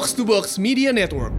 Box 0.00 0.14
to 0.14 0.24
Box 0.24 0.56
Media 0.56 0.94
Network. 0.94 1.36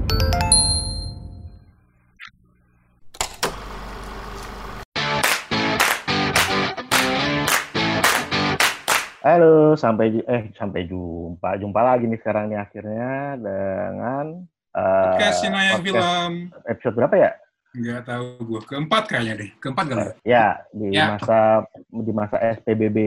Halo, 9.22 9.78
sampai 9.78 10.18
eh 10.26 10.50
sampai 10.58 10.90
jumpa. 10.90 11.58
Jumpa 11.62 11.82
lagi 11.86 12.10
nih 12.10 12.18
sekarang 12.22 12.50
nih 12.50 12.58
akhirnya 12.58 13.38
dengan 13.38 14.26
eh, 14.74 15.06
Podcast 15.14 15.38
Sinayang 15.46 15.82
podcast 15.82 16.06
Film. 16.10 16.34
episode 16.66 16.96
berapa 16.98 17.16
ya? 17.18 17.32
Nggak 17.72 18.02
tahu 18.10 18.26
gue. 18.46 18.62
Keempat 18.66 19.04
kayaknya 19.10 19.34
deh. 19.46 19.50
Keempat 19.62 19.86
kali. 19.90 20.02
ya? 20.02 20.14
Ya, 20.26 20.46
di 20.74 20.86
Ya. 20.90 21.06
masa 21.14 21.40
di 21.86 22.12
masa 22.12 22.38
SPBB. 22.62 22.98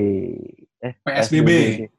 Eh, 0.82 0.94
PSBB. 1.02 1.50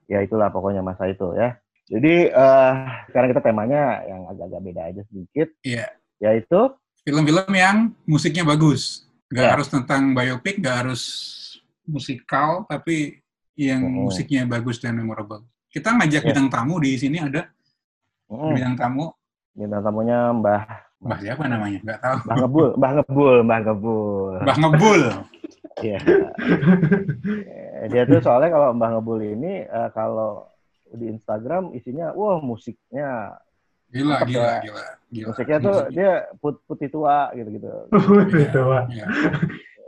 Ya 0.07 0.23
itulah 0.23 0.47
pokoknya 0.47 0.79
masa 0.79 1.11
itu 1.11 1.35
ya. 1.35 1.59
Jadi 1.85 2.13
eh 2.27 2.73
sekarang 3.07 3.29
kita 3.29 3.41
temanya 3.45 4.01
yang 4.03 4.25
agak-agak 4.25 4.61
beda 4.61 4.81
aja 4.89 5.01
sedikit, 5.05 5.47
Iya. 5.61 5.85
yaitu 6.19 6.73
Film-film 7.05 7.53
yang 7.53 7.93
musiknya 8.09 8.41
bagus. 8.41 9.05
Nggak 9.29 9.45
Ya. 9.45 9.51
harus 9.53 9.69
tentang 9.69 10.17
biopic, 10.17 10.57
nggak 10.57 10.77
harus 10.81 11.01
musikal, 11.85 12.65
tapi 12.65 13.21
yang 13.53 13.85
Mm-mm. 13.85 14.09
musiknya 14.09 14.41
bagus 14.43 14.81
dan 14.81 14.97
memorable. 14.97 15.45
Kita 15.69 15.93
ngajak 15.93 16.25
Ya. 16.25 16.27
bintang 16.33 16.49
tamu 16.49 16.81
di 16.81 16.97
sini 16.97 17.21
ada 17.21 17.45
mm, 18.25 18.51
bintang 18.57 18.75
tamu. 18.75 19.13
bintang 19.53 19.85
tamunya 19.85 20.33
Mbah 20.33 20.63
Mbah 20.99 21.19
siapa 21.21 21.45
namanya? 21.45 21.79
Nggak 21.85 21.99
tahu. 22.01 22.17
Mbah 22.25 22.35
Ngebul, 22.41 22.67
Mbah 22.75 22.91
Ngebul, 22.97 23.35
Mbah 23.45 23.59
Ngebul. 23.61 24.31
Mbah 24.41 24.57
Ngebul. 24.57 25.01
Iya. 25.85 25.99
Dia 27.85 28.03
tuh 28.07 28.19
soalnya 28.19 28.49
kalau 28.49 28.73
Mbah 28.73 28.89
Ngebul 28.97 29.19
ini 29.23 29.61
eh, 29.63 29.89
kalau 29.93 30.49
di 30.95 31.05
Instagram 31.11 31.71
isinya 31.75 32.11
wah 32.15 32.39
musiknya 32.39 33.35
Gila, 33.85 34.17
gila, 34.27 34.43
ya. 34.43 34.59
gila, 34.65 34.83
gila. 35.13 35.27
musiknya 35.31 35.57
tuh 35.61 35.77
dia 35.93 36.11
put 36.41 36.57
putih 36.65 36.89
tua 36.89 37.29
gitu-gitu. 37.37 37.69
gitu 38.43 38.59
Pak. 38.65 38.83
Iya. 38.91 39.05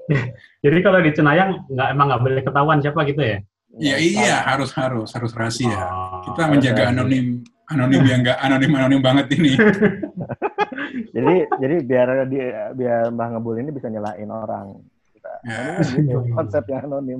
Jadi 0.63 0.77
kalau 0.85 0.99
di 1.03 1.11
Cenayang 1.11 1.67
nggak 1.67 1.87
emang 1.91 2.05
nggak 2.13 2.23
boleh 2.23 2.41
ketahuan 2.45 2.79
siapa 2.79 3.03
gitu 3.03 3.19
ya? 3.19 3.37
Iya, 3.77 3.95
iya, 3.99 4.35
harus 4.47 4.71
harus 4.77 5.11
harus 5.11 5.31
rahasia. 5.35 5.75
Oh. 5.91 6.23
Kita 6.23 6.47
menjaga 6.47 6.93
anonim 6.93 7.43
anonim 7.67 8.03
yang 8.07 8.19
nggak 8.23 8.39
anonim 8.39 8.71
anonim 8.79 9.01
banget 9.03 9.25
ini. 9.35 9.51
Jadi 11.17 11.35
jadi 11.59 11.75
biar 11.83 12.07
dia 12.29 12.71
biar 12.77 13.09
Mbah 13.11 13.27
Ngebul 13.35 13.59
ini 13.59 13.69
bisa 13.73 13.89
nyelain 13.91 14.29
orang. 14.29 14.77
Kita 15.11 15.31
Ya. 15.43 15.81
anonim 15.83 16.05
gitu, 16.05 16.19
konsepnya 16.31 16.77
anonim. 16.85 17.19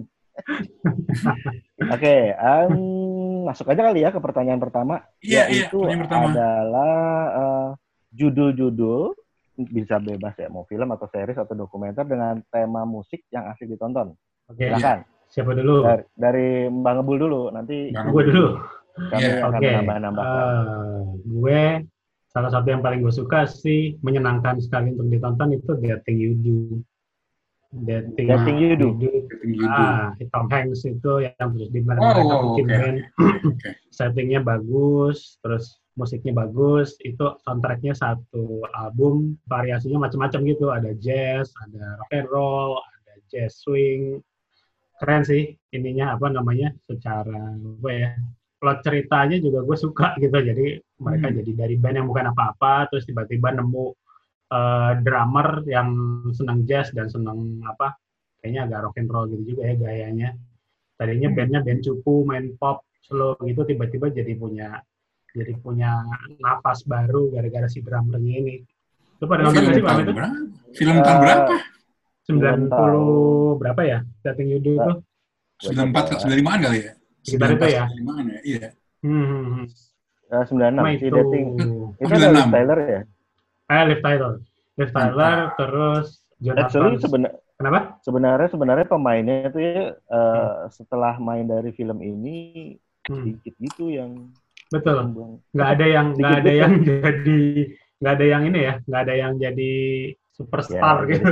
Oke, 1.89 2.15
em, 2.31 2.73
masuk 3.47 3.71
aja 3.71 3.81
kali 3.81 4.03
ya 4.03 4.11
ke 4.11 4.19
pertanyaan 4.19 4.59
pertama. 4.59 4.99
Iya, 5.23 5.47
iya, 5.47 5.71
Yaitu 5.71 5.79
pertanyaan 5.79 6.03
pertama. 6.03 6.27
adalah 6.27 6.95
eh, 7.31 7.69
judul-judul 8.11 9.15
bisa 9.57 9.97
bebas 9.97 10.35
ya 10.35 10.47
mau 10.47 10.67
film 10.67 10.91
atau 10.91 11.07
series 11.07 11.33
atau 11.35 11.55
dokumenter 11.55 12.03
dengan 12.03 12.43
tema 12.47 12.83
musik 12.83 13.23
yang 13.29 13.47
asik 13.49 13.65
ditonton. 13.67 14.13
Oke, 14.45 14.67
Silakan. 14.67 15.01
siapa 15.27 15.51
dulu? 15.51 15.81
Dari, 15.81 16.03
dari 16.13 16.47
Mbak 16.69 16.91
Ngebul 16.93 17.17
dulu, 17.17 17.41
nanti 17.49 17.89
Bang 17.89 18.11
Gue 18.11 18.23
dulu. 18.25 18.47
kami 18.97 19.21
Iya. 19.23 19.41
akan 19.41 19.49
Oke. 19.53 19.67
menambah-nambah. 19.67 20.25
Eh, 20.25 21.01
gue 21.23 21.61
salah 22.27 22.49
satu 22.49 22.67
yang 22.67 22.81
paling 22.81 23.01
gue 23.01 23.09
suka 23.09 23.45
sih 23.45 23.97
menyenangkan 24.01 24.57
sekali 24.57 24.93
untuk 24.93 25.09
ditonton 25.09 25.53
itu 25.53 25.71
That 25.79 26.05
Thing 26.05 26.17
You 26.17 26.33
Do. 26.37 26.57
That 27.85 28.05
Thing, 28.17 28.27
That 28.31 28.41
Thing 28.47 28.57
You 28.57 28.73
Do. 28.73 28.89
Ah, 29.69 30.15
Tom 30.33 30.49
Hanks 30.49 30.81
itu 30.83 31.11
yang 31.21 31.49
terus 31.53 31.69
di 31.69 31.81
mana 31.85 31.99
Oh, 32.01 32.09
mereka 32.17 32.33
oh, 32.33 32.41
bikin 32.51 32.65
oke, 32.65 32.73
band. 32.73 32.97
oke. 33.45 33.69
Settingnya 33.97 34.41
bagus, 34.41 35.37
terus 35.45 35.77
musiknya 35.93 36.33
bagus. 36.33 36.97
Itu 37.01 37.37
soundtracknya 37.45 37.93
satu 37.93 38.65
album, 38.73 39.37
variasinya 39.45 40.09
macam-macam 40.09 40.39
gitu. 40.47 40.73
Ada 40.73 40.91
jazz, 40.97 41.53
ada 41.67 42.01
rock 42.01 42.11
and 42.13 42.27
roll, 42.29 42.81
ada 42.81 43.13
jazz 43.29 43.61
swing. 43.61 44.21
Keren 44.97 45.21
sih 45.21 45.53
ininya 45.69 46.17
apa 46.17 46.33
namanya 46.33 46.73
secara 46.89 47.53
apa 47.53 47.89
ya 47.93 48.09
plot 48.57 48.81
ceritanya 48.81 49.37
juga 49.37 49.61
gue 49.61 49.77
suka 49.77 50.17
gitu. 50.17 50.33
Jadi 50.33 50.81
mereka 50.97 51.29
Hmm. 51.29 51.37
jadi 51.37 51.51
dari 51.53 51.75
band 51.77 51.95
yang 52.01 52.07
bukan 52.09 52.33
apa-apa, 52.33 52.89
terus 52.89 53.05
tiba-tiba 53.05 53.53
nemu 53.53 53.93
eh, 54.47 54.91
drummer 55.03 55.61
yang 55.67 55.89
senang 56.31 56.63
jazz 56.63 56.91
dan 56.95 57.07
senang 57.07 57.59
apa 57.63 57.99
kayaknya 58.39 58.69
agak 58.69 58.79
rock 58.87 58.97
and 59.01 59.09
roll 59.11 59.25
gitu 59.27 59.43
juga 59.55 59.61
ya 59.67 59.75
gayanya. 59.75 60.29
Tadinya 60.97 61.29
Hmm. 61.29 61.37
bandnya 61.37 61.59
band 61.61 61.81
cupu, 61.83 62.25
main 62.25 62.45
pop, 62.57 62.81
slow 63.05 63.37
gitu, 63.43 63.61
tiba-tiba 63.63 64.09
jadi 64.09 64.33
punya 64.33 64.81
jadi 65.35 65.53
punya 65.61 66.01
nafas 66.41 66.81
baru 66.83 67.29
gara-gara 67.29 67.69
si 67.69 67.85
drummernya 67.85 68.33
ini. 68.41 68.55
Lu 69.21 69.25
pada 69.25 69.45
nonton 69.45 69.69
sih 69.69 69.83
Pak 69.83 69.93
itu? 70.01 70.13
Film 70.77 70.97
tahun 71.01 71.17
berapa? 71.21 71.53
90 72.27 73.57
berapa 73.61 73.81
ya? 73.85 73.99
Dating 74.23 74.47
You 74.51 74.59
Do 74.59 74.71
itu? 74.75 74.93
94 75.57 76.11
ke 76.11 76.15
95-an 76.21 76.59
kali 76.61 76.77
ya? 76.85 76.91
Sekitar 77.23 77.49
itu 77.53 77.65
ya? 77.65 77.83
95-an 77.89 78.25
ya? 78.29 78.39
Iya. 78.45 78.67
Hmm, 79.01 79.25
hmm, 79.25 79.45
hmm. 79.47 79.65
Eh, 80.27 80.43
96 80.43 80.75
Sama 80.75 80.89
si 80.91 80.97
itu. 80.97 81.15
dating. 81.15 81.47
Itu 81.97 82.03
ada 82.03 82.17
96. 82.17 82.35
Liv 82.35 82.47
Tyler 82.51 82.79
ya? 82.83 83.01
Eh, 83.67 83.83
Liv 83.89 83.99
Tyler. 84.03 84.33
Liv 84.79 84.89
Tyler, 84.95 85.37
terus 85.59 86.07
Jonathan. 86.39 86.65
Actually 86.67 86.95
sebenarnya 87.03 87.39
Kenapa? 87.57 87.79
sebenarnya 88.05 88.47
sebenarnya 88.53 88.85
pemainnya 88.85 89.35
itu 89.49 89.59
ya 89.59 89.83
eh, 89.97 90.53
setelah 90.69 91.17
main 91.17 91.43
dari 91.49 91.73
film 91.73 91.99
ini 92.05 92.35
Hmm, 93.07 93.23
sedikit 93.23 93.53
gitu 93.57 93.83
yang 93.87 94.11
betul. 94.71 94.95
Nggak 95.55 95.69
ada 95.79 95.85
yang 95.87 96.07
nggak 96.19 96.33
ada 96.43 96.51
beda. 96.51 96.61
yang 96.61 96.73
jadi 96.87 97.39
nggak 97.97 98.13
ada 98.13 98.25
yang 98.29 98.43
ini 98.51 98.59
ya, 98.61 98.73
nggak 98.85 99.01
ada 99.07 99.13
yang 99.17 99.33
jadi 99.41 99.71
superstar 100.37 100.97
Ya, 101.09 101.09
gitu. 101.09 101.25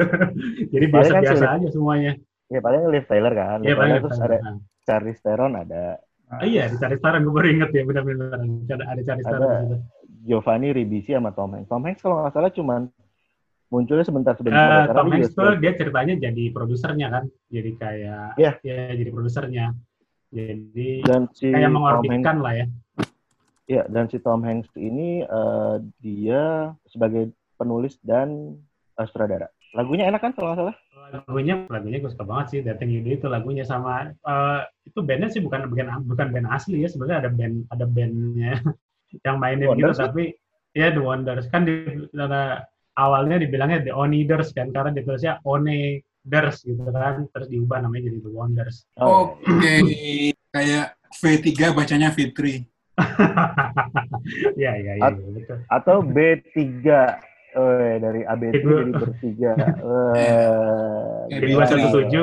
jadi 0.74 0.85
kan 0.91 0.94
biasa-biasa 0.97 1.45
si- 1.45 1.53
aja 1.56 1.68
semuanya. 1.69 2.13
Ya 2.53 2.59
paling 2.62 2.81
Liv 2.94 3.06
Tyler 3.09 3.34
kan. 3.34 3.57
Liv 3.62 3.68
Iya, 3.68 3.75
paling 3.78 3.95
terus 4.01 4.18
ada 4.22 4.38
Charlize 4.85 5.22
Theron 5.25 5.53
ada 5.57 5.84
Ah, 6.25 6.41
iya, 6.41 6.66
dicari 6.74 6.97
saran 6.97 7.22
gue 7.22 7.34
baru 7.38 7.47
inget 7.53 7.69
ya 7.69 7.84
benar-benar 7.85 8.34
ada 8.34 8.84
ada 8.91 9.01
cari 9.06 9.22
Ada. 9.22 9.47
di. 9.69 9.78
Giovanni 10.25 10.74
Ribisi 10.74 11.13
sama 11.13 11.30
Tom 11.31 11.53
Hanks. 11.53 11.69
Tom 11.69 11.86
Hanks 11.86 12.02
kalau 12.02 12.25
nggak 12.25 12.34
salah 12.34 12.50
cuman 12.50 12.81
munculnya 13.69 14.02
sebentar 14.02 14.34
Eh, 14.34 14.40
sebentar. 14.41 14.90
karena 14.90 14.97
Tom 14.97 15.09
Hanks 15.13 15.31
tuh 15.31 15.53
dia 15.58 15.72
ceritanya 15.74 16.13
jadi 16.18 16.44
produsernya 16.50 17.08
kan, 17.09 17.24
jadi 17.47 17.72
kayak 17.78 18.25
Iya. 18.36 18.52
ya 18.62 18.78
jadi 18.97 19.09
produsernya. 19.09 19.66
Jadi 20.34 20.90
dan 21.06 21.30
si 21.31 21.47
kayak 21.47 21.69
Hanks 21.69 21.75
mengorbitkan 21.78 22.38
lah 22.41 22.53
ya. 22.58 22.66
Ya, 23.66 23.81
dan 23.86 24.06
si 24.09 24.18
Tom 24.18 24.41
Hanks 24.41 24.69
ini 24.75 25.22
eh, 25.22 25.75
dia 25.97 26.42
sebagai 26.86 27.30
penulis 27.56 27.97
dan 28.02 28.57
eh, 28.97 29.06
sutradara. 29.06 29.50
Lagunya 29.74 30.09
enak 30.09 30.22
kan 30.22 30.31
kalau 30.34 30.52
nggak 30.52 30.62
salah? 30.62 30.75
Lagunya 31.06 31.69
lagunya 31.69 32.02
gue 32.02 32.09
suka 32.09 32.25
banget 32.25 32.46
sih 32.50 32.59
Dating 32.62 32.90
You 32.90 33.02
Do 33.02 33.09
itu 33.13 33.28
lagunya 33.30 33.62
sama 33.62 34.09
eh, 34.09 34.62
itu 34.84 35.00
bandnya 35.02 35.30
sih 35.30 35.42
bukan 35.42 35.69
bukan 35.69 35.86
bukan 36.06 36.28
band 36.34 36.50
asli 36.50 36.81
ya 36.81 36.90
sebenarnya 36.90 37.25
ada 37.25 37.30
band 37.30 37.56
ada 37.69 37.86
bandnya 37.86 38.57
yang 39.23 39.37
mainin 39.37 39.69
gitu 39.71 39.71
Wonders 39.71 39.97
kan? 39.97 40.05
tapi 40.11 40.23
ya 40.75 40.91
The 40.91 41.01
Wonders 41.01 41.45
kan 41.47 41.61
di 41.63 41.73
awalnya 42.95 43.37
dibilangnya 43.39 43.83
The 43.83 43.93
Oniders 43.93 44.51
kan 44.51 44.71
karena 44.71 44.91
ditulisnya 44.91 45.39
Oneders 45.43 46.63
gitu 46.63 46.83
kan 46.89 47.27
terus 47.31 47.47
diubah 47.47 47.79
namanya 47.79 48.11
jadi 48.11 48.19
The 48.19 48.31
Wonders. 48.31 48.75
Oh, 48.99 49.35
Oke. 49.39 49.73
Kayak 50.51 50.95
V3 51.15 51.47
bacanya 51.71 52.09
Fitri. 52.11 52.63
ya 54.55 54.71
ya 54.75 54.93
ya, 54.95 55.03
At- 55.03 55.19
ya 55.19 55.29
betul. 55.31 55.57
Atau 55.67 55.95
B3 56.03 56.55
eh, 57.55 57.95
dari 57.99 58.21
ABC 58.23 58.53
Itu. 58.55 58.67
jadi 58.71 58.91
bertiga. 58.95 59.51
Eh, 60.15 61.27
Eh, 61.27 61.39
B217. 61.43 62.15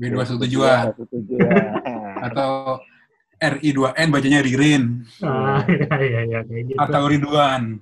B217-an. 0.00 0.96
B217 0.96 1.32
ya. 1.36 1.60
Atau 2.24 2.80
RI2N 3.40 4.08
bacanya 4.08 4.40
Ririn. 4.40 4.84
Ah, 5.18 5.64
iya 5.72 5.96
iya 5.98 6.20
iya 6.28 6.40
kayak 6.44 6.62
gitu. 6.68 6.78
Atau 6.78 7.08
Ridwan. 7.08 7.80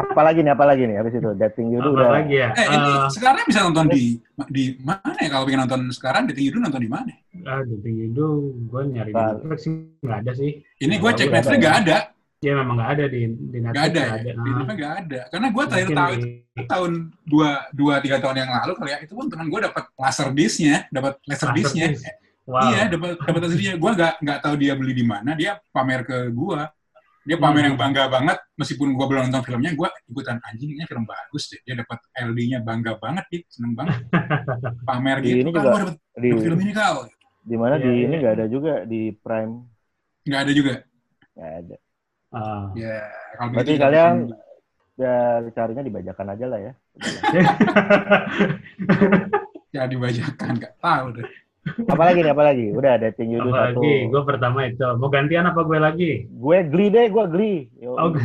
apalagi 0.00 0.40
nih, 0.40 0.52
apalagi 0.52 0.82
nih 0.84 0.96
habis 0.96 1.14
itu 1.14 1.30
dating 1.36 1.70
you 1.70 1.78
Apa 1.78 1.92
udah. 1.92 2.10
lagi 2.10 2.34
ya? 2.34 2.48
Eh, 2.52 2.66
ini 2.66 2.90
Eh, 2.90 3.06
sekarang 3.10 3.44
bisa 3.46 3.60
nonton 3.62 3.86
di 3.86 4.18
di 4.48 4.64
mana 4.80 5.14
ya? 5.14 5.28
Kalau 5.28 5.44
pengen 5.44 5.60
nonton 5.62 5.80
sekarang, 5.90 6.22
di 6.26 6.34
Yudu 6.40 6.58
nonton 6.58 6.80
di 6.80 6.90
mana? 6.90 7.12
ah, 7.46 7.62
Dating 7.62 7.96
You 7.96 8.08
Do, 8.10 8.28
gue 8.66 8.82
nyari 8.90 9.12
di. 9.12 9.16
Netflix 9.16 9.60
nggak 10.00 10.18
ada 10.18 10.32
sih. 10.34 10.50
Ini 10.76 10.94
gue 10.96 11.10
cek 11.14 11.28
Netflix 11.30 11.54
ada. 11.54 11.62
nggak 11.62 11.76
ada. 11.84 11.98
Ya 12.40 12.52
memang 12.56 12.74
nggak 12.74 12.90
ada 12.90 13.04
di 13.06 13.20
di 13.28 13.58
Netflix. 13.60 13.76
Nggak 13.76 13.86
ada 13.86 14.00
nggak 14.00 14.18
ya? 14.18 14.24
Di 14.24 14.30
Ah, 14.32 14.56
Netflix 14.56 14.76
nggak 14.80 14.94
ada. 14.96 15.20
Karena 15.28 15.46
gue 15.46 15.64
terakhir 15.64 15.86
mungkin 15.86 16.00
tahu 16.00 16.12
itu 16.16 16.26
tahun 16.66 16.92
dua 17.22 17.50
dua 17.70 17.94
tiga 18.00 18.16
tahun 18.18 18.36
yang 18.40 18.50
lalu 18.50 18.72
kali 18.74 18.90
ya. 18.90 18.98
Itu 19.00 19.12
pun 19.14 19.26
teman 19.28 19.46
gue 19.46 19.60
dapat 19.62 19.84
laser 19.94 20.28
disc-nya, 20.32 20.76
dapat 20.88 21.12
laser 21.22 21.48
disc-nya. 21.52 21.86
Masterpiece. 21.92 22.18
Wow. 22.50 22.66
Iya, 22.66 22.90
dapat 22.90 23.14
dapat 23.22 23.40
laser 23.46 23.54
disc-nya. 23.54 23.74
Gue 23.78 23.90
nggak 23.94 24.14
nggak 24.18 24.38
tahu 24.42 24.54
dia 24.58 24.74
beli 24.74 24.92
di 24.92 25.06
mana. 25.06 25.30
Dia 25.32 25.56
pamer 25.70 26.02
ke 26.02 26.28
gue. 26.28 26.60
Dia 27.20 27.36
pamer 27.36 27.62
Hmm. 27.62 27.68
yang 27.70 27.78
bangga 27.78 28.08
banget, 28.08 28.38
meskipun 28.56 28.96
gue 28.96 29.06
belum 29.06 29.28
nonton 29.28 29.44
filmnya, 29.44 29.76
gue 29.76 29.88
ikutan 30.08 30.40
anjing, 30.40 30.72
ini 30.72 30.82
film 30.82 31.04
bagus 31.04 31.46
deh. 31.46 31.60
Dia 31.62 31.78
dapat 31.78 32.00
LD-nya 32.16 32.58
bangga 32.64 32.96
banget, 32.96 33.28
gitu. 33.28 33.46
seneng 33.52 33.76
banget. 33.76 34.08
Pamer 34.88 35.20
Di 35.20 35.28
gitu, 35.28 35.36
ini 35.36 35.42
kan 35.44 35.52
juga 35.52 35.60
gue 35.60 35.80
dapat 35.84 35.96
di 36.16 36.28
film 36.34 36.58
ini 36.58 36.72
kau. 36.72 37.04
di 37.40 37.56
mana 37.56 37.74
Iya, 37.76 37.84
di 37.84 37.88
iya. 37.92 38.02
ini 38.08 38.14
nggak 38.18 38.34
ada 38.34 38.46
juga 38.48 38.72
di 38.84 39.00
Prime 39.14 39.52
Nggak 40.24 40.40
ada 40.42 40.52
juga. 40.52 40.74
nggak 41.30 41.52
ada. 41.60 41.76
Ah. 42.32 42.64
Ya, 42.72 42.96
kalau 43.36 43.50
Berarti 43.52 43.68
begitu 43.68 43.76
kita 43.76 43.84
kalian 43.84 44.14
ya 44.96 45.14
carinya 45.50 45.82
dibajakan 45.84 46.26
aja 46.30 46.46
lah 46.48 46.60
ya. 46.60 46.72
ya 49.70 49.82
dibajakan, 49.86 50.50
nggak 50.56 50.74
tahu 50.78 51.06
deh. 51.16 51.28
Apalagi 51.88 52.18
nih, 52.24 52.32
apalagi? 52.32 52.66
Udah 52.74 52.92
you 53.20 53.38
do 53.40 53.50
apa 53.52 53.72
satu. 53.72 53.80
lagi? 53.82 53.94
Gue 54.08 54.22
pertama 54.24 54.58
itu. 54.66 54.86
Mau 54.98 55.08
gantian 55.08 55.44
apa 55.46 55.60
gue 55.62 55.78
lagi? 55.78 56.10
Gue 56.26 56.58
geli 56.66 56.86
deh, 56.90 57.06
gue 57.08 57.24
geli. 57.30 57.54
Oke. 57.84 58.20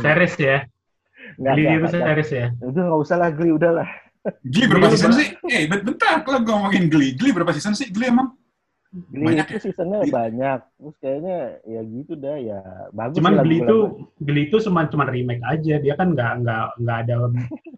Series 0.00 0.34
ya. 0.38 0.58
Nggak, 1.40 1.54
nggak, 1.56 1.76
itu 1.76 1.88
series 1.96 2.30
ya. 2.30 2.46
Udah 2.60 2.82
nggak 2.88 3.00
usah 3.00 3.16
lah 3.16 3.30
geli, 3.32 3.50
udahlah. 3.56 3.88
Glee 4.46 4.68
berapa 4.70 4.86
season 4.94 5.12
sih? 5.18 5.34
Eh, 5.50 5.66
ben- 5.66 5.82
bentar, 5.82 6.22
kalau 6.22 6.38
gue 6.46 6.54
ngomongin 6.54 6.86
Glee. 6.86 7.18
Glee 7.18 7.34
berapa 7.34 7.50
season 7.50 7.74
sih? 7.74 7.90
Glee 7.90 8.10
emang? 8.10 8.38
Geli 8.92 9.24
Banyak 9.24 9.46
itu 9.46 9.56
ya? 9.56 9.62
seasonnya 9.64 9.98
Glee. 10.00 10.12
banyak. 10.12 10.58
Terus 10.76 10.96
kayaknya 11.00 11.36
ya 11.64 11.80
gitu 11.80 12.12
dah 12.14 12.36
ya. 12.36 12.60
Bagus 12.92 13.16
Cuman 13.16 13.32
Glee 13.40 13.60
itu. 13.60 13.78
Glee 14.20 14.44
itu 14.46 14.56
cuma 14.60 14.80
cuma 14.84 15.04
remake 15.06 15.40
aja. 15.42 15.74
Dia 15.80 15.94
kan 15.96 16.12
nggak 16.12 16.32
nggak 16.44 16.62
nggak 16.76 16.98
ada 17.02 17.14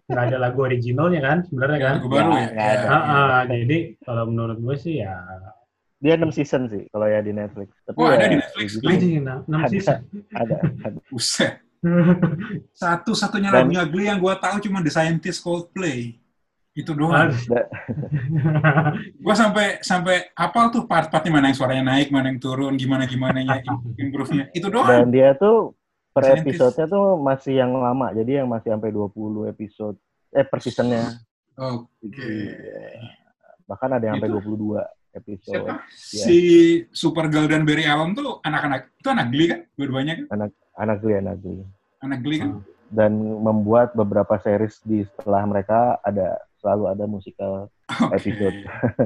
nggak 0.05 0.23
ada 0.27 0.37
lagu 0.37 0.59
originalnya 0.61 1.21
kan 1.23 1.37
sebenarnya 1.47 1.79
kan. 1.79 1.95
Lagu 2.03 2.09
baru 2.11 2.29
Ya, 2.29 2.43
ya? 2.43 2.47
ada. 2.51 2.83
Ya. 2.83 2.97
Ah, 2.99 3.41
jadi 3.47 3.77
kalau 4.03 4.23
menurut 4.27 4.57
gue 4.59 4.75
sih 4.75 4.99
ya 4.99 5.15
Dia 5.95 6.19
6 6.19 6.27
season 6.29 6.67
sih 6.67 6.83
kalau 6.91 7.07
ya 7.07 7.23
di 7.23 7.31
Netflix. 7.31 7.71
Tapi 7.81 7.95
Oh, 7.95 8.11
ya, 8.11 8.19
ada 8.19 8.27
di 8.27 8.37
Netflix, 8.37 8.67
gitu. 8.75 8.83
Ada. 8.85 9.67
season. 9.71 9.97
Ada, 10.35 10.55
ada. 10.83 10.99
Buset. 11.07 11.53
Satu-satunya 12.75 13.49
lagunya 13.49 13.83
Glee 13.85 14.07
yang 14.07 14.19
gue 14.19 14.33
tahu 14.35 14.57
cuma 14.61 14.81
The 14.81 14.91
Scientist 14.91 15.39
Coldplay. 15.39 16.19
Itu 16.75 16.91
doang. 16.91 17.31
Gue 19.23 19.35
sampai 19.35 19.79
sampai 19.79 20.27
hafal 20.35 20.75
tuh 20.75 20.83
part-partnya 20.83 21.31
mana 21.31 21.47
yang 21.47 21.57
suaranya 21.57 21.95
naik, 21.95 22.11
mana 22.11 22.27
yang 22.27 22.39
turun, 22.43 22.75
gimana 22.75 23.07
gimana 23.07 23.39
ya 23.39 23.63
improve-nya. 23.95 24.51
Itu 24.51 24.67
Dan 24.67 24.75
doang. 24.75 25.07
dia 25.07 25.31
tuh 25.39 25.71
per 26.11 26.35
episode-nya 26.35 26.85
tuh 26.91 27.15
masih 27.23 27.63
yang 27.63 27.71
lama. 27.71 28.11
Jadi 28.11 28.43
yang 28.43 28.51
masih 28.51 28.75
sampai 28.75 28.91
20 28.91 29.47
episode. 29.47 29.95
Eh, 30.35 30.43
per 30.43 30.59
season-nya. 30.59 31.15
Oke. 31.55 32.35
Bahkan 33.65 33.89
ada 33.95 34.03
yang 34.03 34.19
sampai 34.19 34.29
Itu 34.35 34.39
22 34.43 34.83
episode. 35.15 35.55
siapa? 35.55 35.73
Ya. 36.11 36.25
Si 36.27 36.37
Supergirl 36.91 37.47
dan 37.47 37.63
Barry 37.63 37.87
Allen 37.87 38.11
tuh 38.11 38.43
anak-anak 38.43 38.91
itu 38.99 39.07
anak 39.07 39.27
Glee 39.31 39.47
kan? 39.47 39.59
Dua-duanya 39.79 40.13
kan? 40.19 40.51
Anak 40.75 40.97
Glee, 40.99 41.17
anak 41.23 41.35
Glee. 41.39 41.63
Anak 42.03 42.19
Glee 42.19 42.39
kan? 42.43 42.51
Dan 42.91 43.11
membuat 43.41 43.95
beberapa 43.95 44.35
series 44.43 44.83
di 44.83 45.07
setelah 45.07 45.47
mereka 45.47 45.97
ada 46.03 46.35
selalu 46.65 46.83
ada 46.89 47.05
musikal 47.05 47.69
Oke. 48.09 48.17
episode. 48.17 48.57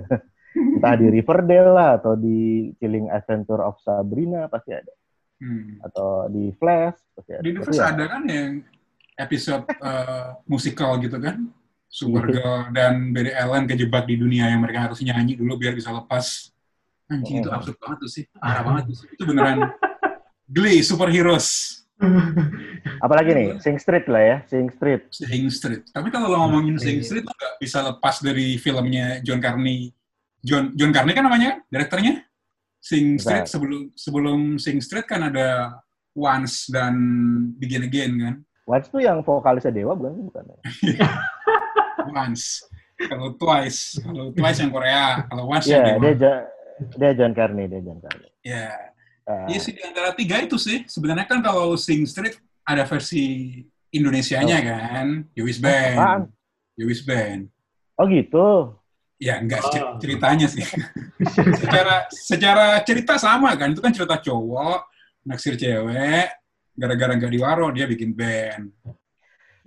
Entah 0.80 0.96
di 0.96 1.08
Riverdale 1.12 1.70
lah 1.70 2.00
atau 2.00 2.16
di 2.16 2.72
Chilling 2.80 3.12
Adventure 3.12 3.60
of 3.60 3.76
Sabrina 3.84 4.48
pasti 4.48 4.72
ada. 4.72 4.94
Hmm. 5.44 5.84
Atau 5.84 6.32
di 6.32 6.56
Flash 6.56 6.96
pasti 7.14 7.36
ada. 7.36 7.44
Di 7.44 7.52
Universe 7.52 7.76
ya, 7.76 7.92
ada 7.92 8.04
kan 8.08 8.24
yang 8.26 8.64
episode 9.14 9.68
eh, 9.68 10.28
musikal 10.48 10.96
gitu 10.98 11.20
kan? 11.20 11.52
Supergirl 11.90 12.70
dan 12.72 13.12
Barry 13.12 13.34
Allen 13.34 13.66
kejebak 13.66 14.06
di 14.06 14.16
dunia 14.16 14.46
yang 14.48 14.62
mereka 14.62 14.88
harus 14.88 15.02
nyanyi 15.02 15.36
dulu 15.36 15.58
biar 15.58 15.74
bisa 15.74 15.92
lepas. 15.92 16.54
Anjing 17.10 17.42
itu 17.42 17.50
Oh. 17.50 17.58
absurd 17.58 17.78
banget 17.82 17.98
tuh 18.00 18.10
sih. 18.10 18.24
Parah 18.38 18.62
banget 18.62 18.84
tuh 18.94 18.96
sih. 19.02 19.08
Itu 19.10 19.24
beneran 19.26 19.74
Glee, 20.46 20.82
superheroes. 20.82 21.79
Apalagi 23.06 23.32
nih, 23.36 23.48
Sing 23.60 23.76
Street 23.76 24.08
lah 24.08 24.24
ya, 24.24 24.38
Sing 24.48 24.72
Street. 24.72 25.12
Sing 25.12 25.46
Street. 25.52 25.84
Tapi 25.92 26.08
kalau 26.10 26.32
lo 26.32 26.38
ngomongin 26.48 26.80
Sing 26.80 27.04
Street, 27.04 27.24
lo 27.24 27.34
nggak 27.34 27.60
bisa 27.60 27.84
lepas 27.84 28.24
dari 28.24 28.56
filmnya 28.56 29.20
John 29.22 29.40
Carney. 29.40 29.92
John 30.40 30.72
John 30.74 30.96
Carney 30.96 31.12
kan 31.12 31.28
namanya, 31.28 31.60
direkturnya. 31.68 32.24
Sing 32.80 33.20
Street 33.20 33.44
Betul. 33.44 33.52
sebelum 33.52 33.82
sebelum 33.94 34.40
Sing 34.56 34.80
Street 34.80 35.04
kan 35.04 35.28
ada 35.28 35.76
Once 36.16 36.72
dan 36.72 36.96
Begin 37.60 37.84
Again 37.84 38.12
kan. 38.16 38.36
Once 38.64 38.88
tuh 38.88 39.04
yang 39.04 39.20
vokalisnya 39.20 39.74
Dewa 39.74 39.92
bukan 39.98 40.12
sih? 40.16 40.24
Bukan. 40.24 40.44
ya? 40.96 41.10
Once. 42.24 42.64
Kalau 43.00 43.32
Twice, 43.36 44.00
kalau 44.04 44.32
Twice 44.32 44.60
yang 44.60 44.72
Korea, 44.72 45.24
kalau 45.28 45.48
Once 45.48 45.68
Iya, 45.68 45.76
yang 45.84 46.00
dia 46.00 46.14
Dewa. 46.16 46.20
Ja- 46.20 46.48
dia 46.96 47.12
John 47.12 47.36
Carney, 47.36 47.68
dia 47.68 47.84
John 47.84 48.00
Carney. 48.00 48.32
Ya. 48.40 48.72
Ah, 48.72 48.89
Iya 49.30 49.60
sih 49.62 49.74
di 49.78 49.82
antara 49.86 50.10
tiga 50.12 50.42
itu 50.42 50.58
sih. 50.58 50.90
Sebenarnya 50.90 51.30
kan 51.30 51.40
kalau 51.40 51.78
Sing 51.78 52.02
Street 52.04 52.38
ada 52.66 52.82
versi 52.86 53.62
Indonesianya 53.90 54.58
kan, 54.62 55.08
Yowis 55.34 55.58
apaan? 55.58 55.98
Band. 55.98 56.24
Yowis 56.78 57.02
Band. 57.02 57.50
Oh 57.98 58.06
gitu. 58.06 58.74
Ya 59.20 59.38
enggak 59.38 59.62
Oh. 59.66 59.70
cer- 59.70 59.94
ceritanya 60.00 60.48
sih. 60.48 60.64
secara 61.62 62.06
secara 62.10 62.66
cerita 62.82 63.18
sama 63.20 63.54
kan, 63.54 63.74
itu 63.74 63.82
kan 63.82 63.92
cerita 63.92 64.18
cowok 64.18 64.88
naksir 65.26 65.60
cewek, 65.60 66.30
gara-gara 66.74 67.12
nggak 67.14 67.34
diwaro 67.34 67.70
dia 67.70 67.86
bikin 67.86 68.16
band. 68.16 68.72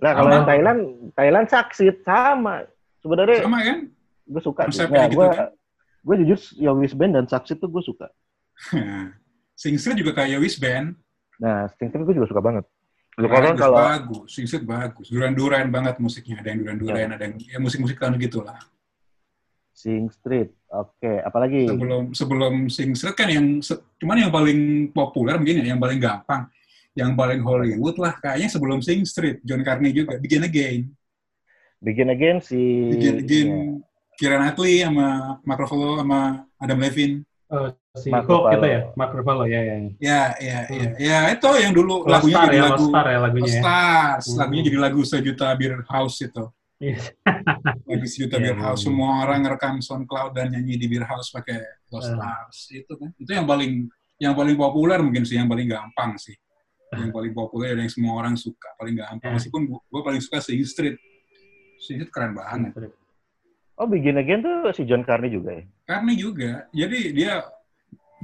Nah 0.01 0.11
kalau 0.11 0.31
yang 0.33 0.47
Thailand, 0.49 0.79
Thailand 1.15 1.47
saksit 1.47 2.03
sama. 2.03 2.67
Sebenarnya 2.99 3.43
Sama 3.43 3.59
kan? 3.63 3.79
gue 4.23 4.41
suka. 4.41 4.61
Konsepnya 4.67 5.07
gitu 5.07 5.19
gue 5.19 5.27
kan? 5.29 5.47
gue 6.03 6.15
jujur 6.23 6.39
Yowis 6.59 6.95
Band 6.95 7.13
dan 7.15 7.25
saksit 7.27 7.59
tuh 7.59 7.71
gue 7.71 7.83
suka. 7.83 8.07
Sing 9.63 9.79
Street 9.79 10.03
juga 10.03 10.11
kayak 10.11 10.35
Yowis 10.35 10.59
Band. 10.59 10.99
Nah, 11.39 11.71
Sting 11.71 11.87
Street 11.87 12.03
gue 12.03 12.15
juga 12.19 12.27
suka 12.27 12.43
banget. 12.43 12.67
Lu 13.15 13.29
Bagus, 13.29 13.39
kalau 13.55 13.55
kalau 13.55 13.77
bagus, 13.79 14.27
Sing 14.27 14.43
Street 14.43 14.67
bagus. 14.67 15.07
Duran-duran 15.07 15.71
banget 15.71 15.95
musiknya, 16.03 16.43
ada 16.43 16.51
yang 16.51 16.59
duran-duran, 16.61 16.99
Ya. 16.99 17.15
ada 17.15 17.23
yang 17.23 17.35
ya, 17.39 17.57
musik-musik 17.57 17.95
tahun 17.95 18.19
gitulah. 18.19 18.59
Sing 19.71 20.05
Street, 20.11 20.51
oke. 20.69 21.13
Apalagi 21.23 21.65
sebelum 21.65 22.03
sebelum 22.11 22.53
Sing 22.67 22.91
Street 22.93 23.15
kan 23.15 23.29
yang 23.29 23.45
se- 23.59 23.81
cuman 23.97 24.27
yang 24.27 24.31
paling 24.33 24.59
populer 24.91 25.39
mungkin 25.39 25.61
ya, 25.61 25.73
yang 25.73 25.81
paling 25.81 25.97
gampang 25.97 26.45
yang 26.93 27.17
paling 27.17 27.41
Hollywood 27.41 27.97
lah 27.97 28.13
kayaknya 28.15 28.53
sebelum 28.53 28.77
Sing 28.77 29.01
Street 29.01 29.41
John 29.41 29.65
Carney 29.65 29.89
juga 29.89 30.13
Begin 30.21 30.45
Again 30.45 30.93
Begin 31.81 32.05
Again 32.13 32.37
si 32.37 32.61
Begin 32.93 33.15
Again 33.17 33.47
ya, 33.49 33.61
Keira 34.13 34.37
Knightley 34.37 34.85
sama 34.85 35.41
Mark 35.41 35.57
Ruffalo 35.57 35.97
sama 35.97 36.19
Adam 36.61 36.77
Levine 36.77 37.25
Oh, 37.49 37.73
si 37.93 38.09
Ruffalo. 38.09 38.49
gitu 38.49 38.65
ya, 38.65 38.79
Mark 38.97 39.11
Ruffalo 39.13 39.45
ya 39.45 39.61
ya. 39.61 39.75
ya. 39.77 39.89
ya 40.01 40.21
ya 40.41 40.57
ya 40.65 40.85
ya 40.97 41.17
itu 41.29 41.45
yang 41.61 41.73
dulu 41.77 42.01
Lost 42.01 42.25
lagunya 42.25 42.33
Star 42.33 42.45
jadi 42.49 42.57
ya, 42.57 42.63
lagu 42.65 42.73
Lost 42.73 42.89
Star 42.89 43.05
ya 43.05 43.19
lagunya. 43.21 43.45
ya. 43.45 43.53
Stars 43.61 44.25
Hmm. 44.25 44.37
lagunya 44.41 44.63
jadi 44.65 44.77
lagu 44.81 45.01
sejuta 45.05 45.47
beer 45.53 45.73
house 45.85 46.17
itu 46.19 46.43
Iya. 46.81 46.97
lagu 47.85 48.05
sejuta 48.09 48.35
beer 48.35 48.57
iya, 48.57 48.63
house 48.65 48.81
iya. 48.81 48.85
semua 48.89 49.09
orang 49.21 49.39
ngerekam 49.45 49.75
SoundCloud 49.79 50.31
dan 50.33 50.45
nyanyi 50.49 50.73
di 50.75 50.85
beer 50.89 51.05
house 51.05 51.29
pakai 51.29 51.61
Lost 51.87 52.09
Hmm. 52.09 52.17
Stars 52.17 52.57
itu 52.73 52.93
kan 52.97 53.09
itu 53.13 53.29
yang 53.31 53.45
paling 53.45 53.71
yang 54.17 54.33
paling 54.33 54.55
populer 54.57 54.97
mungkin 54.97 55.21
sih 55.21 55.37
yang 55.37 55.45
paling 55.45 55.69
gampang 55.69 56.17
sih 56.17 56.33
yang 56.93 57.09
paling 57.09 57.29
populer 57.31 57.77
dan 57.77 57.85
yang 57.85 57.93
semua 57.93 58.17
orang 58.17 58.33
suka 58.33 58.73
paling 58.73 58.97
gampang 58.97 59.21
Hmm. 59.21 59.37
meskipun 59.37 59.61
gue 59.69 60.01
paling 60.01 60.17
suka 60.17 60.41
Sing 60.41 60.57
Street 60.65 60.97
Sing 61.77 62.01
Street 62.01 62.09
keren 62.09 62.33
banget 62.33 62.73
Oh 63.73 63.85
Begin 63.85 64.17
Again 64.17 64.41
tuh 64.41 64.69
si 64.71 64.81
John 64.83 65.01
Carney 65.01 65.29
juga 65.29 65.53
ya. 65.53 65.63
karena 65.83 66.11
juga 66.11 66.51
jadi 66.71 66.99
dia 67.11 67.33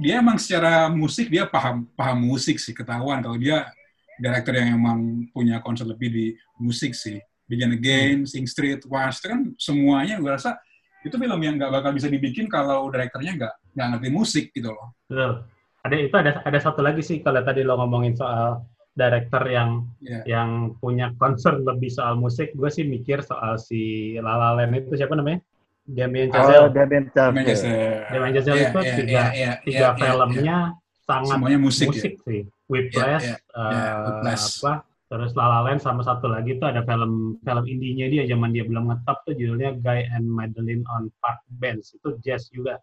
dia 0.00 0.18
emang 0.18 0.40
secara 0.40 0.88
musik 0.88 1.28
dia 1.28 1.44
paham 1.44 1.84
paham 1.92 2.18
musik 2.24 2.56
sih 2.56 2.72
ketahuan 2.72 3.20
kalau 3.20 3.36
dia 3.36 3.68
director 4.16 4.56
yang 4.56 4.80
emang 4.80 5.28
punya 5.32 5.60
konsep 5.60 5.84
lebih 5.84 6.08
di 6.08 6.26
musik 6.56 6.96
sih 6.96 7.20
Begin 7.50 7.74
Again, 7.74 8.30
Sing 8.30 8.46
Street, 8.46 8.86
Once 8.86 9.18
itu 9.18 9.26
kan 9.26 9.40
semuanya 9.58 10.22
gue 10.22 10.30
rasa 10.30 10.54
itu 11.02 11.18
film 11.18 11.40
yang 11.42 11.58
nggak 11.58 11.82
bakal 11.82 11.90
bisa 11.90 12.06
dibikin 12.06 12.46
kalau 12.46 12.86
direkturnya 12.94 13.34
nggak 13.34 13.54
nggak 13.74 13.86
ngerti 13.90 14.08
musik 14.14 14.44
gitu 14.54 14.70
loh. 14.70 14.94
Betul. 15.10 15.42
Ada 15.82 15.94
itu 15.98 16.14
ada 16.14 16.30
ada 16.46 16.58
satu 16.62 16.78
lagi 16.78 17.02
sih 17.02 17.18
kalau 17.18 17.42
tadi 17.42 17.66
lo 17.66 17.74
ngomongin 17.74 18.14
soal 18.14 18.62
director 18.94 19.42
yang 19.50 19.82
Ya. 19.98 20.22
yang 20.38 20.78
punya 20.78 21.10
concern 21.18 21.66
lebih 21.66 21.90
soal 21.90 22.14
musik, 22.14 22.54
gue 22.54 22.70
sih 22.70 22.86
mikir 22.86 23.26
soal 23.26 23.58
si 23.58 24.14
La 24.22 24.38
La 24.38 24.54
Land 24.54 24.86
itu 24.86 24.94
siapa 24.94 25.18
namanya? 25.18 25.42
Damien 25.90 26.28
Oh 26.30 26.34
Chazelle. 26.38 26.68
Damien 26.70 27.04
Chazelle. 27.10 28.06
Damien 28.10 28.32
Chazelle 28.38 28.62
itu 28.62 28.80
tiga 29.02 29.22
tiga 29.66 29.86
filmnya 29.98 30.58
sangat 31.10 31.36
Semuanya 31.36 31.58
musik, 31.58 31.88
musik, 31.90 32.12
ya. 32.14 32.22
sih. 32.22 32.42
Whiplash, 32.70 33.26
iya, 33.26 33.36
eh, 33.42 33.72
iya, 33.74 33.92
Whiplash. 34.06 34.62
apa? 34.62 34.74
Terus 35.10 35.34
La 35.34 35.46
La 35.50 35.60
Land 35.66 35.82
sama 35.82 36.06
satu 36.06 36.30
lagi 36.30 36.54
tuh 36.62 36.70
ada 36.70 36.86
film 36.86 37.34
film 37.42 37.64
indinya 37.66 38.06
dia 38.06 38.22
zaman 38.30 38.54
dia 38.54 38.62
belum 38.62 38.94
ngetop 38.94 39.26
tuh 39.26 39.34
judulnya 39.34 39.74
Guy 39.82 40.06
and 40.06 40.30
Madeline 40.30 40.86
on 40.86 41.10
Park 41.18 41.42
Bench 41.58 41.90
itu 41.98 42.14
jazz 42.22 42.46
juga. 42.54 42.78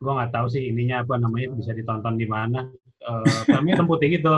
Gue 0.00 0.08
nggak 0.08 0.32
tahu 0.32 0.48
sih 0.48 0.72
ininya 0.72 1.04
apa 1.04 1.20
namanya 1.20 1.52
bisa 1.52 1.76
ditonton 1.76 2.16
di 2.16 2.24
mana. 2.24 2.64
Eh, 2.96 3.40
filmnya 3.44 3.72
hitam 3.76 3.84
putih 3.84 4.08
gitu. 4.08 4.32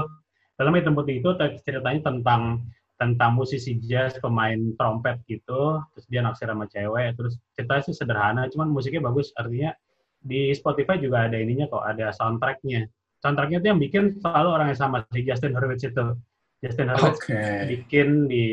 Filmnya 0.59 0.83
hitam 0.83 0.95
putih 0.99 1.15
itu 1.23 1.31
ceritanya 1.63 2.01
tentang 2.03 2.67
tentang 2.99 3.39
musisi 3.39 3.79
jazz 3.79 4.19
pemain 4.19 4.59
trompet 4.75 5.23
gitu 5.31 5.79
terus 5.95 6.07
dia 6.11 6.19
naksir 6.21 6.51
sama 6.51 6.67
cewek 6.67 7.15
terus 7.15 7.39
ceritanya 7.55 7.83
sih 7.87 7.95
sederhana 7.95 8.43
cuman 8.51 8.69
musiknya 8.69 9.07
bagus 9.07 9.31
artinya 9.39 9.71
di 10.19 10.51
Spotify 10.51 10.99
juga 10.99 11.31
ada 11.31 11.39
ininya 11.39 11.71
kok 11.71 11.87
ada 11.87 12.11
soundtracknya 12.11 12.91
soundtracknya 13.23 13.63
itu 13.63 13.69
yang 13.71 13.79
bikin 13.79 14.05
selalu 14.19 14.49
orang 14.51 14.67
yang 14.75 14.81
sama 14.83 15.07
si 15.15 15.23
Justin 15.23 15.55
Hurwitz 15.55 15.87
itu 15.87 16.19
Justin 16.59 16.91
Hurwitz 16.91 17.23
Oke. 17.23 17.39
bikin 17.71 18.27
di 18.27 18.45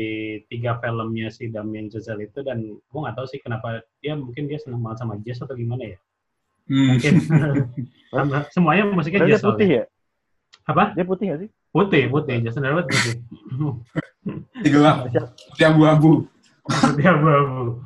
tiga 0.46 0.78
filmnya 0.78 1.26
si 1.28 1.50
Damien 1.50 1.90
Chazelle 1.90 2.30
itu 2.30 2.38
dan 2.46 2.62
gue 2.62 2.98
nggak 3.02 3.18
tahu 3.18 3.26
sih 3.26 3.42
kenapa 3.42 3.82
dia 3.98 4.14
mungkin 4.14 4.46
dia 4.46 4.62
senang 4.62 4.78
banget 4.78 5.02
sama 5.02 5.18
jazz 5.26 5.42
atau 5.42 5.58
gimana 5.58 5.94
ya 5.94 5.98
Hmm. 6.66 6.98
mungkin 6.98 7.14
semuanya 8.54 8.90
musiknya 8.90 9.22
Padahal 9.22 9.30
dia 9.30 9.38
jazz 9.38 9.46
putih 9.46 9.66
soalnya. 9.70 9.78
ya? 9.78 9.84
apa 10.66 10.84
Dia 10.98 11.04
putih 11.06 11.24
nggak 11.30 11.40
sih? 11.46 11.50
Putih, 11.76 12.08
putih. 12.08 12.40
Justin 12.40 12.64
Herbert 12.64 12.88
putih. 12.88 13.14
Gelap, 14.72 15.12
putih 15.12 15.66
abu-abu. 15.68 16.24
putih 16.64 17.04
abu-abu. 17.04 17.84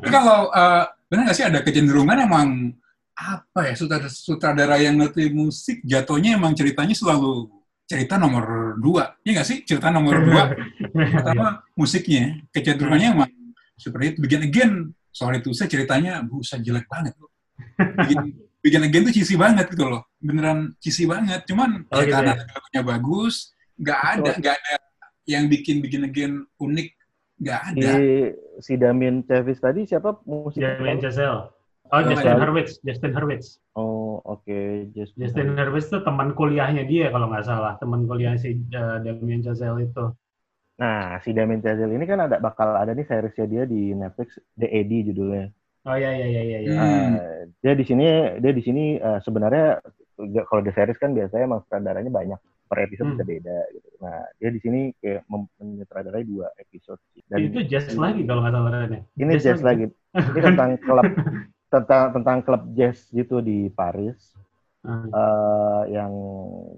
Tapi 0.00 0.08
kalau 0.08 0.48
uh, 0.48 0.88
benar 1.12 1.28
nggak 1.28 1.36
sih 1.36 1.44
ada 1.44 1.60
kecenderungan 1.60 2.24
emang 2.24 2.72
apa 3.12 3.68
ya 3.68 3.74
sutradara, 3.76 4.08
sutradara 4.08 4.76
yang 4.80 4.96
ngerti 4.96 5.28
musik 5.28 5.84
jatuhnya 5.84 6.40
emang 6.40 6.56
ceritanya 6.56 6.96
selalu 6.96 7.52
cerita 7.84 8.16
nomor 8.16 8.78
dua, 8.80 9.12
ya 9.20 9.36
nggak 9.36 9.44
sih? 9.44 9.60
Cerita 9.68 9.92
nomor 9.92 10.16
dua. 10.16 10.56
Pertama 11.20 11.60
musiknya. 11.76 12.40
Kecenderungannya 12.48 13.08
emang 13.12 13.30
seperti 13.76 14.16
itu. 14.16 14.18
Begin 14.24 14.42
Again. 14.48 14.72
Soal 15.12 15.36
itu 15.36 15.52
saya 15.52 15.68
ceritanya 15.68 16.24
busa 16.24 16.56
jelek 16.56 16.88
banget. 16.88 17.12
Loh 17.20 17.28
Begin, 17.76 18.32
Begin 18.64 18.82
Again 18.88 19.04
tuh 19.04 19.12
cheesy 19.12 19.36
banget 19.36 19.68
gitu 19.68 19.84
loh 19.84 20.08
beneran 20.22 20.72
cheesy 20.78 21.04
banget 21.04 21.42
cuman 21.50 21.84
Oh, 21.90 21.98
ya 21.98 22.06
gitu 22.06 22.14
karena 22.14 22.32
ya? 22.38 22.44
lagunya 22.46 22.82
bagus 22.86 23.34
nggak 23.76 24.00
ada 24.00 24.30
nggak 24.38 24.54
ada 24.54 24.74
yang 25.26 25.44
bikin 25.50 25.82
Begin 25.82 26.06
Again 26.06 26.34
unik 26.58 26.88
nggak 27.42 27.62
Si, 27.62 27.70
ada 27.74 27.92
si 28.62 28.72
Damien 28.78 29.26
Chavis 29.26 29.58
tadi 29.58 29.82
siapa 29.82 30.14
musik? 30.22 30.62
Damien 30.62 31.02
Chazelle. 31.02 31.50
Oh, 31.92 32.00
Oh, 32.00 32.00
Justin. 32.08 32.40
Hurwitz. 32.40 32.80
Justin 32.80 33.12
Hurwitz. 33.12 33.60
Oh, 33.76 34.16
oke. 34.24 34.88
Just 34.96 35.12
Justin 35.12 35.52
Hurwitz 35.52 35.92
itu 35.92 36.00
teman 36.00 36.32
kuliahnya 36.32 36.88
dia 36.88 37.12
kalau 37.12 37.28
nggak 37.28 37.44
salah. 37.44 37.76
Teman 37.76 38.08
kuliah 38.08 38.32
si 38.40 38.64
uh, 38.72 38.96
Damien 39.04 39.44
Chazelle 39.44 39.76
itu. 39.84 40.08
Nah, 40.80 41.20
si 41.20 41.36
Damien 41.36 41.60
Chazelle 41.60 41.92
ini 41.92 42.08
kan 42.08 42.24
ada 42.24 42.40
bakal 42.40 42.72
ada 42.80 42.96
nih 42.96 43.04
seriesnya 43.04 43.44
dia 43.44 43.62
di 43.68 43.92
Netflix, 43.92 44.40
The 44.56 44.72
Eddie 44.72 45.12
judulnya. 45.12 45.52
Oh 45.84 45.98
iya 45.98 46.14
iya 46.16 46.26
iya 46.30 46.42
iya. 46.46 46.58
iya. 46.64 46.72
Hmm. 46.80 47.12
Eh, 47.18 47.42
dia 47.60 47.74
di 47.76 47.84
sini 47.84 48.04
dia 48.40 48.52
di 48.54 48.62
sini 48.62 48.96
eh, 48.96 49.18
sebenarnya 49.20 49.82
kalau 50.44 50.62
The 50.62 50.72
Series 50.72 50.98
kan 50.98 51.12
biasanya 51.12 51.44
emang 51.44 51.60
sutradaranya 51.62 52.10
banyak 52.10 52.40
per 52.66 52.78
episode 52.82 53.12
Hmm. 53.12 53.14
bisa 53.14 53.24
beda 53.28 53.58
gitu. 53.68 53.88
Nah, 54.00 54.18
dia 54.40 54.48
di 54.48 54.60
sini 54.60 54.80
kayak 54.96 55.28
menyutradarai 55.60 56.24
dua 56.24 56.48
episode. 56.56 57.00
sih. 57.12 57.20
Dan 57.28 57.52
itu 57.52 57.60
jazz 57.68 57.92
lagi 57.92 58.24
kalau 58.24 58.40
nggak 58.40 58.54
salah 58.54 58.70
ini 59.12 59.32
jazz 59.36 59.60
lagi. 59.60 59.84
Ini 60.12 60.40
tentang 60.40 60.70
klub 60.86 61.04
tentang 61.68 62.04
tentang 62.16 62.38
klub 62.40 62.62
jazz 62.72 63.08
gitu 63.10 63.40
di 63.40 63.68
Paris. 63.68 64.16
Hmm. 64.82 65.06
eh 65.14 65.82
yang 65.94 66.10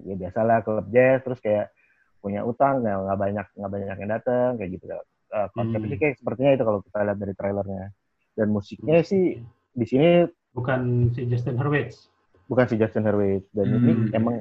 ya 0.05 0.13
biasalah 0.13 0.61
klub 0.61 0.85
jazz 0.93 1.25
terus 1.25 1.41
kayak 1.41 1.73
punya 2.21 2.45
utang 2.45 2.85
nggak 2.85 3.17
banyak 3.17 3.45
nggak 3.57 3.71
banyak 3.73 3.97
yang 3.97 4.11
datang 4.13 4.49
kayak 4.61 4.71
gitu 4.77 4.85
Eh, 5.25 5.47
konsepnya 5.51 5.81
Hmm. 5.81 5.89
sih 5.89 5.99
kayak 5.99 6.15
sepertinya 6.21 6.51
itu 6.53 6.63
kalau 6.63 6.79
kita 6.85 7.01
lihat 7.01 7.17
dari 7.17 7.33
trailernya 7.33 7.85
dan 8.37 8.47
musiknya 8.53 9.01
sih 9.01 9.41
di 9.73 9.85
sini 9.89 10.29
bukan 10.53 11.09
si 11.11 11.25
Justin 11.25 11.57
Hurwitz. 11.57 12.13
Bukan 12.45 12.65
si 12.65 12.75
Justin 12.77 13.05
Hurwitz 13.05 13.49
dan 13.51 13.67
ini 13.69 13.91
Hmm. 13.93 14.09
emang 14.13 14.35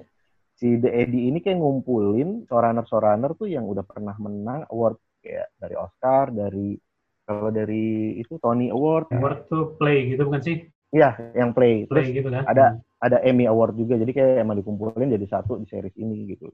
si 0.55 0.79
The 0.79 0.91
Eddie 0.93 1.29
ini 1.29 1.43
kayak 1.43 1.59
ngumpulin 1.59 2.47
showrunner-showrunner 2.47 3.35
tuh 3.35 3.51
yang 3.51 3.67
udah 3.67 3.83
pernah 3.83 4.15
menang 4.17 4.63
award 4.71 4.97
kayak 5.19 5.51
dari 5.57 5.75
Oscar 5.75 6.31
dari 6.31 6.79
kalau 7.25 7.49
dari 7.49 8.21
itu 8.21 8.37
Tony 8.37 8.69
Award. 8.69 9.09
Award 9.11 9.49
tuh 9.49 9.81
play 9.81 10.13
gitu 10.13 10.29
bukan 10.29 10.45
sih? 10.45 10.57
iya 10.93 11.17
yang 11.35 11.51
play. 11.51 11.89
Terus 11.89 12.07
Play 12.07 12.17
gitu 12.21 12.29
kan? 12.29 12.45
ada 12.45 12.79
ada 13.01 13.19
Emmy 13.25 13.49
Award 13.49 13.75
juga. 13.75 13.97
Jadi 13.97 14.13
kayak 14.13 14.45
emang 14.45 14.61
dikumpulin 14.61 15.09
jadi 15.09 15.27
satu 15.27 15.57
di 15.57 15.67
series 15.67 15.97
ini 15.97 16.37
gitu. 16.37 16.53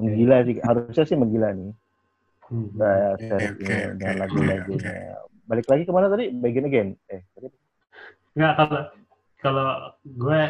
Menggila 0.00 0.40
sih. 0.42 0.56
Harusnya 0.58 1.04
sih 1.04 1.14
menggila 1.14 1.52
nih. 1.52 1.70
Hmm. 2.48 2.68
Oke, 2.74 3.22
series 3.22 3.52
oke, 3.52 3.62
ini 3.62 3.74
oke, 3.86 3.96
dan 4.00 4.14
lagu-lagunya. 4.18 4.92
Balik 5.46 5.66
lagi 5.68 5.82
ke 5.84 5.92
mana 5.92 6.06
tadi? 6.08 6.24
Begin 6.32 6.66
Again. 6.66 6.88
Eh 7.06 7.22
tadi 7.36 7.48
Nggak 8.32 8.52
kalau 8.56 8.80
kalau 9.42 9.68
gue 10.04 10.40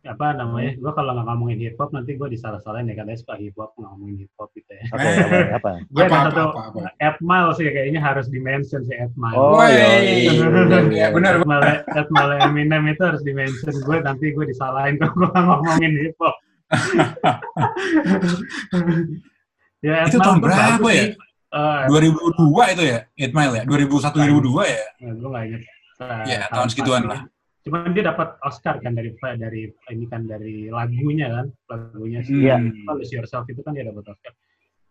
apa 0.00 0.32
namanya? 0.32 0.80
Gue 0.80 0.92
kalau 0.96 1.12
nggak 1.12 1.28
ngomongin 1.28 1.60
hip 1.60 1.76
hop 1.76 1.92
nanti 1.92 2.16
gue 2.16 2.24
disalah-salahin 2.26 2.88
ya 2.88 2.96
katanya 2.96 3.20
suka 3.20 3.36
hip 3.36 3.52
hop 3.54 3.76
nggak 3.76 3.90
ngomongin 3.92 4.16
hip 4.24 4.32
hop 4.34 4.48
gitu 4.56 4.72
ya. 4.72 4.82
apa 4.88 4.96
Eh. 4.96 5.20
apa, 5.20 5.36
apa? 5.56 5.70
Gue 5.86 6.02
Apa, 6.02 6.08
ada 6.08 6.16
apa, 6.16 6.24
satu 6.24 6.40
apa, 6.40 6.60
apa. 6.72 6.80
Ed 6.98 7.16
Mile 7.20 7.50
sih 7.52 7.64
kayaknya 7.68 8.00
harus 8.00 8.26
dimention 8.26 8.80
si 8.82 8.92
Ed 8.96 9.12
Mile. 9.14 9.36
Oh, 9.36 9.60
iya, 9.60 11.12
benar. 11.12 11.36
Ed 11.36 11.44
Mile, 11.44 11.84
Ed 11.84 12.08
Mile 12.08 12.32
Eminem 12.42 12.82
itu 12.88 13.02
harus 13.04 13.20
dimention 13.20 13.76
gue 13.76 13.96
nanti 14.00 14.32
gue 14.32 14.44
disalahin 14.48 14.96
kalau 14.96 15.12
gue 15.14 15.28
nggak 15.28 15.44
ngomongin 15.44 15.92
hip 16.00 16.16
hop. 16.16 16.34
ya, 19.84 20.08
Itu 20.08 20.16
tahun 20.16 20.40
berapa 20.40 20.88
ya? 20.88 21.12
Eh, 21.50 21.82
2002 21.90 22.78
itu 22.78 22.82
ya, 22.86 22.98
8 23.18 23.34
Mile 23.34 23.54
ya? 23.58 23.62
2001 23.66 24.14
2002 24.16 24.70
ya? 24.70 24.84
Ya, 25.02 25.10
gue 25.12 25.28
nggak 25.28 25.44
inget. 25.50 25.62
Eh, 26.00 26.24
Ya, 26.24 26.40
tahun 26.48 26.68
segituan 26.72 27.04
lah. 27.04 27.20
Cuman 27.60 27.92
dia 27.92 28.04
dapat 28.06 28.40
Oscar 28.40 28.80
kan 28.80 28.92
dari 28.92 29.12
dari 29.36 29.62
ini 29.90 30.04
kan 30.06 30.24
dari 30.24 30.66
lagunya 30.66 31.28
kan, 31.28 31.46
lagunya 31.68 32.24
si 32.24 32.32
Iya. 32.40 32.56
apa, 32.56 32.96
Lose 32.96 33.12
Yourself 33.12 33.44
itu 33.46 33.60
kan 33.60 33.76
dia 33.76 33.84
dapat 33.84 34.08
Oscar. 34.08 34.32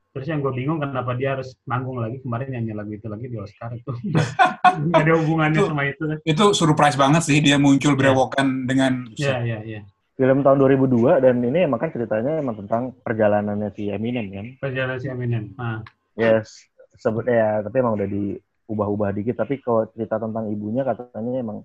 Terus 0.10 0.26
yang 0.26 0.42
gue 0.42 0.50
bingung 0.52 0.78
kenapa 0.78 1.14
dia 1.14 1.38
harus 1.38 1.54
manggung 1.64 2.02
lagi 2.02 2.18
kemarin 2.20 2.50
nyanyi 2.50 2.74
lagu 2.74 2.90
itu 2.92 3.06
lagi 3.06 3.26
di 3.26 3.38
Oscar 3.38 3.70
itu 3.72 3.90
nggak 4.90 5.02
ada 5.02 5.14
hubungannya 5.18 5.60
Itu- 5.60 5.70
sama 5.70 5.84
itu 5.86 6.04
kan? 6.06 6.18
Itu 6.24 6.46
surprise 6.54 6.98
banget 6.98 7.22
sih 7.26 7.38
dia 7.40 7.58
muncul 7.58 7.94
berewokan 7.94 8.66
dengan 8.66 9.06
Ya 9.18 9.38
ya 9.42 9.62
ya. 9.62 9.82
film 10.14 10.42
tahun 10.42 10.58
2002 10.60 11.22
dan 11.22 11.36
ini 11.40 11.64
emang 11.64 11.80
kan 11.80 11.90
ceritanya 11.90 12.38
emang 12.38 12.58
tentang 12.58 12.92
perjalanannya 13.00 13.70
si 13.72 13.88
Eminem 13.88 14.28
kan 14.30 14.46
Perjalanan 14.60 14.98
si 14.98 15.08
Eminem. 15.08 15.54
Nah, 15.56 15.80
yes 16.14 16.66
sebut 16.98 17.24
ya 17.24 17.62
tapi 17.62 17.80
emang 17.80 17.96
udah 17.96 18.10
diubah-ubah 18.10 19.10
dikit 19.14 19.38
tapi 19.38 19.58
kalau 19.58 19.88
cerita 19.90 20.20
tentang 20.20 20.50
ibunya 20.50 20.84
katanya 20.84 21.40
emang 21.40 21.64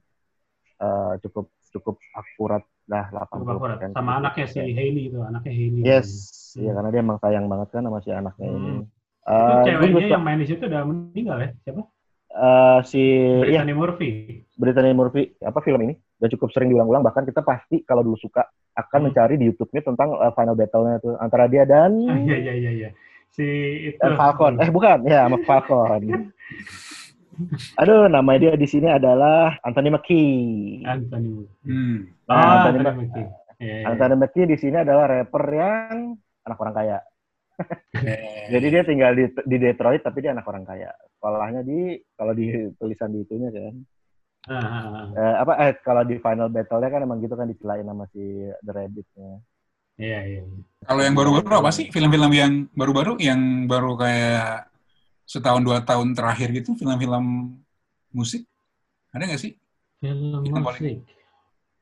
eh, 0.76 1.12
cukup 1.20 1.46
cukup 1.70 1.96
akurat 2.12 2.62
lah 2.84 3.04
80 3.08 3.40
cukup 3.40 3.54
akurat. 3.56 3.78
Sama 3.90 4.10
anaknya 4.18 4.46
si 4.46 4.60
Hailey 4.60 5.08
itu, 5.08 5.18
anaknya 5.20 5.52
Hailey. 5.52 5.80
yes 5.82 6.08
Hmm. 6.52 6.62
ya 6.62 6.72
karena 6.72 6.88
dia 6.88 7.00
emang 7.00 7.18
sayang 7.18 7.46
banget 7.46 7.68
kan 7.68 7.82
sama 7.82 7.98
si 7.98 8.10
anaknya 8.10 8.48
ini 8.48 8.72
Hmm. 8.74 8.82
Itu 9.24 9.32
Eh, 9.32 9.40
gue 9.48 9.64
ceweknya 9.66 9.96
suka- 9.98 10.12
yang 10.12 10.22
main 10.22 10.36
di 10.36 10.46
situ 10.46 10.62
udah 10.62 10.82
meninggal 10.84 11.36
ya? 11.38 11.50
Siapa? 11.60 11.82
eh, 12.30 12.78
si 12.84 13.02
ya 13.46 13.62
Brittany 13.62 13.72
Murphy. 13.72 14.08
Brittany 14.54 14.90
Murphy 14.92 15.22
apa 15.40 15.58
film 15.60 15.80
ini 15.80 15.94
dan 16.14 16.28
cukup 16.28 16.50
sering 16.50 16.68
diulang-ulang 16.68 17.00
bahkan 17.00 17.22
kita 17.22 17.40
pasti 17.40 17.82
kalau 17.82 18.02
dulu 18.02 18.14
suka 18.16 18.42
akan 18.72 18.90
Hmm. 18.96 19.06
mencari 19.08 19.34
di 19.34 19.46
YouTube-nya 19.46 19.82
tentang 19.82 20.14
eh, 20.14 20.32
final 20.32 20.52
battle-nya 20.52 20.98
tuh 20.98 21.14
antara 21.16 21.46
dia 21.46 21.62
dan 21.64 21.94
Ah, 22.04 22.14
Iya 22.16 22.36
iya 22.38 22.52
iya 22.54 22.70
iya. 22.72 22.88
Si 23.30 23.42
itu. 23.88 23.98
Falcon 24.14 24.58
eh 24.58 24.68
bukan 24.68 25.02
ya 25.04 25.24
sama 25.24 25.38
Falcon 25.40 26.00
aduh 27.76 28.06
nama 28.06 28.32
dia 28.36 28.54
di 28.54 28.66
sini 28.66 28.88
adalah 28.88 29.58
Anthony 29.60 29.90
Mackie 29.90 30.82
Anthony 30.84 31.44
hmm. 31.66 31.96
Nah, 32.24 32.34
Ah, 32.34 32.52
Anthony 32.70 32.78
Anthony. 32.80 33.06
Iya, 33.60 33.74
iya. 33.80 33.84
Anthony 33.88 34.14
Mackie 34.16 34.46
di 34.48 34.56
sini 34.56 34.76
adalah 34.80 35.04
rapper 35.06 35.44
yang 35.52 36.16
anak 36.44 36.58
orang 36.60 36.76
kaya 36.76 36.98
Eh, 37.94 38.50
jadi 38.50 38.66
dia 38.66 38.82
tinggal 38.82 39.14
di, 39.14 39.30
di 39.30 39.56
Detroit 39.62 40.02
tapi 40.02 40.26
dia 40.26 40.34
anak 40.34 40.42
orang 40.50 40.66
kaya 40.66 40.90
sekolahnya 41.14 41.62
di 41.62 41.94
kalau 42.18 42.34
di 42.34 42.50
tulisan 42.74 43.14
di 43.14 43.22
itunya 43.22 43.48
kan 43.54 43.74
Ah, 44.44 44.58
ah, 44.60 44.84
ah. 44.92 45.06
eh, 45.16 45.34
apa 45.40 45.52
eh 45.62 45.72
kalau 45.80 46.02
di 46.04 46.20
final 46.20 46.52
battle-nya 46.52 46.90
kan 46.90 47.00
emang 47.00 47.22
gitu 47.22 47.32
kan 47.32 47.48
dicelain 47.48 47.86
sama 47.86 48.04
si 48.10 48.20
The 48.60 48.72
Rabbit-nya 48.74 49.40
Iya 49.94 50.20
iya. 50.26 50.42
iya. 50.42 50.62
Kalau 50.82 51.00
yang 51.06 51.14
baru-baru 51.14 51.54
apa 51.62 51.70
sih? 51.70 51.86
Film-film 51.94 52.34
yang 52.34 52.66
baru-baru 52.74 53.14
yang 53.22 53.70
baru 53.70 53.94
kayak 53.94 54.66
setahun 55.24 55.60
dua 55.60 55.80
tahun 55.80 56.12
terakhir 56.12 56.52
gitu 56.52 56.72
film-film 56.74 57.56
musik 58.10 58.44
ada 59.10 59.24
nggak 59.24 59.40
sih? 59.40 59.52
Film 59.98 60.42
Kita 60.42 60.58
musik. 60.58 61.02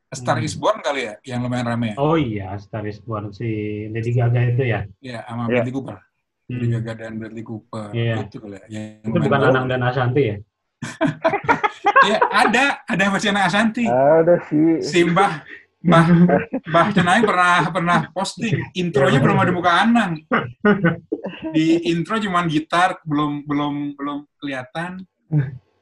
A 0.08 0.14
Star 0.14 0.36
Hmm. 0.36 0.44
Is 0.44 0.52
Born 0.52 0.78
kali 0.78 1.08
ya, 1.08 1.14
yang 1.24 1.40
lumayan 1.40 1.64
rame 1.64 1.92
ya. 1.92 1.96
Oh 1.96 2.14
iya, 2.14 2.52
Star 2.60 2.84
is 2.84 3.00
Born 3.00 3.32
si 3.32 3.48
Lady 3.88 4.12
Gaga 4.12 4.44
itu 4.44 4.62
ya. 4.62 4.84
Ya, 5.00 5.24
sama 5.24 5.48
Iya. 5.48 5.64
Bradley 5.64 5.72
Cooper. 5.72 5.96
Hmm. 5.96 6.52
Lady 6.52 6.66
Gaga 6.68 6.92
dan 6.94 7.12
Bradley 7.16 7.40
Cooper. 7.40 7.88
Iya. 7.96 8.14
Itu 8.20 8.36
kali 8.36 8.60
ya. 8.60 8.64
Yang 8.68 8.84
Itu 9.08 9.18
bukan. 9.18 9.40
Anang 9.40 9.66
dan 9.72 9.80
Ashanti 9.82 10.22
ya? 10.22 10.36
Iya, 12.02 12.18
ada, 12.18 12.64
ada 12.82 13.04
versi 13.14 13.30
anak 13.30 13.46
Asanti. 13.46 13.86
ada 13.86 14.34
si 14.50 14.82
Si 14.82 15.06
Mbah 15.82 16.06
Mbah 16.70 16.86
Cenai 16.94 17.20
pernah 17.26 17.58
pernah 17.74 17.98
posting 18.14 18.70
intronya 18.78 19.18
belum 19.18 19.38
ada 19.42 19.52
muka 19.52 19.72
Anang. 19.82 20.12
Di 21.50 21.90
intro 21.90 22.22
cuman 22.22 22.46
gitar 22.46 23.02
belum 23.02 23.42
belum 23.44 23.98
belum 23.98 24.18
kelihatan. 24.38 25.02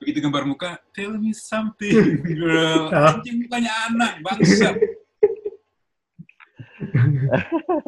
Begitu 0.00 0.24
gambar 0.24 0.48
muka, 0.48 0.80
tell 0.96 1.20
me 1.20 1.36
something, 1.36 2.24
girl. 2.24 2.88
Anjing 3.12 3.44
mukanya 3.44 3.72
Anang, 3.92 4.24
bangsa. 4.24 4.72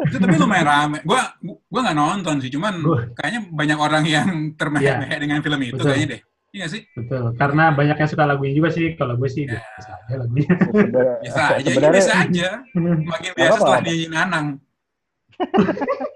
itu 0.05 0.17
tapi 0.21 0.37
lumayan 0.37 0.69
rame. 0.69 0.99
Gua 1.09 1.33
gua 1.41 1.81
nggak 1.81 1.97
nonton 1.97 2.37
sih, 2.45 2.53
cuman 2.53 2.85
kayaknya 3.17 3.49
banyak 3.49 3.79
orang 3.81 4.05
yang 4.05 4.29
termehek-mehek 4.53 5.19
dengan 5.25 5.41
film 5.41 5.61
itu 5.65 5.81
Betul. 5.81 5.89
kayaknya 5.89 6.09
deh. 6.13 6.21
Iya 6.53 6.67
sih? 6.69 6.85
Betul. 6.93 7.33
Karena 7.35 7.73
banyak 7.73 7.97
yang 7.97 8.11
suka 8.13 8.29
lagunya 8.29 8.53
juga 8.53 8.69
sih. 8.69 8.93
Kalau 8.93 9.17
gue 9.17 9.25
sih 9.27 9.49
Ya. 9.49 9.57
biasa 9.57 9.91
aja 9.97 10.15
lagunya. 10.21 10.49
sebe- 10.77 11.17
Biasa 11.25 11.41
aja, 11.41 11.57
iya, 11.57 11.65
sebenarnya 11.73 11.97
biasa 11.97 12.15
aja. 12.21 12.49
Makin 13.09 13.31
biasa 13.33 13.57
setelah 13.57 13.81
dinyanyiin 13.81 14.13
Anang. 14.15 14.47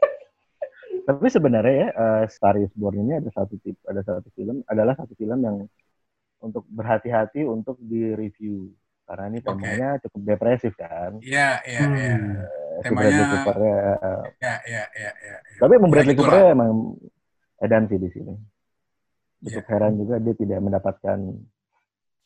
tapi 1.07 1.27
sebenarnya 1.31 1.75
ya 1.77 1.89
eh, 1.89 2.25
Star 2.27 2.59
is 2.59 2.73
Born 2.75 2.99
ini 2.99 3.15
ada 3.17 3.31
satu 3.31 3.55
tip 3.63 3.79
ada 3.87 4.03
satu 4.03 4.27
film 4.35 4.67
adalah 4.67 4.99
satu 4.99 5.15
film 5.15 5.39
yang 5.39 5.57
untuk 6.43 6.67
berhati-hati 6.67 7.47
untuk 7.47 7.79
di 7.79 8.11
review 8.11 8.75
karena 9.07 9.31
ini 9.31 9.39
temanya 9.39 9.89
cukup 10.03 10.21
depresif 10.27 10.75
kan 10.75 11.23
Iya, 11.23 11.63
iya, 11.63 11.81
iya. 11.87 12.15
Hmm. 12.19 12.35
Eh, 12.35 12.83
si 12.83 12.87
temanya 12.91 13.07
Bradley 13.07 13.27
Cooper 13.31 13.57
ya. 13.57 13.79
ya 13.79 13.87
ya 14.43 14.55
ya 14.67 14.83
ya. 14.99 15.11
ya. 15.15 15.37
Tapi 15.63 15.73
emang 15.73 15.91
Ya, 15.91 15.95
Bradley. 15.95 16.17
Cooper 16.19 16.43
emang 16.51 16.71
edan 17.57 17.85
sih 17.87 17.99
di 17.99 18.09
sini. 18.11 18.35
Iya. 19.39 19.61
Cukup 19.61 19.69
heran 19.69 19.93
juga 19.97 20.15
dia 20.17 20.35
tidak 20.35 20.59
mendapatkan 20.59 21.19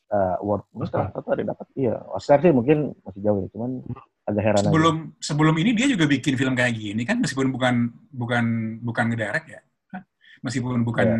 uh, 0.08 0.36
award. 0.38 0.62
Oscar. 0.74 1.10
Atau 1.10 1.30
ada 1.30 1.42
dapat? 1.44 1.66
Iya, 1.74 1.94
Oscar 2.08 2.38
sih 2.38 2.50
mungkin 2.50 2.94
masih 3.00 3.20
jauh 3.20 3.38
ya, 3.40 3.48
cuman 3.50 3.70
agak 4.24 4.42
heran 4.44 4.58
aja. 4.58 4.66
sebelum 4.66 4.96
sebelum 5.18 5.54
ini 5.56 5.70
dia 5.72 5.86
juga 5.86 6.06
bikin 6.06 6.34
film 6.34 6.54
kayak 6.54 6.70
gini 6.72 7.02
kan 7.02 7.18
meskipun 7.18 7.50
bukan 7.50 7.74
bukan 8.10 8.44
bukan 8.80 9.04
ngedirect 9.10 9.46
ya 9.48 9.60
meskipun 10.40 10.80
bukan 10.80 11.06
Iya. 11.08 11.18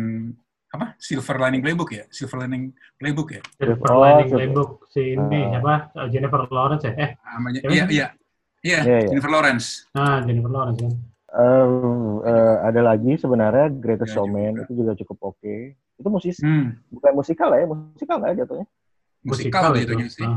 apa 0.71 0.85
Silver 0.95 1.35
Lining 1.37 1.59
Playbook 1.59 1.91
ya 1.91 2.07
Silver 2.07 2.47
Lining 2.47 2.71
Playbook 2.95 3.35
ya 3.35 3.41
Jennifer 3.59 3.91
Oh, 3.91 3.99
Lining 3.99 4.25
Silver- 4.25 4.39
Playbook 4.39 4.71
si 4.87 5.01
ini 5.11 5.41
Ah. 5.45 5.59
apa 5.59 5.73
Uh, 5.93 6.07
Jennifer 6.07 6.39
Lawrence 6.47 6.87
ya? 6.87 6.93
Eh, 6.95 7.09
namanya 7.19 7.59
Siapa 7.59 7.73
iya 7.75 7.83
iya 7.83 7.89
iya 7.91 8.07
Iya, 8.63 8.79
iya. 8.79 9.07
Jennifer 9.11 9.27
Lawrence 9.29 9.67
nah 9.91 10.23
Jennifer 10.23 10.47
Lawrence 10.49 10.79
kan. 10.79 10.93
Eh, 11.31 11.67
eh, 12.27 12.55
ada 12.67 12.81
lagi 12.83 13.15
sebenarnya 13.15 13.71
Greatest 13.71 14.11
Ada 14.11 14.15
Showman 14.19 14.51
juga. 14.51 14.63
itu 14.67 14.71
juga 14.75 14.91
cukup 14.99 15.17
oke. 15.31 15.55
Itu 15.95 16.07
musisi, 16.11 16.43
hmm, 16.43 16.91
bukan 16.91 17.11
musikal 17.15 17.47
lah 17.47 17.63
ya, 17.63 17.67
musikal 17.71 18.15
nggak 18.19 18.35
jatuhnya? 18.43 18.67
musikal 19.21 19.69
jatuhnya 19.71 20.09
sih. 20.11 20.27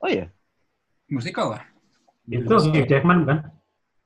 Oh 0.00 0.08
iya, 0.08 0.30
musikal 1.10 1.58
lah 1.58 1.62
Itu 2.24 2.48
Hugh 2.48 2.86
Jackman 2.88 3.28
kan? 3.28 3.38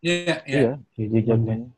iya 0.03 0.43
iya 0.51 0.59
iya, 0.59 0.73
Hugh 0.99 1.23
Jackman. 1.23 1.71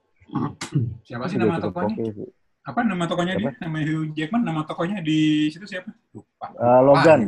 siapa 1.04 1.26
sih 1.28 1.36
nama 1.36 1.58
oke 1.60 2.04
sih. 2.14 2.28
apa 2.62 2.80
nama 2.86 3.04
tokohnya 3.04 3.34
dia 3.36 3.52
nama 3.60 3.78
Hugh 3.84 4.14
Jackman 4.16 4.42
nama 4.46 4.62
tokohnya 4.64 5.02
di 5.04 5.50
situ 5.52 5.66
siapa 5.68 5.92
lupa 6.16 6.46
Eh, 6.56 6.80
Logan. 6.86 7.20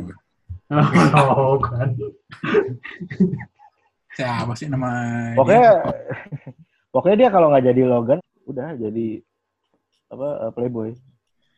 Ah, 0.71 0.89
Oh 1.37 1.59
kan. 1.61 1.93
Siapa 4.13 4.53
sih 4.53 4.67
nama 4.67 4.89
Pokoknya, 5.33 5.69
dia? 5.73 5.73
pokoknya 6.89 7.17
dia 7.17 7.29
kalau 7.29 7.49
nggak 7.49 7.65
jadi 7.65 7.81
Logan, 7.83 8.19
udah 8.45 8.73
jadi 8.75 9.07
apa 10.07 10.27
eh, 10.39 10.51
Playboy. 10.53 10.89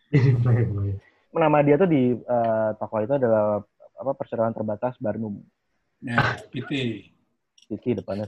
Jadi 0.08 0.30
Playboy. 0.40 0.90
Nama 1.30 1.60
dia 1.62 1.76
tuh 1.76 1.86
di 1.86 2.16
eh, 2.16 2.70
toko 2.76 2.96
itu 3.00 3.14
adalah 3.14 3.60
apa 3.96 4.12
perseroan 4.14 4.52
terbatas 4.52 4.96
Barnum. 4.98 5.44
ya 6.00 6.20
PT 6.48 6.72
Kiki 7.66 7.96
depannya. 7.96 8.28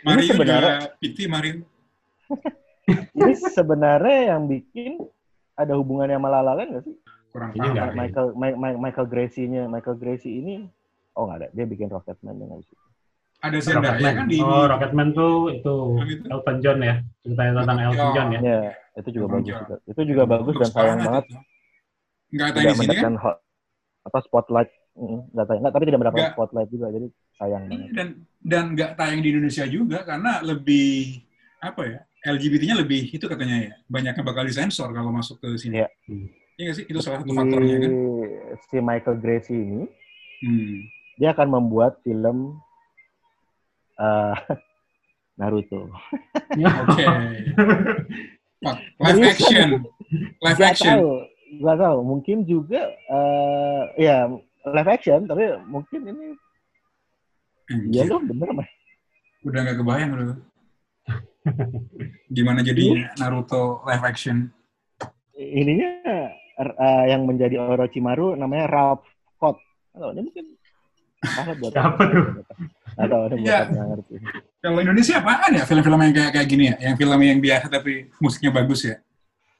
Mario 0.00 0.22
juga 0.24 0.32
sebenarnya- 0.32 0.80
PT 0.96 1.18
Mario 1.26 1.54
Ini 3.14 3.32
sebenarnya 3.48 4.18
yang 4.32 4.46
bikin 4.46 5.00
ada 5.54 5.74
hubungannya 5.74 6.14
sama 6.14 6.28
La 6.28 6.40
La 6.40 6.52
Land 6.54 6.70
nggak 6.72 6.84
sih? 6.84 6.96
kurang 7.30 7.50
Ini 7.52 7.68
tahu. 7.68 7.90
Michael 7.92 8.26
Ma- 8.34 8.78
Michael 8.80 9.08
Gracie-nya 9.08 9.62
Michael 9.66 9.98
Gracie 9.98 10.34
ini 10.34 10.66
oh 11.14 11.22
nggak 11.24 11.38
ada 11.38 11.48
dia 11.50 11.64
bikin 11.64 11.88
Rocketman 11.88 12.34
yang 12.36 12.50
habis 12.52 12.66
itu. 12.66 12.76
ada 13.40 13.56
Zendaya 13.58 13.80
Rocketman. 13.92 14.14
kan 14.14 14.26
di 14.26 14.38
Oh, 14.38 14.64
Rocketman 14.64 15.08
tuh 15.12 15.34
itu 15.50 15.74
Yang 15.94 16.08
itu? 16.10 16.24
Elton 16.28 16.56
John 16.58 16.78
ya. 16.80 16.94
Ceritanya 17.20 17.52
tentang 17.54 17.78
Elton 17.78 17.92
Elton 17.94 18.10
John 18.12 18.28
ya. 18.28 18.40
Ya, 18.40 18.60
itu 18.94 19.08
juga 19.10 19.24
Emang 19.24 19.34
bagus 19.36 19.48
juga. 19.50 19.74
Itu 19.84 20.00
juga 20.02 20.22
bagus 20.24 20.54
dan 20.54 20.70
sayang 20.70 20.98
banget. 21.00 21.24
Nggak 22.26 22.46
tayang 22.46 22.54
tidak 22.56 22.64
di 22.64 22.74
sini 22.74 22.74
kan? 22.74 22.78
mendapatkan 22.80 23.14
hot, 23.20 23.36
apa 24.02 24.18
spotlight. 24.22 24.70
Nggak 24.94 25.44
tayang, 25.44 25.60
nggak, 25.60 25.72
tapi 25.72 25.84
tidak 25.84 26.00
mendapatkan 26.00 26.30
spotlight 26.32 26.68
juga, 26.68 26.86
jadi 26.88 27.06
sayang 27.34 27.62
Iya, 27.62 27.68
banget. 27.68 27.90
Dan 27.92 28.08
dan 28.40 28.64
nggak 28.72 28.90
tayang 28.94 29.20
di 29.20 29.28
Indonesia 29.28 29.64
juga 29.66 29.98
karena 30.02 30.32
lebih 30.40 30.90
apa 31.60 31.82
ya? 31.84 31.98
LGBT-nya 32.24 32.74
lebih 32.74 33.02
itu 33.06 33.26
katanya 33.26 33.56
ya. 33.60 33.72
Banyaknya 33.84 34.22
bakal 34.22 34.42
disensor 34.42 34.88
kalau 34.88 35.12
masuk 35.12 35.36
ke 35.38 35.54
sini. 35.54 35.78
Iya. 35.78 35.88
Iya 36.54 36.62
nggak 36.64 36.76
sih? 36.76 36.84
Itu 36.86 36.98
salah 36.98 37.20
satu 37.20 37.30
faktornya 37.30 37.76
kan. 37.78 37.92
si 38.64 38.76
Michael 38.78 39.18
Gracie 39.18 39.60
ini 39.60 39.84
Hmm. 40.40 40.76
Dia 41.16 41.32
akan 41.32 41.48
membuat 41.60 42.00
film 42.02 42.58
eh, 43.98 44.36
Naruto. 45.38 45.90
Oke. 46.54 47.04
Pak, 48.64 48.76
Live 48.96 49.22
action. 49.28 49.68
Live 50.40 50.56
Nggak 50.56 50.72
action. 50.72 50.94
tahu, 50.96 51.10
nggak 51.60 51.78
tahu. 51.84 51.98
Mungkin 52.00 52.36
juga 52.48 52.80
eh 52.88 53.82
ya 54.00 54.24
live 54.64 54.90
action, 54.90 55.28
tapi 55.28 55.44
mungkin 55.68 56.00
ini 56.08 56.26
Iya 57.92 58.08
loh, 58.12 58.20
bener 58.24 58.48
mah. 58.52 58.68
Udah 59.44 59.60
nggak 59.64 59.78
kebayang 59.80 60.10
lu. 60.16 60.26
Gimana 62.32 62.64
jadi 62.64 63.04
Naruto 63.20 63.84
live 63.84 64.04
action? 64.04 64.48
Ininya 65.36 65.90
eh, 66.56 67.04
yang 67.10 67.28
menjadi 67.28 67.60
Orochimaru 67.60 68.32
namanya 68.36 68.64
Ralph 68.70 69.04
Scott. 69.36 69.60
Atau 69.92 70.12
ini 70.16 70.24
mungkin 70.24 70.46
salah 71.26 71.54
buat 71.56 71.72
Siapa 71.72 72.02
tuh? 72.06 72.24
Atau 72.94 73.18
ada 73.26 73.34
buat 73.34 73.48
apa, 73.48 73.70
nggak 73.70 73.86
ngerti. 73.90 74.14
Kalau 74.60 74.78
Indonesia 74.80 75.14
apaan 75.18 75.50
ya 75.52 75.64
film-film 75.64 75.98
yang 76.00 76.14
kayak 76.14 76.30
kayak 76.32 76.48
gini 76.48 76.64
ya? 76.70 76.76
Yang 76.80 76.94
film 77.00 77.18
yang 77.20 77.38
biasa 77.40 77.66
tapi 77.68 77.92
musiknya 78.16 78.50
bagus 78.52 78.80
ya? 78.84 78.96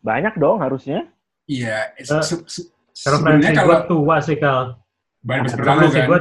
Banyak 0.01 0.35
dong 0.37 0.61
harusnya. 0.61 1.09
Iya. 1.45 1.93
Eh, 1.97 2.05
se- 2.05 2.45
se- 2.47 2.69
Referensi 2.95 3.43
Sebenarnya 3.43 3.53
kalau 3.59 3.79
tua 3.91 4.17
sih, 4.23 4.39
Kal. 4.39 4.79
Bari 5.19 5.41
pasti 5.43 5.57
berlalu 5.59 5.87
kan? 5.91 6.07
gue 6.07 6.21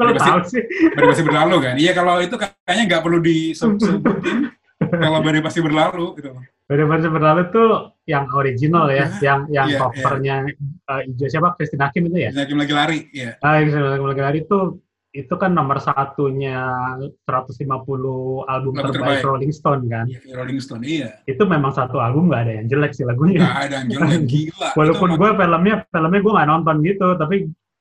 lo 0.00 0.12
Pasti- 0.16 0.30
tau 0.30 0.40
sih? 0.46 0.62
Bari 0.94 1.06
pasti 1.12 1.22
berlalu 1.26 1.56
kan? 1.60 1.74
Iya 1.76 1.92
kalau 1.92 2.14
itu 2.22 2.34
kayaknya 2.38 2.82
nggak 2.88 3.02
perlu 3.04 3.18
disebutin. 3.20 4.00
kalau 5.04 5.18
Bari 5.20 5.38
pasti 5.44 5.60
berlalu 5.60 6.06
gitu. 6.16 6.30
Referensi 6.66 7.06
berlalu 7.06 7.42
tuh 7.54 7.70
yang 8.10 8.26
original 8.34 8.90
ya, 8.90 9.06
yang 9.22 9.46
yang 9.54 9.70
Iya, 9.70 9.78
covernya 9.78 10.34
eh, 10.50 11.00
hijau 11.06 11.28
siapa? 11.30 11.54
Christine 11.54 11.86
Hakim 11.86 12.10
itu 12.10 12.18
ya? 12.26 12.30
Hakim 12.34 12.58
lagi 12.58 12.74
lari, 12.74 12.98
ya. 13.14 13.38
Ah, 13.38 13.62
Christine 13.62 13.86
Hakim 13.86 14.06
lagi 14.06 14.42
itu 14.42 14.58
itu 15.16 15.34
kan 15.40 15.56
nomor 15.56 15.80
satunya 15.80 16.60
150 17.24 17.64
album 18.44 18.72
Lagu 18.76 18.92
terbaik 18.92 18.92
terbaik. 18.92 19.24
Rolling 19.24 19.52
Stone 19.54 19.88
kan. 19.88 20.04
Iya, 20.04 20.20
Rolling 20.36 20.60
Stone, 20.60 20.82
iya. 20.84 21.24
Itu 21.24 21.48
memang 21.48 21.72
satu 21.72 22.02
album 22.02 22.28
nggak 22.28 22.42
ada 22.44 22.52
yang 22.60 22.66
jelek 22.68 22.92
sih 22.92 23.08
lagunya. 23.08 23.40
Nggak 23.40 23.62
ada 23.64 23.74
yang 23.80 23.88
jelek, 23.96 24.22
gila. 24.34 24.68
Walaupun 24.76 25.08
gue 25.16 25.30
filmnya 25.40 25.74
filmnya 25.88 26.20
gue 26.20 26.32
nggak 26.36 26.48
nonton 26.52 26.76
gitu, 26.84 27.08
tapi 27.16 27.36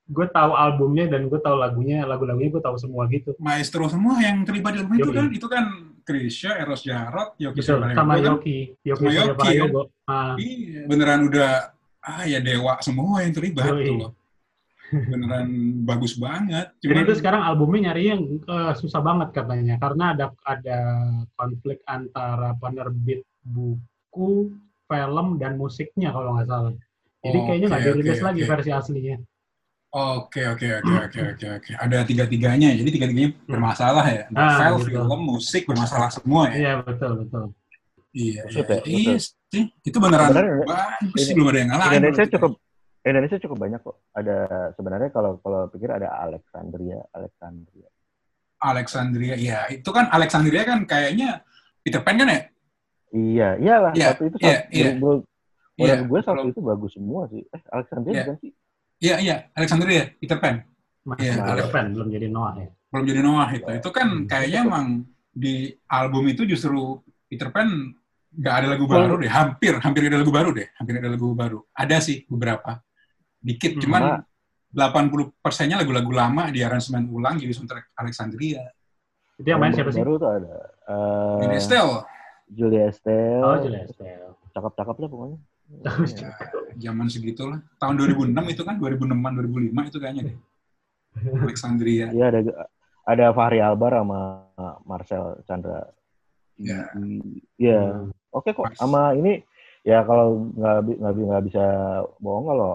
gue 0.06 0.28
tahu 0.32 0.52
albumnya 0.56 1.06
dan 1.12 1.28
gue 1.28 1.39
tahu 1.41 1.58
lagunya, 1.60 2.06
lagu-lagunya 2.08 2.50
gue 2.56 2.63
tahu 2.63 2.78
semua 2.80 3.10
gitu. 3.12 3.36
maestro 3.41 3.89
semua 3.91 4.21
yang 4.21 4.45
terlibat 4.48 4.78
di 4.78 4.80
album 4.86 4.95
itu 4.95 5.12
kan. 5.12 5.28
Itu 5.34 5.48
kan 5.52 5.65
Krisya, 6.05 6.61
Eros 6.61 6.85
Jarot, 6.85 7.33
Yoki 7.41 7.59
Betul, 7.59 7.81
Suprayogo 7.81 7.97
sama. 7.97 8.13
Yoki, 8.21 8.57
Yoki 8.85 9.03
Sama 9.03 9.11
Yoki, 9.17 9.29
Suprayogo. 9.33 9.81
Ah, 10.05 10.33
Iya, 10.37 10.81
beneran 10.85 11.21
udah 11.27 11.51
ah 12.05 12.23
ya 12.23 12.37
dewa 12.37 12.77
semua 12.79 13.25
yang 13.25 13.33
terlibat 13.33 13.65
Yoi. 13.65 13.81
gitu 13.81 13.93
loh. 13.97 14.11
Beneran 14.93 15.49
bagus 15.89 16.13
banget. 16.15 16.69
Jadi 16.77 16.93
Cuman 16.93 17.03
itu 17.09 17.13
sekarang 17.17 17.41
albumnya 17.41 17.89
nyari 17.89 18.03
yang 18.13 18.21
eh, 18.37 18.73
susah 18.77 19.01
banget 19.01 19.33
katanya 19.33 19.81
karena 19.81 20.13
ada 20.13 20.25
ada 20.45 20.79
konflik 21.33 21.81
antara 21.89 22.53
penerbit 22.55 23.25
buku, 23.41 24.53
film 24.85 25.27
dan 25.41 25.57
musiknya 25.57 26.13
kalau 26.13 26.37
nggak 26.37 26.45
salah. 26.45 26.73
Jadi 27.25 27.37
kayaknya 27.49 27.67
nggak 27.73 27.81
Oke, 27.81 27.89
dirilis 27.97 28.19
oke, 28.21 28.25
lagi 28.29 28.41
oke. 28.45 28.49
versi 28.53 28.69
aslinya. 28.69 29.17
Oke 29.95 30.43
oke 30.43 30.67
oke 30.84 30.91
oke 31.08 31.19
oke 31.31 31.45
oke. 31.55 31.71
Ada 31.79 32.03
tiga 32.03 32.27
tiganya, 32.27 32.67
jadi 32.75 32.89
tiga 32.91 33.08
tiganya 33.08 33.31
bermasalah 33.47 34.03
ya. 34.12 34.23
Ah, 34.36 34.75
Novel, 34.75 34.91
gitu. 34.91 34.99
film, 34.99 35.19
musik 35.23 35.63
bermasalah 35.63 36.12
semua 36.12 36.51
ya. 36.51 36.55
Iya 36.60 36.71
betul 36.84 37.12
betul. 37.23 37.43
Iya. 38.12 38.41
Maksud 38.43 38.65
iya. 38.67 38.75
ya, 38.75 38.84
Iya 38.84 39.15
sih. 39.23 39.63
Itu 39.88 39.97
beneran 40.03 40.36
Sebenarnya 40.36 40.55
bagus 40.67 41.15
sih 41.15 41.31
ini- 41.31 41.36
belum 41.39 41.47
ada 41.47 41.60
yang 41.63 41.69
ngalahin. 41.71 41.95
Indonesia 41.95 42.25
cukup 42.27 42.51
Indonesia 43.05 43.38
cukup 43.39 43.58
banyak 43.62 43.79
kok. 43.79 43.95
Ada 44.12 44.38
sebenarnya 44.75 45.10
kalau 45.15 45.31
kalau 45.39 45.62
pikir 45.71 45.88
ada 45.88 46.10
Alexandria, 46.12 46.99
Alexandria. 47.15 47.88
Alexandria, 48.60 49.36
iya. 49.38 49.60
Itu 49.69 49.95
kan 49.95 50.12
Alexandria 50.12 50.63
kan 50.65 50.84
kayaknya 50.84 51.39
Peter 51.79 52.01
Pan 52.01 52.17
kan 52.17 52.27
ya? 52.27 52.41
Iya, 53.15 53.49
iyalah 53.62 53.91
Iya, 53.95 54.12
satu 54.12 54.21
itu 54.27 54.38
iya, 54.41 54.55
satu, 54.60 54.75
iya. 54.75 54.86
menurut 54.91 55.21
Iya. 55.75 55.84
menurut 55.88 56.03
gue 56.10 56.19
satu 56.19 56.31
Kalau- 56.36 56.51
itu 56.51 56.60
bagus 56.60 56.91
semua 56.91 57.21
sih. 57.29 57.41
Eh, 57.47 57.62
Alexandria 57.71 58.12
Iya. 58.12 58.23
bukan 58.27 58.38
sih? 58.43 58.51
Iya 59.05 59.15
iya, 59.21 59.35
Alexandria, 59.53 60.03
Peter 60.17 60.37
Pan. 60.37 60.65
Masih 61.05 61.29
Iya, 61.29 61.33
Peter. 61.45 61.67
Pan 61.69 61.85
belum 61.93 62.07
jadi 62.09 62.27
Noah 62.27 62.53
ya. 62.57 62.69
Belum 62.89 63.05
jadi 63.05 63.21
Noah 63.21 63.49
itu. 63.53 63.69
Itu 63.69 63.89
kan 63.93 64.07
Hmm. 64.09 64.25
kayaknya 64.25 64.59
emang 64.65 64.85
di 65.29 65.53
album 65.85 66.25
itu 66.25 66.41
justru 66.43 66.97
Peter 67.29 67.53
Pan 67.53 67.69
nggak 68.33 68.55
ada 68.55 68.67
lagu 68.73 68.85
baru 68.89 69.13
deh. 69.15 69.29
Hampir, 69.29 69.77
hampir 69.77 70.09
ada 70.09 70.17
lagu 70.17 70.33
baru 70.33 70.49
deh. 70.51 70.67
Hampir 70.75 70.93
ada 70.97 71.07
lagu 71.07 71.27
baru. 71.31 71.59
Ada 71.71 71.97
sih 72.01 72.25
beberapa. 72.25 72.81
Dikit, 73.37 73.77
Hmm. 73.77 73.81
cuman 73.85 74.01
Sama- 74.01 74.23
80 74.75 75.31
persennya 75.39 75.77
lagu-lagu 75.77 76.09
lama 76.09 76.49
di 76.49 76.59
aransemen 76.59 77.05
ulang 77.07 77.37
jadi 77.37 77.53
soundtrack 77.53 77.93
Alexandria. 77.95 78.65
Itu 79.37 79.45
yang 79.45 79.61
main 79.61 79.71
siapa 79.71 79.93
sih? 79.93 80.01
Baru 80.01 80.17
tuh 80.17 80.31
ada 80.31 80.55
eh, 80.83 81.45
Ini 81.45 81.55
Estelle, 81.55 81.93
Julia 82.47 82.89
Estelle. 82.89 83.39
Oh 83.39 83.55
jelas. 83.61 83.87
Estel. 83.87 84.33
Cakep-cakep 84.51 84.95
lah 84.97 85.07
pokoknya. 85.07 85.37
Ya, 86.08 86.30
zaman 86.78 87.08
segitulah. 87.10 87.60
Tahun 87.82 87.95
2006 87.97 88.32
itu 88.54 88.62
kan, 88.65 88.75
2006 88.78 89.32
2005 89.36 89.89
itu 89.89 89.97
kayaknya 90.01 90.23
deh. 90.32 90.38
Alexandria. 91.15 92.12
Iya 92.12 92.25
ada 92.28 92.39
ada 93.08 93.25
Fahri 93.32 93.63
Albar 93.63 93.95
sama 93.95 94.19
Marcel 94.84 95.39
Chandra. 95.47 95.88
Ya. 96.60 96.91
Iya. 97.56 97.82
Hmm. 98.04 98.12
Oke 98.36 98.51
kok. 98.51 98.67
Sama 98.75 99.15
ini 99.15 99.39
ya 99.88 100.04
kalau 100.04 100.51
nggak 100.56 100.75
nggak 100.99 101.13
bi- 101.15 101.28
nggak 101.30 101.43
bisa 101.47 101.63
bohong 102.19 102.45
kalau 102.51 102.71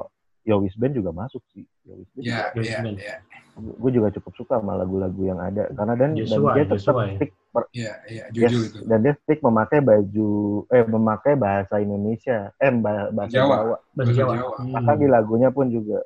Yowis 0.49 0.73
Band 0.81 0.97
juga 0.97 1.13
masuk 1.13 1.45
sih. 1.53 1.69
Yowis 1.85 2.09
Band 2.17 2.25
Ya, 2.25 2.49
juga. 2.57 2.65
ya, 2.65 2.79
Band. 2.81 2.97
ya. 2.97 3.17
Gue 3.61 3.91
juga 3.93 4.09
cukup 4.11 4.33
suka 4.35 4.55
sama 4.57 4.75
lagu-lagu 4.75 5.23
yang 5.23 5.37
ada 5.37 5.69
karena 5.71 5.95
dan, 5.95 6.11
dan 6.11 6.19
Joshua, 6.19 6.51
dia 6.53 6.65
tetap 6.65 6.77
Joshua 6.81 7.03
ya? 7.03 7.15
stick 7.15 7.31
per- 7.49 7.71
Iya, 7.71 7.93
iya, 8.07 8.25
yes, 8.33 8.53
itu. 8.53 8.79
dan 8.85 8.99
dia 9.01 9.15
stick 9.17 9.39
memakai 9.41 9.79
baju 9.79 10.31
eh 10.67 10.85
memakai 10.85 11.35
bahasa 11.35 11.75
Indonesia 11.77 12.39
eh 12.57 12.73
ba- 12.73 13.11
bahasa 13.11 13.33
Jawa. 13.33 13.57
Jawa, 13.57 13.77
Bahasa 13.91 13.95
Bahasa 13.97 14.13
Jawa. 14.15 14.33
Jawa. 14.35 14.55
Hmm. 14.57 14.73
Bahkan 14.73 14.97
di 14.97 15.07
lagunya 15.07 15.49
pun 15.49 15.67
juga 15.69 16.01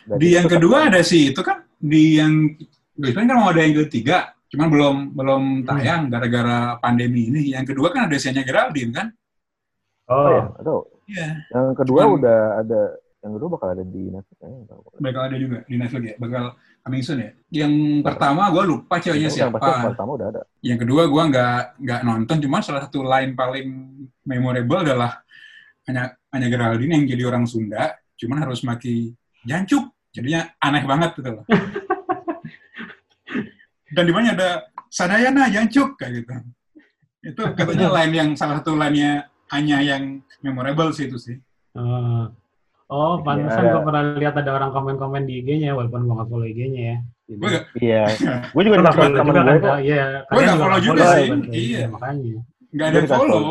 Dan 0.00 0.16
Di 0.16 0.24
itu 0.24 0.34
yang 0.34 0.46
tetap- 0.46 0.54
kedua 0.56 0.76
ada 0.86 1.00
sih 1.02 1.22
itu 1.28 1.40
kan 1.40 1.58
di 1.76 2.02
yang 2.14 2.32
biasanya 2.94 3.26
kan 3.26 3.36
mau 3.36 3.48
ada 3.48 3.60
yang 3.60 3.74
ketiga, 3.84 4.16
cuman 4.46 4.68
belum 4.68 4.96
belum 5.12 5.42
tayang 5.64 6.02
gara-gara 6.06 6.58
pandemi 6.76 7.26
ini. 7.26 7.50
Yang 7.50 7.74
kedua 7.74 7.90
kan 7.90 8.06
ada 8.06 8.14
Sianya 8.14 8.42
Geraldine 8.42 8.92
kan? 8.92 9.06
oh 10.06 10.26
ya 10.26 10.40
Oh, 10.40 10.44
atau 10.56 10.76
Iya. 11.06 11.28
yang 11.50 11.74
kedua 11.74 12.00
Cuman- 12.02 12.16
udah 12.18 12.40
ada 12.60 12.80
yang 13.20 13.36
kedua 13.36 13.48
bakal 13.52 13.68
ada 13.76 13.84
di 13.84 14.08
Netflix 14.08 14.36
kayaknya. 14.40 14.64
Bakal 14.96 15.22
ada 15.28 15.36
juga 15.36 15.56
di 15.68 15.76
Netflix 15.76 16.02
ya, 16.08 16.14
bakal 16.16 16.44
coming 16.80 17.02
soon 17.04 17.20
ya. 17.20 17.30
Yang 17.52 17.72
pertama 18.00 18.48
gue 18.48 18.64
lupa 18.64 18.94
ceweknya 18.96 19.28
Yang 19.28 19.36
pasti 19.36 19.44
yang 19.44 19.52
siapa. 19.52 19.88
pertama 19.92 20.10
udah 20.16 20.28
ada 20.32 20.40
Yang 20.64 20.78
kedua 20.88 21.02
gue 21.04 21.22
nggak 21.28 21.60
nggak 21.84 22.00
nonton, 22.08 22.36
cuman 22.40 22.60
salah 22.64 22.82
satu 22.88 23.04
line 23.04 23.36
paling 23.36 23.68
memorable 24.24 24.80
adalah 24.80 25.20
hanya 25.84 26.16
hanya 26.32 26.46
Geraldine 26.48 26.96
yang 26.96 27.04
jadi 27.04 27.22
orang 27.28 27.44
Sunda, 27.44 27.92
cuman 28.16 28.48
harus 28.48 28.64
maki 28.64 29.12
jancuk. 29.44 29.92
Jadinya 30.10 30.42
aneh 30.58 30.82
banget 30.88 31.20
gitu 31.20 31.30
loh. 31.38 31.44
Dan 33.94 34.04
di 34.06 34.12
mana 34.14 34.34
ada 34.34 34.50
Sadayana 34.90 35.50
jancuk 35.50 35.98
kayak 35.98 36.22
gitu. 36.22 36.30
Itu 37.22 37.42
katanya 37.54 37.88
line 38.00 38.14
yang 38.14 38.28
salah 38.34 38.58
satu 38.58 38.74
line-nya 38.74 39.30
hanya 39.54 39.78
yang 39.82 40.18
memorable 40.42 40.90
sih 40.90 41.06
itu 41.06 41.18
sih. 41.18 41.36
Eh, 41.78 42.24
oh, 42.90 43.14
pantesan 43.20 43.62
Iya. 43.62 43.72
gue 43.72 43.82
pernah 43.82 44.02
lihat 44.14 44.34
ada 44.36 44.50
orang 44.52 44.70
komen-komen 44.70 45.22
di 45.24 45.40
IG-nya, 45.40 45.72
walaupun 45.72 46.02
gue 46.02 46.12
nggak 46.12 46.28
follow 46.28 46.44
IG-nya 46.44 46.82
ya. 46.84 46.96
Gue 47.30 47.48
gak, 47.48 47.64
iya 47.78 48.02
gue 48.52 48.62
juga 48.64 48.76
dikasih 48.76 48.98
follow 48.98 49.14
temen 49.14 49.24
juga 49.24 49.40
gue 49.40 49.46
kan, 49.46 49.58
kok 49.64 49.78
iya. 49.80 50.04
Gua 50.20 50.28
kalian 50.28 50.46
nggak 50.48 50.60
follow 50.60 50.80
juga 50.80 51.02
sih. 51.08 51.26
Iya. 51.48 51.82
makanya. 51.88 52.40
nggak 52.70 52.86
ada 52.86 52.92
Gue 52.92 53.00
yang 53.00 53.10
follow. 53.12 53.42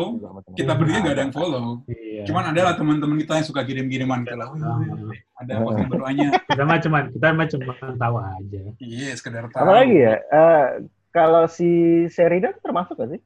Kita 0.50 0.64
gue. 0.66 0.78
berdua 0.78 0.98
nggak 0.98 1.12
ada 1.12 1.22
yang 1.22 1.34
follow. 1.34 1.64
Iya. 1.86 2.22
Cuman 2.22 2.44
ada 2.46 2.60
lah 2.62 2.74
teman-teman 2.74 3.16
kita 3.18 3.32
yang 3.34 3.46
suka 3.46 3.60
kirim-kiriman 3.62 4.20
ke. 4.22 4.32
"Wih, 4.32 4.60
Ah. 4.60 4.80
Ada 5.38 5.52
posting 5.58 5.88
baruannya. 5.88 6.28
kita 6.42 6.62
mah 6.62 6.78
cuman 6.78 7.02
kita 7.10 7.26
mah 7.30 7.46
cuma 7.46 7.64
tahu 7.94 8.16
aja. 8.18 8.60
Iya, 8.78 9.08
sekedar 9.14 9.44
tahu. 9.46 9.60
apa 9.60 9.72
lagi 9.74 9.96
ya 9.98 10.14
Eh, 10.22 10.64
kalau 11.10 11.44
si 11.46 11.68
Sheridan 12.06 12.56
termasuk 12.60 12.94
gak 12.94 13.10
sih 13.10 13.20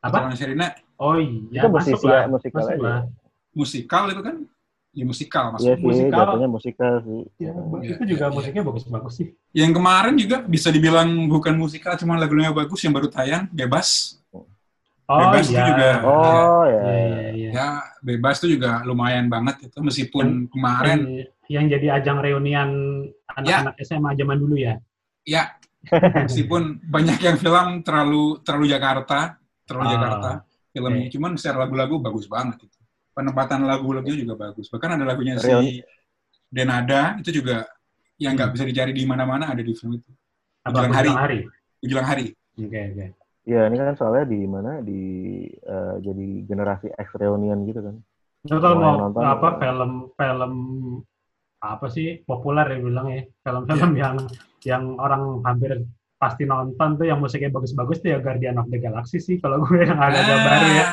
Apa? 0.00 0.16
Apa? 0.24 0.34
Sherina 0.34 0.70
Oh 0.96 1.14
iya, 1.14 1.60
itu 1.60 1.68
masuk 1.68 1.92
musisi 1.92 2.06
lah. 2.06 2.14
ya 2.16 2.26
musikal 2.26 2.62
musikal 3.52 4.04
itu 4.08 4.22
kan? 4.22 4.36
Ya 4.96 5.04
musikal 5.04 5.44
Iya 5.44 5.52
maksudnya. 5.52 5.76
sih 5.76 5.84
musikal. 5.84 6.24
jatuhnya 6.24 6.48
musikal 6.48 6.92
sih 7.04 7.20
Ya, 7.36 7.52
Iya, 7.52 7.92
itu 7.92 8.04
juga 8.08 8.24
iya, 8.26 8.32
musiknya 8.32 8.62
bagus-bagus 8.64 9.12
sih. 9.12 9.28
Yang 9.52 9.72
kemarin 9.76 10.14
juga 10.16 10.36
bisa 10.42 10.68
dibilang 10.72 11.08
bukan 11.28 11.52
musikal, 11.54 11.92
cuma 12.00 12.16
lagunya 12.16 12.48
bagus 12.50 12.80
yang 12.80 12.96
baru 12.96 13.12
tayang, 13.12 13.44
Bebas. 13.52 14.16
Oh 15.06 15.20
Bebas 15.20 15.46
itu 15.46 15.54
iya. 15.54 15.66
juga. 15.68 15.90
oh 16.02 16.64
ya 16.64 16.80
Iya, 16.80 16.96
iya, 16.96 17.28
iya. 17.30 17.50
Ya, 17.52 17.68
Bebas 18.00 18.40
itu 18.40 18.56
juga 18.56 18.80
lumayan 18.82 19.28
banget 19.28 19.68
itu 19.68 19.78
meskipun 19.78 20.48
kemarin 20.48 20.98
Yang, 21.04 21.28
yang 21.46 21.64
jadi 21.70 21.86
ajang 22.00 22.18
reunian 22.18 22.70
anak-anak 23.30 23.76
SMA 23.84 24.16
zaman 24.16 24.36
dulu 24.40 24.56
ya. 24.56 24.80
ya 25.22 25.54
meskipun 26.26 26.82
banyak 26.82 27.20
yang 27.20 27.36
film 27.36 27.84
terlalu 27.84 28.40
terlalu 28.42 28.66
Jakarta, 28.66 29.38
terlalu 29.62 29.86
Ah, 29.86 29.92
Jakarta 29.94 30.30
filmnya, 30.72 31.06
cuman 31.08 31.30
secara 31.38 31.62
lagu-lagu 31.62 32.00
bagus 32.00 32.26
banget 32.26 32.64
itu. 32.64 32.75
Penempatan 33.16 33.64
lagu-lagunya 33.64 34.20
juga 34.20 34.36
bagus. 34.36 34.68
Bahkan 34.68 35.00
ada 35.00 35.04
lagunya 35.08 35.40
Reuni- 35.40 35.80
si 35.80 35.88
Denada 36.46 37.16
itu 37.16 37.32
juga 37.32 37.64
yang 38.20 38.36
nggak 38.36 38.52
bisa 38.52 38.64
dicari 38.64 38.92
di 38.92 39.02
mana-mana 39.02 39.48
ada 39.48 39.60
di 39.60 39.72
film 39.72 39.96
itu. 39.96 40.10
Apa 40.62 40.84
hari. 40.84 40.92
Menjelang 40.92 41.18
hari? 41.18 41.38
Menjelang 41.80 42.06
hari. 42.06 42.26
Oke, 42.56 42.80
oke. 42.92 43.06
ya 43.46 43.70
ini 43.70 43.78
kan 43.78 43.94
soalnya 43.94 44.26
di 44.26 44.42
mana 44.42 44.82
di 44.82 45.02
eh, 45.46 45.94
jadi 46.02 46.26
generasi 46.50 46.90
X 46.90 47.14
reunion 47.14 47.62
gitu 47.62 47.78
kan 47.78 47.94
yang 48.42 48.58
mau 48.74 49.06
nonton, 49.06 49.22
apa 49.22 49.48
ya. 49.48 49.58
film 49.62 49.92
film 50.18 50.52
apa 51.62 51.86
sih 51.86 52.26
populer 52.26 52.66
ya 52.74 52.78
bilang 52.82 53.06
ya 53.06 53.22
film-film 53.42 53.90
Iya. 53.94 54.02
yang 54.02 54.16
yang 54.66 54.82
orang 54.98 55.46
hampir 55.46 55.78
pasti 56.18 56.42
nonton 56.42 56.98
tuh 56.98 57.06
yang 57.06 57.22
musiknya 57.22 57.54
bagus-bagus 57.54 58.02
tuh 58.02 58.14
ya 58.14 58.18
Guardian 58.18 58.58
of 58.58 58.66
the 58.66 58.82
Galaxy 58.82 59.22
sih 59.22 59.38
kalau 59.38 59.62
gue 59.62 59.78
yang 59.78 59.94
ada 59.94 60.18
Ah, 60.18 60.42
baru 60.42 60.68
ya 60.74 60.86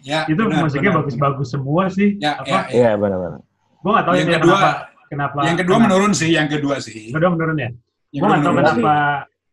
Ya, 0.00 0.24
itu 0.24 0.40
benar, 0.40 0.64
musiknya 0.64 0.92
bagus-bagus 0.96 1.48
semua 1.52 1.82
sih. 1.92 2.16
Ya, 2.16 2.40
apa? 2.40 2.48
ya, 2.48 2.60
ya. 2.66 2.72
iya 2.72 2.90
benar-benar. 2.96 3.40
Gue 3.80 3.90
nggak 3.92 4.04
tahu 4.06 4.14
Yang 4.16 4.24
itu 4.24 4.32
kedua, 4.36 4.56
kenapa 4.56 4.70
kenapa 5.10 5.38
yang 5.44 5.58
kedua 5.58 5.76
kenapa- 5.76 5.84
menurun 5.88 6.12
sih, 6.16 6.30
yang 6.32 6.48
kedua 6.48 6.76
sih. 6.80 7.00
Yang 7.08 7.16
kedua 7.20 7.30
menurun 7.36 7.56
ya? 7.58 7.70
Yang 8.10 8.20
gue 8.20 8.28
nggak 8.28 8.42
tahu 8.44 8.54
kenapa 8.56 8.94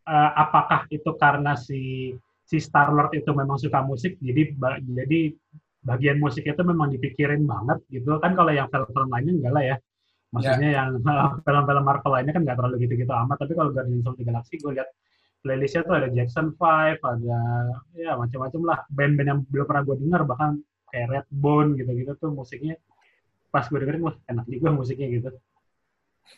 eh, 0.07 0.31
apakah 0.39 0.81
itu 0.87 1.09
karena 1.19 1.51
si 1.59 1.81
si 2.47 2.57
Star 2.63 2.95
Lord 2.95 3.11
itu 3.11 3.27
memang 3.35 3.59
suka 3.59 3.83
musik 3.83 4.15
jadi 4.23 4.55
ba- 4.55 4.79
jadi 4.79 5.35
bagian 5.83 6.17
musik 6.19 6.47
itu 6.47 6.61
memang 6.63 6.91
dipikirin 6.91 7.43
banget 7.43 7.83
gitu. 7.91 8.15
Kan 8.23 8.35
kalau 8.35 8.51
yang 8.55 8.67
film-film 8.71 9.07
lainnya 9.11 9.33
enggak 9.35 9.53
lah 9.53 9.63
ya. 9.63 9.75
Maksudnya 10.27 10.69
yang 10.75 10.89
film-film 11.45 11.83
Marvel 11.83 12.11
lainnya 12.11 12.33
kan 12.35 12.43
nggak 12.43 12.55
terlalu 12.55 12.75
gitu-gitu 12.83 13.11
amat 13.11 13.35
tapi 13.39 13.51
kalau 13.51 13.71
Guardians 13.71 14.03
of 14.03 14.15
the 14.15 14.23
Galaxy 14.23 14.55
gue 14.59 14.71
lihat 14.75 14.87
playlistnya 15.41 15.81
tuh 15.85 15.95
ada 15.97 16.07
Jackson 16.09 16.53
5 16.55 17.01
ada 17.01 17.39
ya 17.93 18.17
macam-macam 18.17 18.61
lah. 18.65 18.79
Band-band 18.91 19.27
yang 19.27 19.39
belum 19.47 19.65
pernah 19.65 19.83
gue 19.85 19.95
dengar 20.01 20.21
bahkan 20.25 20.61
kayak 20.91 21.07
Redbone 21.11 21.75
gitu-gitu 21.77 22.11
tuh 22.17 22.31
musiknya 22.31 22.75
pas 23.51 23.65
gue 23.67 23.79
dengerin 23.79 24.03
wah 24.03 24.15
enak 24.27 24.45
juga 24.47 24.69
musiknya 24.75 25.07
gitu. 25.11 25.29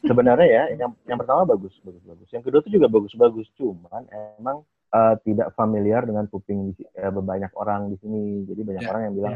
Sebenarnya 0.05 0.47
ya 0.47 0.63
yang 0.77 0.93
yang 1.09 1.17
pertama 1.17 1.43
bagus 1.49 1.73
bagus 1.81 2.03
bagus. 2.05 2.29
Yang 2.29 2.43
kedua 2.49 2.59
tuh 2.61 2.71
juga 2.73 2.87
bagus 2.87 3.13
bagus 3.17 3.47
cuman 3.57 4.05
emang 4.37 4.61
eh, 4.93 5.15
tidak 5.25 5.53
familiar 5.57 6.05
dengan 6.05 6.29
kuping 6.29 6.73
di, 6.73 6.85
eh, 6.85 7.09
banyak 7.09 7.49
orang 7.57 7.89
di 7.89 7.97
sini. 7.97 8.45
Jadi 8.45 8.61
banyak 8.61 8.83
Ya, 8.85 8.89
orang 8.93 9.03
yang 9.09 9.15
bilang 9.17 9.35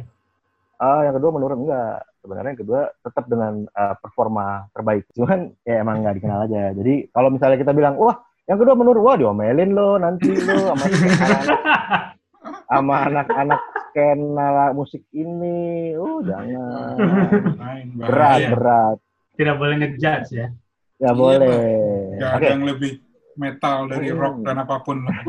ah 0.81 1.01
yang 1.05 1.15
kedua 1.17 1.31
menurun. 1.33 1.65
Enggak. 1.65 2.05
Sebenarnya 2.21 2.49
yang 2.53 2.61
kedua 2.61 2.81
tetap 3.01 3.25
dengan 3.25 3.53
eh, 3.65 3.95
performa 3.97 4.69
terbaik. 4.77 5.09
Cuman 5.17 5.39
ya 5.65 5.81
emang 5.81 6.05
nggak 6.05 6.15
dikenal 6.21 6.39
aja. 6.45 6.63
Jadi 6.77 7.09
kalau 7.09 7.29
misalnya 7.33 7.57
kita 7.57 7.73
bilang 7.73 7.97
wah 7.97 8.21
yang 8.43 8.57
kedua 8.57 8.75
menurun 8.75 9.01
wah 9.01 9.15
diomelin 9.15 9.71
lo 9.71 9.95
nanti 9.95 10.29
lo 10.29 10.55
sama 10.69 10.85
anak-anak 10.85 11.43
sama 12.65 12.95
anak-anak 13.05 13.59
skena 13.85 14.47
musik 14.71 15.03
ini 15.11 15.93
oh 15.95 16.19
jangan 16.19 16.97
berat 17.95 18.39
bahaya. 18.39 18.49
berat 18.51 18.97
tidak 19.33 19.55
boleh 19.55 19.75
ngejudge 19.77 20.29
ya 20.33 20.47
Iya, 20.93 21.11
boleh 21.11 22.15
ada 22.17 22.47
yang 22.47 22.63
lebih 22.63 23.01
metal 23.35 23.89
dari 23.89 24.07
Hmm. 24.07 24.19
rock 24.21 24.35
dan 24.39 24.55
apa 24.55 24.75
pun 24.79 25.03
lah. 25.03 25.19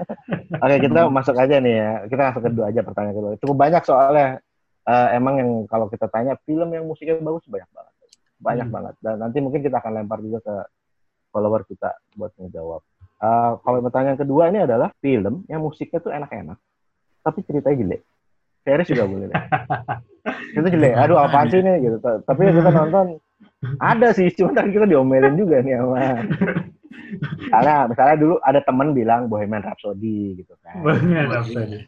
Oke, 0.64 0.76
kita 0.80 1.00
masuk 1.12 1.36
aja 1.36 1.60
nih 1.60 1.74
ya. 1.76 1.90
Kita 2.06 2.22
masuk 2.30 2.42
kedua 2.42 2.64
aja 2.70 2.80
pertanyaan 2.80 3.16
kedua. 3.18 3.32
Cukup 3.36 3.56
banyak 3.58 3.82
soalnya. 3.82 4.40
Eh, 4.80 5.08
emang 5.12 5.34
yang 5.36 5.50
kalau 5.66 5.92
kita 5.92 6.08
tanya 6.08 6.40
film 6.40 6.72
yang 6.72 6.88
musiknya 6.88 7.20
bagus 7.20 7.44
banyak 7.44 7.68
banget. 7.68 7.92
Banyak 8.38 8.66
Hmm. 8.66 8.74
banget. 8.74 8.94
Dan 9.02 9.14
nanti 9.18 9.38
mungkin 9.38 9.60
kita 9.60 9.76
akan 9.76 9.92
lempar 9.92 10.24
juga 10.24 10.38
ke 10.40 10.54
follower 11.30 11.62
kita 11.64 11.94
buat 12.14 12.34
ngejawab. 12.36 12.82
Eh, 13.20 13.50
kalau 13.62 13.78
pertanyaan 13.80 14.18
kedua 14.18 14.48
ini 14.48 14.64
adalah 14.64 14.90
film 14.98 15.44
yang 15.46 15.60
musiknya 15.60 15.98
tuh 15.98 16.12
enak-enak, 16.12 16.58
tapi 17.22 17.38
ceritanya 17.44 17.76
jelek. 17.78 18.02
Series 18.60 18.88
juga 18.92 19.04
boleh 19.08 19.26
deh. 19.28 19.36
Itu 20.60 20.68
jelek. 20.68 20.94
Aduh, 20.94 21.16
apaan 21.16 21.48
sih 21.48 21.60
ini 21.60 21.80
gitu. 21.80 21.96
Ta- 21.98 22.20
Tapi 22.20 22.52
kita 22.52 22.70
nonton 22.80 23.16
ada 23.80 24.12
sih, 24.12 24.28
cuma 24.32 24.52
tadi 24.52 24.72
kita 24.72 24.84
diomelin 24.84 25.36
juga 25.36 25.60
nih 25.60 25.80
sama. 25.80 26.24
Misalnya, 27.10 27.76
misalnya 27.88 28.16
dulu 28.16 28.34
ada 28.40 28.60
temen 28.60 28.88
bilang 28.92 29.26
Bohemian 29.26 29.64
Rhapsody 29.64 30.40
gitu 30.40 30.54
kan. 30.60 30.80
Bohemian 30.84 31.28
Rhapsody. 31.28 31.84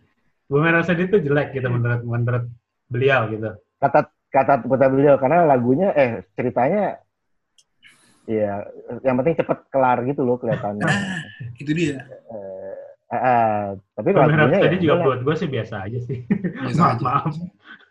Bohemian 0.49 0.75
Rhapsody 0.81 1.03
itu 1.09 1.17
jelek 1.23 1.53
gitu 1.53 1.69
menurut 1.69 2.03
menurut 2.05 2.45
beliau 2.89 3.25
gitu. 3.29 3.57
kata 3.81 4.05
kata 4.29 4.63
kata 4.63 4.87
beliau 4.89 5.17
karena 5.17 5.43
lagunya 5.43 5.91
eh 5.97 6.23
ceritanya 6.37 7.02
ya 8.25 8.63
yang 9.03 9.19
penting 9.19 9.35
cepet 9.35 9.59
kelar 9.69 9.99
gitu 10.05 10.23
loh 10.23 10.39
kelihatannya 10.39 10.87
Itu 11.57 11.71
dia. 11.73 11.99
eh, 12.07 12.75
eh, 13.09 13.19
eh, 13.19 13.63
tapi 13.93 14.09
Bohemian 14.11 14.39
lagunya 14.39 14.59
Rhapsody 14.63 14.77
ya 14.77 14.81
juga 14.81 14.95
buat 15.03 15.21
gue 15.21 15.35
sih 15.37 15.49
biasa 15.49 15.75
aja 15.85 15.99
sih. 16.01 16.19
Biasa 16.63 16.81
maaf, 16.81 16.95
aja. 16.95 17.03
maaf. 17.03 17.33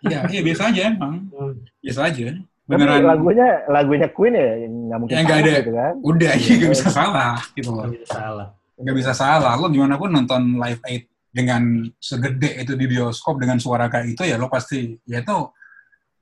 Iya, 0.02 0.20
iya 0.28 0.42
biasa 0.42 0.62
aja 0.72 0.82
emang. 0.88 1.16
Hmm. 1.30 1.54
Biasa 1.80 2.00
aja. 2.08 2.26
tapi 2.62 2.80
Beneran. 2.80 3.04
lagunya 3.04 3.48
lagunya 3.68 4.08
Queen 4.08 4.34
ya 4.34 4.48
nggak 4.64 4.98
mungkin 4.98 5.12
Ya, 5.12 5.22
nggak 5.22 5.36
salah 5.36 5.44
ada. 5.44 5.60
gitu 5.60 5.72
kan 5.76 5.94
Udah, 6.02 6.32
iya 6.34 6.54
nggak 6.56 6.72
bisa 6.72 6.88
salah 6.90 7.34
gitu 7.52 7.70
loh. 7.70 7.84
Nggak 7.84 7.94
bisa 7.98 8.08
salah. 8.16 8.48
Nggak 8.80 8.96
bisa 8.98 9.12
salah. 9.14 9.54
Lo 9.56 9.68
gimana 9.68 9.96
pun 9.96 10.10
nonton 10.10 10.42
Live 10.56 10.82
Aid 10.84 11.04
dengan 11.30 11.62
segede 11.98 12.60
itu 12.60 12.74
di 12.74 12.86
bioskop 12.88 13.36
dengan 13.38 13.56
suara 13.56 13.88
kayak 13.88 14.08
itu 14.10 14.24
ya 14.24 14.36
lo 14.36 14.48
pasti 14.48 15.00
ya 15.06 15.20
itu 15.20 15.38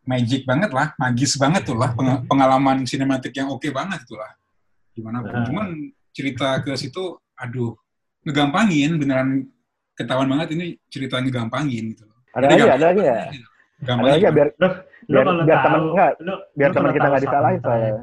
magic 0.10 0.42
banget 0.50 0.74
lah, 0.74 0.98
magis 0.98 1.38
banget 1.38 1.62
tuh 1.70 1.78
lah, 1.78 1.94
Peng- 1.94 2.26
pengalaman 2.26 2.82
sinematik 2.90 3.30
yang 3.38 3.54
oke 3.54 3.70
banget 3.70 4.02
tuh 4.10 4.18
lah. 4.18 4.34
Gimana 4.98 5.22
pun. 5.22 5.30
Nah. 5.38 5.46
Cuman 5.46 5.68
cerita 6.10 6.58
ke 6.66 6.74
situ, 6.74 7.14
aduh, 7.38 7.78
ngegampangin, 8.26 8.98
beneran 8.98 9.46
ketahuan 9.94 10.32
banget 10.32 10.56
ini 10.56 10.80
cerita 10.88 11.20
ngegampangin 11.20 11.92
gitu. 11.92 12.08
ada 12.32 12.48
Jadi 12.48 12.56
lagi 12.56 12.62
gampang 12.64 12.78
ada 12.80 12.86
lagi 12.88 13.02
ya 13.04 13.20
gitu. 13.36 13.48
ada 13.50 13.84
Gampang 13.84 14.06
lagi 14.08 14.24
ya 14.24 14.32
biar 14.32 14.48
Lo 14.56 14.68
biar 15.10 15.24
kalau 15.26 15.42
biar 15.44 15.58
tahu, 15.60 15.66
teman 15.66 15.82
enggak 15.90 16.12
lo, 16.20 16.34
biar 16.56 16.70
lo 16.70 16.74
teman 16.76 16.84
kalau 16.84 16.96
kita 16.96 17.02
tahu 17.04 17.12
nggak 17.12 17.24
disalahin 17.26 17.62
saya 17.64 17.94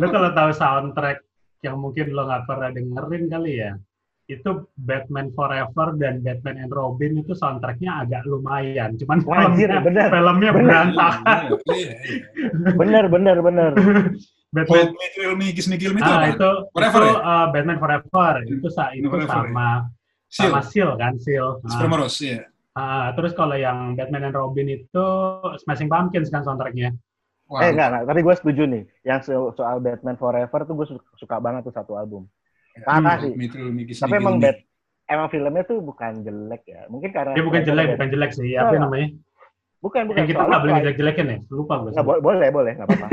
Lo 0.00 0.06
kalau 0.14 0.28
tahu 0.34 0.50
soundtrack 0.50 1.18
yang 1.60 1.76
mungkin 1.78 2.06
lo 2.10 2.22
nggak 2.26 2.42
pernah 2.48 2.68
dengerin 2.72 3.24
kali 3.28 3.52
ya. 3.60 3.70
Itu 4.30 4.70
Batman 4.78 5.34
Forever 5.34 5.98
dan 5.98 6.22
Batman 6.22 6.62
and 6.62 6.70
Robin 6.70 7.18
itu 7.18 7.34
soundtracknya 7.34 8.06
agak 8.06 8.22
lumayan. 8.30 8.94
Cuman 8.94 9.26
Wajir, 9.26 9.66
filmnya, 9.66 9.82
bener. 9.82 10.08
filmnya 10.14 10.50
Bener. 10.54 10.64
berantakan. 10.70 11.42
Iya, 11.74 11.92
iya. 12.06 12.70
Bener, 12.78 13.04
bener, 13.10 13.36
bener. 13.42 13.70
Batman 14.54 14.66
Hold 14.90 14.98
Me, 14.98 15.06
Thrill 15.14 15.34
Me, 15.38 15.46
Kiss 15.54 15.70
Me, 15.70 15.78
Kill 15.78 15.94
Me 15.94 16.02
itu 16.02 16.10
ah, 16.10 16.26
apa? 16.26 16.34
itu 16.34 16.50
Forever 16.74 17.00
itu 17.02 17.10
ya? 17.10 17.18
uh, 17.22 17.46
Batman 17.54 17.78
Forever. 17.78 18.32
Itu 18.46 18.68
sa 18.70 18.90
itu 18.90 19.06
Forever, 19.06 19.30
sama 19.30 19.68
Seal, 20.26 20.50
sama 20.50 20.60
Seal 20.66 20.90
kan, 20.98 21.12
Seal. 21.22 21.48
Ah. 21.62 21.70
Supermaros, 21.70 22.14
iya. 22.22 22.38
Ah, 22.74 23.10
terus 23.14 23.30
kalau 23.34 23.54
yang 23.58 23.94
Batman 23.94 24.30
and 24.30 24.34
Robin 24.34 24.66
itu 24.70 25.06
Smashing 25.62 25.86
Pumpkins 25.86 26.30
kan 26.30 26.42
soundtracknya. 26.42 26.94
Wah, 27.46 27.66
Eh, 27.66 27.74
enggak, 27.74 27.86
enggak. 27.90 28.04
Tapi 28.10 28.20
gue 28.22 28.34
setuju 28.38 28.62
nih. 28.66 28.82
Yang 29.02 29.20
so- 29.30 29.50
soal 29.58 29.82
Batman 29.82 30.14
Forever 30.18 30.60
tuh 30.66 30.74
gue 30.78 30.86
suka 31.18 31.36
banget 31.38 31.66
tuh 31.66 31.74
satu 31.74 31.98
album. 31.98 32.26
Parah 32.84 33.16
Hold 33.20 33.22
sih. 33.24 33.32
Kiss 33.88 34.00
Tapi 34.00 34.14
Me, 34.16 34.20
emang. 34.20 34.36
Bat, 34.38 34.56
emang 35.10 35.28
filmnya 35.28 35.64
tuh 35.66 35.78
bukan 35.82 36.12
jelek 36.22 36.62
ya. 36.66 36.80
Mungkin 36.86 37.10
karena 37.10 37.32
Dia 37.34 37.44
bukan 37.44 37.62
jelek, 37.66 37.86
bukan 37.98 38.08
jelek 38.08 38.30
sih. 38.36 38.50
Apa 38.54 38.72
Enggak. 38.72 38.82
namanya? 38.86 39.08
Bukan, 39.80 40.02
bukan. 40.12 40.18
Yang 40.20 40.28
kita 40.28 40.36
Soalnya 40.36 40.50
nggak 40.52 40.62
boleh 40.62 40.74
jelek-jelekin 40.84 41.26
ya? 41.26 41.38
Lupa 41.48 41.74
gue. 41.80 41.90
Nggak, 41.96 42.06
bo- 42.06 42.22
boleh, 42.22 42.48
boleh, 42.52 42.72
nggak 42.76 42.88
apa-apa. 42.88 43.06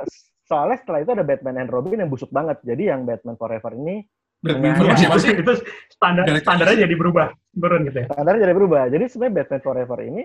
Soalnya 0.50 0.76
setelah 0.82 1.00
itu 1.00 1.10
ada 1.14 1.24
Batman 1.24 1.56
and 1.62 1.70
Robin 1.70 2.02
yang 2.02 2.10
busuk 2.10 2.30
banget. 2.34 2.58
Jadi 2.66 2.90
yang 2.90 3.06
Batman 3.06 3.38
Forever 3.38 3.72
ini 3.78 4.02
Batman 4.40 4.72
Forever 4.74 4.98
siapa 4.98 5.16
sih? 5.20 5.36
itu 5.36 5.52
standar 5.92 6.24
standarnya 6.40 6.88
jadi 6.88 6.94
berubah, 6.96 7.28
turun 7.52 7.84
gitu 7.86 7.98
ya. 8.02 8.06
standarnya 8.10 8.40
jadi 8.48 8.54
berubah. 8.56 8.82
Jadi 8.88 9.04
sebenarnya 9.06 9.34
Batman 9.44 9.62
Forever 9.62 9.98
ini 10.02 10.22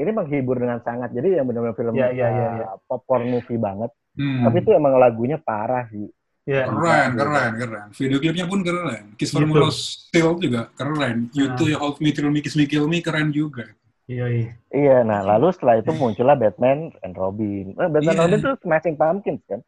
ini 0.00 0.10
menghibur 0.16 0.56
dengan 0.56 0.78
sangat. 0.80 1.12
Jadi 1.12 1.36
yang 1.36 1.44
benar-benar 1.44 1.76
film 1.76 1.92
iya, 1.92 2.08
iya, 2.08 2.26
uh, 2.30 2.52
iya. 2.56 2.66
popcorn 2.88 3.28
movie 3.28 3.60
banget. 3.60 3.90
Hmm. 4.16 4.48
Tapi 4.48 4.56
itu 4.64 4.70
emang 4.72 4.96
lagunya 4.96 5.36
parah 5.36 5.84
sih. 5.92 6.08
Iya. 6.48 6.64
Keren, 6.66 7.10
keren, 7.16 7.50
keren. 7.60 7.88
Video 7.92 8.18
klipnya 8.18 8.46
pun 8.48 8.60
keren. 8.64 9.04
Kiss 9.20 9.30
for 9.30 9.44
Gitu. 9.44 9.68
Still 9.72 10.30
juga 10.40 10.72
keren. 10.72 11.28
You 11.36 11.52
Nah. 11.52 11.56
Too, 11.60 11.76
Hold 11.76 12.00
Me, 12.00 12.10
Thrill 12.16 12.32
Me, 12.32 12.40
Kiss 12.40 12.56
Me, 12.56 12.64
Kill 12.64 12.88
Me 12.88 13.04
keren 13.04 13.28
juga. 13.30 13.68
Iya, 14.10 14.26
iya. 14.26 14.48
Iya, 14.74 14.96
nah 15.06 15.22
lalu 15.22 15.54
setelah 15.54 15.78
itu 15.78 15.94
muncullah 15.94 16.34
Batman 16.34 16.90
and 17.06 17.14
Robin. 17.14 17.78
Eh, 17.78 17.88
Batman 17.92 18.16
and 18.18 18.20
Robin 18.26 18.40
itu 18.42 18.52
Smashing 18.66 18.96
Pumpkins 18.98 19.42
kan? 19.46 19.60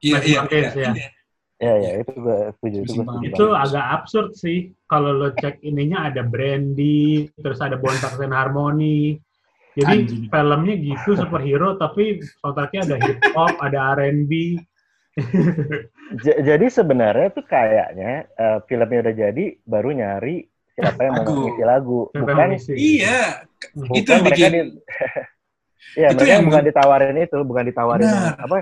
Iya, 0.00 0.18
iya, 0.24 0.40
iya. 0.48 0.70
ya. 0.72 0.90
iya. 0.96 1.08
Iya, 1.60 1.74
iya, 1.76 1.90
itu 2.00 2.12
gue 2.16 2.38
setuju. 2.56 2.78
Itu, 2.80 2.92
gue 2.96 3.04
setuju 3.04 3.26
Itu 3.36 3.46
agak 3.52 3.86
absurd 4.00 4.28
sih. 4.32 4.72
Kalau 4.88 5.12
lo 5.12 5.28
cek 5.36 5.60
ininya 5.60 6.08
ada 6.08 6.24
Brandy, 6.24 7.28
terus 7.36 7.60
ada 7.60 7.76
Bones 7.76 8.00
and 8.00 8.32
Harmony. 8.32 9.20
Jadi 9.76 9.96
Anjing. 10.08 10.24
filmnya 10.32 10.74
gitu 10.80 11.10
superhero, 11.20 11.76
tapi 11.76 12.24
soundtracknya 12.40 12.80
ada 12.88 12.96
hip 13.04 13.20
hop, 13.36 13.54
ada 13.60 13.94
R&B. 14.00 14.56
Jadi 16.48 16.66
sebenarnya 16.68 17.28
tuh 17.30 17.44
kayaknya 17.44 18.26
eh, 18.30 18.58
filmnya 18.66 18.98
udah 19.04 19.14
jadi, 19.14 19.44
baru 19.62 19.90
nyari 19.90 20.42
siapa 20.74 21.00
yang 21.02 21.14
mau 21.18 21.24
ngisi 21.26 21.62
lagu. 21.62 22.00
Siapa 22.10 22.18
yang 22.18 22.36
Bukan, 22.38 22.48
ngisi? 22.54 22.72
Iya, 22.74 23.20
bukan 23.74 23.96
itu 23.98 24.08
yang 24.08 24.22
mereka 24.24 24.36
bikin 24.38 24.50
di- 24.54 24.74
Iya, 25.98 26.08
Itu 26.14 26.22
mereka 26.22 26.32
yang- 26.32 26.46
bukan 26.46 26.62
ditawarin 26.64 27.16
itu, 27.18 27.38
bukan 27.42 27.64
ditawarin 27.66 28.06
Benar. 28.06 28.34
apa? 28.38 28.56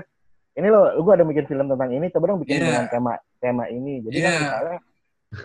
Ini 0.57 0.67
loh, 0.67 0.85
gue 0.97 1.13
ada 1.13 1.23
bikin 1.23 1.45
film 1.45 1.65
tentang 1.69 1.89
ini, 1.93 2.05
coba 2.09 2.25
dong 2.27 2.39
bikin 2.41 2.57
Iya. 2.57 2.65
dengan 2.67 2.85
tema 2.89 3.13
tema 3.39 3.63
ini. 3.69 4.01
Jadi 4.03 4.17
kan 4.17 4.31
Iya. 4.33 4.41
misalnya 4.41 4.77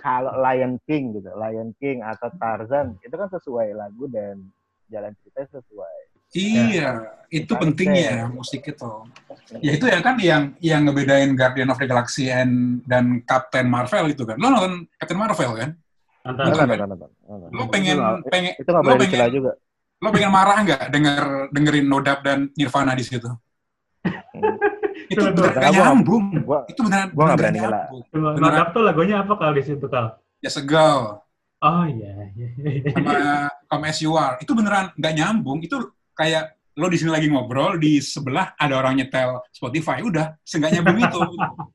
kalau 0.00 0.32
Lion 0.40 0.74
King 0.88 1.04
gitu, 1.14 1.30
Lion 1.30 1.70
King 1.76 2.00
atau 2.00 2.32
Tarzan 2.34 2.96
itu 3.00 3.12
kan 3.12 3.28
sesuai 3.28 3.76
lagu 3.76 4.08
dan 4.08 4.40
jalan 4.88 5.12
cerita 5.20 5.44
sesuai. 5.52 5.98
Iya, 6.34 6.90
itu 7.30 7.46
Tarik 7.46 7.62
pentingnya 7.62 8.26
musik 8.28 8.62
itu. 8.62 8.90
Ya 9.62 9.72
itu 9.72 9.86
ya 9.86 9.98
kan 10.00 10.18
yang 10.18 10.42
yang 10.58 10.82
ngebedain 10.82 11.30
Guardian 11.32 11.70
of 11.70 11.78
the 11.78 11.86
Galaxy 11.86 12.26
and, 12.26 12.82
dan 12.84 13.22
Captain 13.22 13.66
Marvel 13.66 14.10
itu 14.10 14.26
kan. 14.26 14.34
Lo 14.36 14.50
nonton 14.50 14.90
Captain 14.94 15.14
Marvel 15.14 15.52
kan? 15.54 15.70
Nonton. 16.24 16.42
Nonton, 16.44 16.66
Betul, 16.66 16.86
nonton. 16.90 17.10
Lo 17.50 17.64
pengen 17.68 17.96
Itu 17.96 18.28
pengen 18.28 18.52
itu 18.56 18.68
nggak 18.68 18.82
boleh 18.82 18.98
pengen 19.00 19.30
juga. 19.30 19.52
lo 19.94 20.08
pengen 20.10 20.30
marah 20.30 20.58
nggak 20.60 20.82
denger 20.90 21.22
dengerin 21.48 21.86
Nodab 21.86 22.18
dan 22.20 22.38
Nirvana 22.52 22.92
di 22.92 23.04
situ? 23.04 23.30
Hmm. 24.04 24.56
itu 25.04 25.20
betul. 25.20 25.48
gak 25.48 25.70
nyambung. 25.70 26.24
gua- 26.42 26.64
itu 26.66 26.80
benar 26.80 27.08
gua 27.08 27.24
nggak 27.30 27.38
berani 27.38 27.58
ngelak. 27.58 27.84
nyambung. 27.88 28.02
Nodap 28.12 28.36
Beneran. 28.36 28.66
tuh 28.72 28.82
lagunya 28.82 29.16
apa 29.20 29.32
kalau 29.34 29.52
di 29.52 29.62
situ 29.62 29.86
kal? 29.86 30.06
Ya 30.40 30.50
segal 30.50 31.22
Oh 31.60 31.84
iya. 31.88 32.28
iya. 32.36 32.48
sama 32.92 33.48
Come 33.64 33.86
As 33.88 33.98
You 33.98 34.12
Are. 34.14 34.36
Itu 34.36 34.52
beneran 34.52 34.92
nggak 34.92 35.14
nyambung. 35.14 35.64
Itu 35.64 35.93
kayak 36.14 36.54
lo 36.74 36.90
di 36.90 36.98
sini 36.98 37.10
lagi 37.14 37.30
ngobrol, 37.30 37.78
di 37.78 38.02
sebelah 38.02 38.54
ada 38.58 38.74
orang 38.78 38.98
nyetel 38.98 39.38
Spotify. 39.54 40.02
Udah, 40.02 40.34
seenggak 40.42 40.74
nyambung 40.74 40.98
itu. 40.98 41.20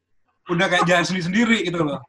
Udah 0.53 0.65
kayak 0.67 0.83
jalan 0.89 1.05
sendiri-sendiri 1.05 1.57
gitu 1.63 1.79
loh. 1.85 2.01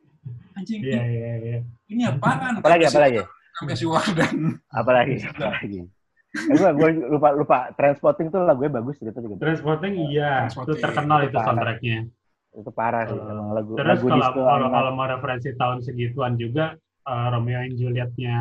Anjing, 0.56 0.80
Iya 0.82 1.02
iya 1.06 1.30
iya. 1.38 1.58
ini 1.92 2.02
apaan? 2.08 2.58
Apalagi, 2.58 2.88
You 2.88 2.90
apalagi? 2.90 3.20
Are, 3.22 3.28
Come 3.54 3.70
As 3.70 3.80
You 3.84 3.90
Are 3.94 4.10
dan 4.16 4.34
Apalagi, 4.72 5.14
apalagi. 5.22 5.80
Gue 6.30 6.68
gue 6.78 6.88
lupa 7.10 7.28
lupa 7.34 7.58
transporting 7.74 8.30
tuh 8.30 8.46
lagunya 8.46 8.70
bagus 8.80 8.96
gitu 9.02 9.14
juga. 9.14 9.34
Transporting 9.42 9.94
iya, 10.10 10.46
itu 10.46 10.56
Transporting. 10.56 10.78
terkenal 10.82 11.18
itu 11.26 11.36
Parah. 11.36 11.46
soundtracknya. 11.46 11.98
Itu 12.50 12.70
parah 12.74 13.02
sih, 13.06 13.14
Uh, 13.14 13.54
lagu 13.54 13.72
Terus 13.78 13.98
lagu 14.02 14.06
kalau 14.10 14.18
disco 14.18 14.40
kalau, 14.42 14.68
kalau 14.74 14.90
mau 14.98 15.06
referensi 15.06 15.48
tahun 15.54 15.78
segituan 15.86 16.34
juga 16.34 16.74
eh, 17.10 17.26
Romeo 17.28 17.58
and 17.58 17.74
Juliet-nya 17.74 18.36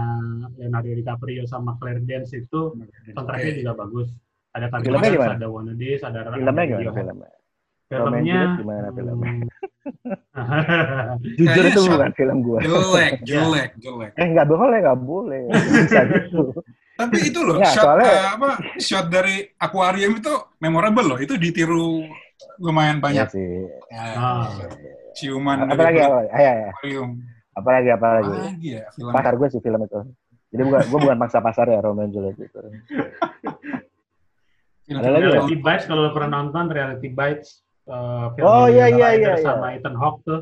Leonardo 0.56 0.92
DiCaprio 0.92 1.44
sama 1.44 1.74
Claire 1.76 2.02
Danes 2.02 2.30
itu 2.32 2.78
soundtracknya 3.10 3.54
juga 3.58 3.74
bagus. 3.76 4.14
Ada 4.50 4.66
Filmnya 4.78 5.10
gimana? 5.10 5.34
ada 5.36 5.48
Wanna 5.48 5.74
Days, 5.74 6.02
ada 6.02 6.20
filmnya 6.26 6.42
ada 6.42 6.64
gimana 6.66 6.94
filmnya? 6.94 7.30
Filmnya 7.86 8.22
Juliet 8.22 8.52
gimana 8.58 8.88
filmnya? 8.92 9.32
hmm, 9.34 9.46
Jujur 11.38 11.50
Kayaknya 11.50 11.72
itu 11.72 11.82
bukan 11.88 12.12
film 12.14 12.38
gue. 12.42 12.60
jelek, 12.62 13.14
jelek, 13.30 13.70
jelek. 13.78 14.12
Eh 14.16 14.28
nggak 14.30 14.48
boleh, 14.48 14.78
nggak 14.80 15.00
boleh. 15.00 15.42
Bisa 15.50 16.02
gitu. 16.12 16.44
Tapi 16.94 17.18
itu 17.24 17.40
loh, 17.40 17.56
Nggak, 17.58 17.72
shot 17.72 17.86
soalnya- 17.86 18.12
eh, 18.12 18.28
apa 18.30 18.50
shot 18.78 19.06
dari 19.08 19.36
akuarium 19.56 20.14
itu 20.14 20.30
memorable 20.60 21.06
loh. 21.08 21.18
Itu 21.18 21.40
ditiru 21.40 22.04
lumayan 22.60 22.98
Iya 22.98 23.04
banyak 23.04 23.28
sih. 23.32 23.50
ya, 23.88 24.04
Ah. 24.14 24.52
ciuman 25.16 25.64
Apalagi, 25.66 26.00
ayo, 26.00 26.18
ayo. 26.28 26.52
akuarium. 26.70 27.10
Apalagi, 27.52 27.90
apalagi. 27.90 28.30
Apalagi 28.30 28.70
ya 28.76 28.86
film. 28.92 29.12
Pasar 29.12 29.34
gue 29.36 29.48
sih 29.50 29.62
film 29.62 29.82
itu. 29.82 30.00
Jadi 30.50 30.62
bukan, 30.66 30.82
gue 30.84 31.00
bukan 31.00 31.18
maksa 31.18 31.40
pasar 31.40 31.66
ya 31.68 31.78
Romeo 31.78 32.04
and 32.04 32.14
Juliet 32.14 32.36
itu. 32.36 32.60
film 34.86 35.00
Ada 35.00 35.10
lagi 35.10 35.22
ya? 35.22 35.30
Reality 35.38 35.58
Bites 35.58 35.86
kalau 35.86 36.02
lo 36.04 36.12
pernah 36.12 36.42
nonton 36.42 36.66
Reality 36.68 37.10
Bites 37.10 37.62
eh, 37.86 38.26
film 38.34 38.46
Oh, 38.46 38.66
iya, 38.66 38.90
iya, 38.90 39.14
Ryder 39.14 39.38
iya, 39.38 39.46
sama 39.46 39.78
Ethan 39.78 39.94
Hawke 39.94 40.22
tuh 40.26 40.42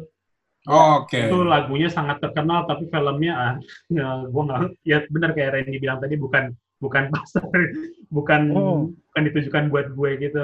Oke. 0.68 1.32
itu 1.32 1.38
lagunya 1.44 1.88
sangat 1.88 2.20
terkenal 2.20 2.64
tapi 2.64 2.88
filmnya 2.88 3.34
ah 3.36 3.54
ya 3.92 4.28
gua 4.28 4.42
nggak 4.44 4.60
ya 4.84 5.00
benar 5.08 5.32
kayak 5.32 5.56
Randy 5.56 5.80
bilang 5.80 6.00
tadi 6.00 6.16
bukan 6.16 6.52
bukan 6.80 7.08
pasar 7.08 7.48
bukan 8.16 8.42
Hmm. 8.52 8.82
bukan 9.12 9.22
ditujukan 9.32 9.64
buat 9.72 9.88
gue 9.92 10.12
gitu 10.20 10.44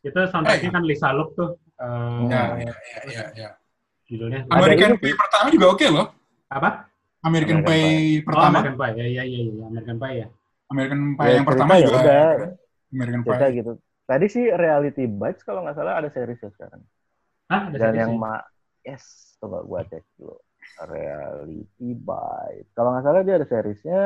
itu 0.00 0.18
soundtracknya 0.28 0.70
Eh. 0.70 0.74
kan 0.76 0.84
Lisa 0.84 1.08
Loeb 1.12 1.32
tuh 1.36 1.56
eh, 1.76 2.20
Ya, 2.28 2.42
ya, 2.56 2.72
ya, 2.72 3.00
ya, 3.08 3.24
ya. 3.32 3.48
Judulnya 4.06 4.40
American 4.48 4.92
Pie 4.98 5.14
pertama 5.14 5.46
juga 5.50 5.66
oke 5.74 5.86
loh. 5.90 6.06
apa 6.48 6.86
American, 7.26 7.58
American 7.58 7.60
Pie 7.66 8.22
oh 8.22 8.26
pertama, 8.30 8.58
American 8.62 8.74
Pie 8.78 8.94
ya 8.94 9.06
ya 9.06 9.22
ya 9.26 9.38
ya 9.42 9.64
American 9.66 9.96
Pie 9.98 10.16
ya 10.22 10.26
American 10.66 11.00
Pie 11.14 11.26
Ya, 11.26 11.34
yang 11.34 11.46
pertama 11.46 11.72
cerita 11.74 11.82
ya 11.82 11.86
juga 11.86 11.98
udah. 12.02 12.22
American 12.94 13.22
Cerita 13.22 13.46
Pie. 13.46 13.56
gitu. 13.58 13.72
Tadi 14.06 14.26
sih 14.30 14.44
Reality 14.54 15.04
Bites 15.10 15.42
kalau 15.42 15.60
nggak 15.66 15.76
salah 15.76 15.98
ada 15.98 16.08
seriesnya 16.10 16.50
sekarang. 16.54 16.82
ah 17.48 17.62
ada 17.70 17.78
Dan 17.78 17.92
yang 17.98 18.12
ma 18.18 18.38
yes, 18.82 19.34
coba 19.38 19.66
gua 19.66 19.82
cek 19.82 20.02
dulu. 20.14 20.38
Reality 20.86 21.90
Bites. 21.98 22.70
Kalau 22.74 22.94
nggak 22.94 23.04
salah 23.06 23.20
dia 23.26 23.34
ada 23.38 23.46
seriesnya. 23.46 24.02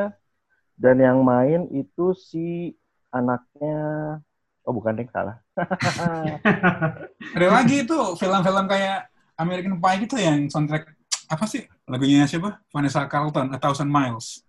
Dan 0.73 0.97
yang 0.97 1.21
main 1.21 1.69
itu 1.69 2.17
si 2.17 2.73
anaknya 3.13 4.17
Oh 4.61 4.73
bukan 4.73 4.93
deh 4.93 5.09
salah. 5.09 5.41
Ada 7.33 7.47
lagi 7.49 7.81
itu 7.81 7.97
film-film 8.17 8.65
kayak 8.69 9.09
American 9.41 9.75
Pie 9.77 10.05
gitu 10.05 10.15
yang 10.15 10.45
soundtrack 10.47 10.85
apa 11.27 11.43
sih 11.47 11.63
lagunya 11.87 12.27
siapa? 12.27 12.59
Vanessa 12.69 13.07
Carlton, 13.07 13.49
A 13.49 13.57
Thousand 13.57 13.89
Miles. 13.89 14.45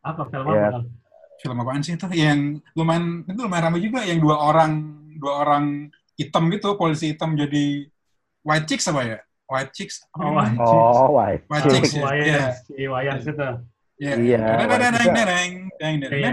apa 0.00 0.24
film 0.30 0.48
Ya. 0.48 0.70
apa 0.72 0.80
Film 1.40 1.56
apaan 1.56 1.80
sih 1.80 1.96
itu? 1.96 2.04
Yang 2.12 2.60
lumayan 2.76 3.24
itu 3.24 3.40
lumayan 3.40 3.64
ramai 3.68 3.80
juga 3.80 4.04
yang 4.04 4.20
dua 4.20 4.36
orang 4.38 4.72
dua 5.16 5.32
orang 5.40 5.64
hitam 6.12 6.52
gitu, 6.52 6.76
polisi 6.76 7.16
hitam 7.16 7.32
jadi 7.32 7.88
white 8.44 8.68
chicks 8.68 8.84
apa 8.88 9.00
ya? 9.02 9.18
White 9.48 9.72
chicks 9.72 10.04
apa 10.12 10.20
Oh, 10.20 10.28
namanya? 10.36 10.56
Oh, 10.60 11.08
white. 11.16 11.42
White 11.48 11.66
chicks 11.72 11.96
ya. 11.96 12.04
Iya. 12.12 12.44
Si 12.60 12.76
itu 12.76 12.84
Iya. 14.00 14.14
Iya, 14.20 14.36
white 14.52 14.84
chicks. 15.00 15.16
deng, 15.16 15.52
Iya. 16.04 16.30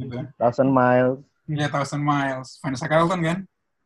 gitu. 0.00 0.18
Thousand 0.40 0.70
Miles. 0.72 1.18
Iya, 1.44 1.66
Thousand 1.68 2.02
Miles. 2.02 2.48
Vanessa 2.64 2.86
Carlton 2.88 3.20
kan? 3.20 3.38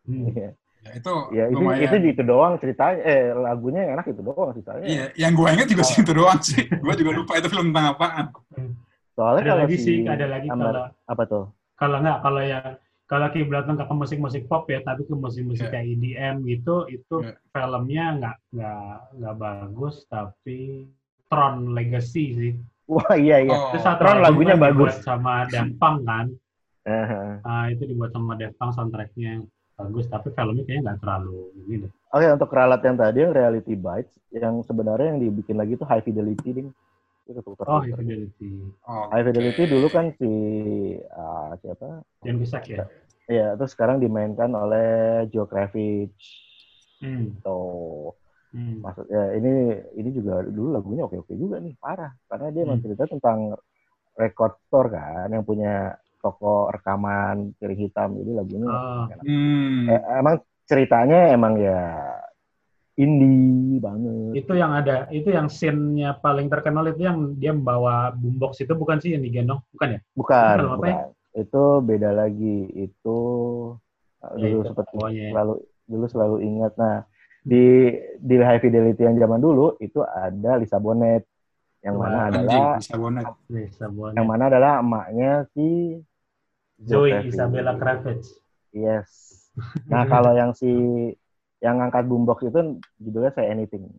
Hmm. 0.07 0.31
Iya. 0.31 0.51
Ya, 0.89 0.97
itu 0.97 1.15
Ya 1.31 1.45
itu 1.53 1.61
lumayan. 1.61 1.85
itu 1.85 1.97
itu 2.09 2.23
doang 2.25 2.53
ceritanya. 2.57 2.99
Eh 3.05 3.23
lagunya 3.37 3.81
yang 3.85 3.93
enak 4.01 4.07
itu 4.09 4.21
doang 4.25 4.51
ceritanya. 4.57 4.85
Iya, 4.85 5.05
yang 5.15 5.33
gue 5.37 5.49
inget 5.53 5.69
juga 5.69 5.85
sih 5.85 5.99
itu 6.01 6.13
doang 6.13 6.41
sih. 6.41 6.65
Gue 6.65 6.95
juga 6.97 7.11
lupa 7.13 7.33
itu 7.37 7.49
film 7.49 7.71
tentang 7.71 7.87
apaan. 7.93 8.27
Soalnya 9.13 9.41
ada 9.43 9.51
kalau 9.53 9.63
lagi 9.67 9.77
si 9.77 9.85
sih 9.85 9.97
ada 10.07 10.27
lagi 10.27 10.47
kalau 10.47 10.85
apa 10.89 11.23
tuh? 11.27 11.45
kalau 11.75 11.97
nggak 12.03 12.19
kalau 12.23 12.43
yang 12.43 12.67
kalau 13.09 13.27
kiblat 13.33 13.65
ke 13.65 13.95
musik-musik 13.97 14.43
pop 14.47 14.69
ya, 14.69 14.85
tapi 14.85 15.09
ke 15.09 15.15
musik-musik 15.17 15.65
Yeah. 15.65 15.73
kayak 15.73 15.87
EDM 15.97 16.35
gitu, 16.45 16.77
itu 16.87 17.17
Yeah. 17.25 17.41
filmnya 17.51 18.05
nggak 18.21 18.37
nggak 18.53 18.95
nggak 19.17 19.35
bagus, 19.37 19.95
tapi 20.07 20.91
Tron 21.29 21.73
Legacy 21.73 22.25
sih. 22.37 22.53
Wah 22.85 23.17
iya 23.17 23.45
iya. 23.45 23.53
Oh. 23.53 23.73
Itu 23.73 23.81
satu 23.81 24.01
Tron 24.05 24.21
lagunya 24.21 24.57
bagus. 24.57 25.01
sama 25.01 25.45
Daft 25.47 25.77
Punk 25.77 26.05
kan. 26.05 26.27
Eh, 26.89 27.05
Nah, 27.45 27.69
itu 27.69 27.85
dibuat 27.85 28.17
sama 28.17 28.33
Daft 28.33 28.57
Punk 28.57 28.73
soundtracknya 28.73 29.45
bagus, 29.79 30.11
tapi 30.11 30.29
filmnya 30.35 30.63
kayaknya 30.67 30.83
nggak 30.91 30.99
terlalu 31.07 31.39
ini 31.65 31.75
deh. 31.87 31.91
Oke 32.11 32.27
untuk 32.35 32.51
ralat 32.51 32.83
yang 32.83 32.97
tadi 32.99 33.19
yang 33.23 33.33
Reality 33.33 33.75
Bites 33.79 34.13
yang 34.35 34.55
sebenarnya 34.67 35.15
yang 35.15 35.21
dibikin 35.23 35.55
lagi 35.55 35.79
itu 35.79 35.87
High 35.87 36.03
Fidelity 36.03 36.51
ding. 36.51 36.69
Itu 37.29 37.41
ketukar 37.45 37.69
Oh, 37.69 37.85
Infidelity. 37.85 38.51
Oh, 38.89 39.07
High 39.13 39.25
Fidelity 39.29 39.63
dulu 39.69 39.87
kan 39.93 40.11
si 40.17 40.33
ah, 41.13 41.53
siapa? 41.61 42.03
Jan 42.25 42.37
Kusak 42.41 42.65
ya? 42.73 42.89
Ya, 43.29 43.53
terus 43.61 43.77
sekarang 43.77 44.01
dimainkan 44.01 44.49
oleh 44.57 45.29
Joe 45.29 45.45
Kravitz. 45.45 46.17
Hmm. 47.05 47.37
Tuh. 47.45 48.17
Hmm. 48.57 48.81
Maksudnya 48.81 49.37
ini 49.37 49.77
ini 50.01 50.09
juga 50.17 50.41
dulu 50.49 50.73
lagunya 50.73 51.05
oke-oke 51.05 51.37
juga 51.37 51.61
nih, 51.61 51.77
parah. 51.77 52.17
Karena 52.27 52.49
dia 52.49 52.65
Hmm. 52.65 52.81
cerita 52.81 53.05
tentang 53.05 53.53
record 54.17 54.57
store 54.67 54.89
kan 54.97 55.29
yang 55.29 55.45
punya 55.45 55.95
toko 56.19 56.69
rekaman 56.69 57.55
piring 57.57 57.81
hitam. 57.81 58.09
Jadi 58.19 58.31
lagunya 58.35 58.67
Oh. 58.67 59.05
Hmm. 59.23 59.87
Eh, 59.89 60.03
emang 60.19 60.35
ceritanya 60.69 61.33
emang 61.33 61.57
ya 61.57 61.81
indie 62.99 63.79
banget. 63.79 64.43
Itu 64.43 64.59
yang 64.59 64.75
ada, 64.75 65.07
itu 65.15 65.31
yang 65.31 65.47
scene-nya 65.47 66.19
paling 66.19 66.51
terkenal 66.51 66.83
itu 66.91 67.07
yang 67.07 67.39
dia 67.39 67.55
membawa 67.55 68.11
boombox 68.11 68.59
itu 68.59 68.75
bukan 68.75 68.99
sih 68.99 69.15
yang 69.15 69.23
digendong, 69.23 69.63
bukan 69.71 69.97
ya? 69.97 70.01
Bukan, 70.19 70.43
Itu 70.43 70.59
film 70.59 70.73
apa 70.75 70.87
ya? 70.87 70.97
bukan. 70.99 71.07
Itu 71.39 71.63
beda 71.87 72.11
lagi. 72.13 72.59
Itu 72.75 73.19
Ya, 74.19 74.51
dulu 74.51 74.67
itu 74.67 74.69
seperti 74.75 74.95
pokoknya. 74.99 75.27
selalu 75.31 75.55
dulu 75.87 76.05
selalu 76.11 76.37
ingat. 76.43 76.73
Nah, 76.75 77.07
di 77.47 77.95
di 78.19 78.35
High 78.35 78.59
Fidelity 78.59 79.07
yang 79.07 79.15
zaman 79.15 79.39
dulu 79.39 79.79
itu 79.79 80.03
ada 80.03 80.59
Lisa 80.59 80.83
Bonet 80.83 81.23
yang 81.87 81.95
Wah, 82.03 82.11
mana 82.11 82.19
Anjing, 82.27 82.43
adalah 82.51 82.75
bisa 82.83 82.95
bonet. 82.99 83.25
Bisa 83.47 83.85
buat 83.87 84.11
yang 84.19 84.27
mana 84.27 84.51
adalah 84.51 84.83
emaknya 84.83 85.47
si 85.55 85.95
Kravitz. 86.81 87.27
Isabella 87.29 87.73
Kravitz. 87.75 88.27
Yes. 88.71 89.09
Nah, 89.87 90.05
kalau 90.13 90.33
yang 90.33 90.53
si 90.53 90.71
yang 91.59 91.83
ngangkat 91.83 92.07
boombox 92.07 92.47
itu 92.47 92.79
judulnya 92.97 93.35
Say 93.35 93.51
Anything. 93.51 93.91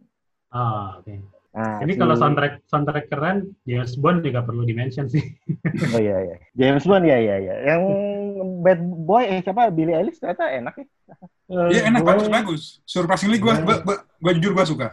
Ah, 0.48 0.96
oke. 0.98 1.12
Nah, 1.50 1.82
Ini 1.82 1.92
si- 1.92 2.00
kalau 2.00 2.14
soundtrack 2.16 2.62
soundtrack 2.70 3.06
keren, 3.10 3.58
James 3.66 3.98
Bond 3.98 4.22
juga 4.22 4.46
perlu 4.46 4.64
dimention 4.64 5.10
sih. 5.10 5.22
Oh 5.94 6.00
iya 6.00 6.22
iya. 6.22 6.36
James 6.54 6.86
Bond 6.86 7.04
ya 7.04 7.18
iya 7.18 7.36
iya. 7.38 7.56
Yang 7.68 7.82
Bad 8.62 8.80
Boy 8.80 9.24
eh 9.28 9.40
siapa 9.42 9.68
Billy 9.68 9.92
Eilish 9.92 10.22
ternyata 10.22 10.48
enak 10.48 10.76
ya. 10.78 10.86
Iya 11.50 11.82
enak, 11.90 12.06
Gue- 12.06 12.10
bagus, 12.14 12.28
bagus. 12.30 12.62
Surprisingly 12.86 13.42
gue, 13.42 13.50
gue, 13.52 13.76
gue, 13.82 13.96
gue 13.98 14.32
jujur 14.40 14.54
gue 14.54 14.66
suka. 14.66 14.88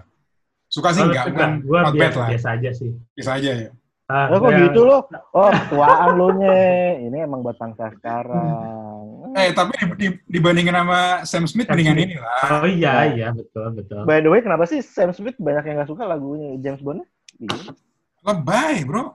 Suka 0.66 0.90
sih 0.90 1.05
enggak, 1.05 1.31
bukan 1.31 1.51
enggak. 1.62 1.83
bad 1.85 1.94
biasa, 1.94 2.18
lah. 2.18 2.29
biasa 2.35 2.49
aja 2.59 2.70
sih. 2.75 2.90
Bisa 3.14 3.31
aja 3.38 3.51
ya. 3.55 3.70
Ah, 4.07 4.31
Oh, 4.31 4.38
kok 4.38 4.55
gitu 4.55 4.81
loh? 4.83 5.03
Oh, 5.37 5.51
ketuaan 5.51 6.14
lo 6.14 6.31
nye. 6.33 6.62
Ini 7.03 7.27
emang 7.27 7.42
buat 7.42 7.57
bangsa 7.57 7.90
sekarang. 7.92 9.03
Eh, 9.37 9.53
tapi 9.53 9.77
di, 9.77 9.85
di- 10.01 10.21
dibandingin 10.33 10.73
sama 10.73 11.01
Sam 11.23 11.45
Smith, 11.45 11.66
Sam 11.66 11.77
mendingan 11.77 11.99
ini 12.01 12.16
lah. 12.16 12.57
Oh 12.57 12.64
iya, 12.64 13.05
iya, 13.07 13.29
betul, 13.31 13.69
betul. 13.75 14.01
By 14.03 14.19
the 14.19 14.33
way, 14.33 14.40
kenapa 14.40 14.64
sih 14.64 14.81
Sam 14.81 15.12
Smith 15.12 15.37
banyak 15.37 15.61
yang 15.62 15.77
nggak 15.77 15.92
suka 15.92 16.09
lagunya 16.09 16.57
James 16.57 16.81
Bond? 16.81 17.05
Iya. 17.37 17.77
Lebay, 18.23 18.88
bro. 18.88 19.12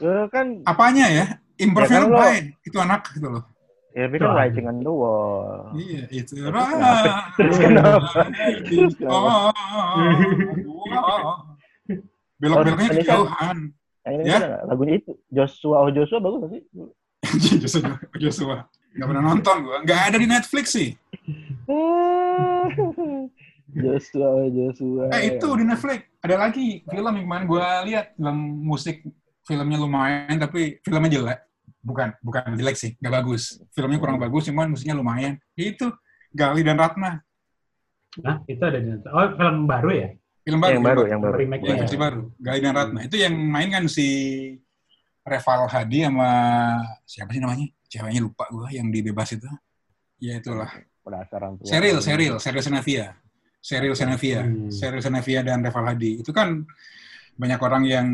Eh, 0.00 0.26
kan, 0.28 0.58
Apanya 0.64 1.06
ya? 1.06 1.26
Improve 1.56 1.86
Ya 1.86 1.92
kan 1.92 2.02
lo- 2.02 2.18
lebay. 2.18 2.36
Itu 2.60 2.76
anak 2.78 3.06
gitu 3.10 3.28
loh. 3.28 3.44
ya 3.92 4.10
tapi 4.10 4.16
kan 4.18 4.34
writing 4.34 4.66
on 4.66 4.78
the 4.80 4.90
wall. 4.90 5.70
Iya, 5.72 6.02
itu. 6.10 6.34
Terus 6.34 6.66
kenapa? 6.66 7.14
Terus 7.38 7.56
kenapa? 7.56 8.20
Terus 8.64 8.94
kenapa? 8.96 9.54
Belok-beloknya 12.34 12.74
Oh, 12.74 12.74
ini 12.74 12.90
kan- 12.90 12.98
kejauhan. 12.98 13.58
Yang 14.04 14.14
ini 14.20 14.28
Ya? 14.28 14.38
lagunya 14.68 14.94
itu 15.00 15.12
Joshua 15.32 15.76
oh 15.84 15.90
Joshua 15.90 16.20
bagus 16.20 16.38
nggak 16.44 16.52
sih? 16.52 16.62
Joshua, 17.64 17.92
Joshua. 18.20 18.56
Gak 18.94 19.06
pernah 19.10 19.24
nonton 19.26 19.56
gua. 19.64 19.78
Gak 19.82 20.00
ada 20.12 20.16
di 20.20 20.28
Netflix 20.28 20.70
sih. 20.70 20.94
Joshua 23.74 24.26
oh 24.38 24.48
Joshua. 24.52 25.04
Eh 25.10 25.34
itu 25.34 25.48
di 25.56 25.64
Netflix. 25.64 26.00
Ada 26.20 26.36
lagi 26.38 26.84
film 26.86 27.12
yang 27.16 27.24
kemarin 27.26 27.46
gua 27.48 27.82
lihat 27.82 28.14
film 28.14 28.38
musik 28.62 29.02
filmnya 29.44 29.78
lumayan 29.80 30.36
tapi 30.38 30.78
filmnya 30.80 31.10
jelek. 31.10 31.40
Bukan, 31.84 32.16
bukan 32.24 32.56
jelek 32.56 32.80
sih, 32.80 32.96
nggak 32.96 33.12
bagus. 33.12 33.60
Filmnya 33.76 34.00
kurang 34.00 34.16
bagus, 34.16 34.48
cuman 34.48 34.72
musiknya 34.72 34.96
lumayan. 34.96 35.36
Itu 35.52 35.92
Gali 36.32 36.64
dan 36.64 36.80
Ratna. 36.80 37.20
Nah, 38.24 38.40
itu 38.48 38.62
ada 38.64 38.80
di 38.80 38.88
Oh, 39.04 39.28
film 39.36 39.68
baru 39.68 39.90
ya? 39.92 40.08
Film 40.44 40.60
baru. 40.60 40.76
yang 40.76 40.84
film 40.84 40.92
baru, 40.92 41.02
yang 41.08 41.20
baru. 41.24 41.36
Remake 41.40 41.62
ya. 41.64 41.76
versi 41.80 41.96
baru. 41.96 42.20
Gali 42.36 42.58
dan 42.60 42.74
Ratna. 42.76 43.00
Itu 43.08 43.16
yang 43.16 43.32
main 43.32 43.68
kan 43.72 43.84
si 43.88 44.08
Reval 45.24 45.64
Hadi 45.72 46.04
sama 46.04 46.30
siapa 47.08 47.32
sih 47.32 47.40
namanya? 47.40 47.66
Ceweknya 47.88 48.20
lupa 48.20 48.44
gua 48.52 48.68
yang 48.68 48.92
dibebas 48.92 49.32
itu. 49.32 49.48
Ya 50.20 50.36
itulah. 50.36 50.68
Penasaran 51.00 51.56
tuh. 51.56 51.64
Seril, 51.64 52.04
Seril, 52.04 52.36
Seril 52.36 52.60
Senavia. 52.60 53.16
Seril 53.64 53.96
Senavia. 53.96 54.44
Hmm. 54.44 54.68
Seril 54.68 55.00
Senavia 55.00 55.40
dan 55.40 55.64
Reval 55.64 55.96
Hadi. 55.96 56.20
Itu 56.20 56.36
kan 56.36 56.60
banyak 57.40 57.60
orang 57.64 57.82
yang 57.88 58.06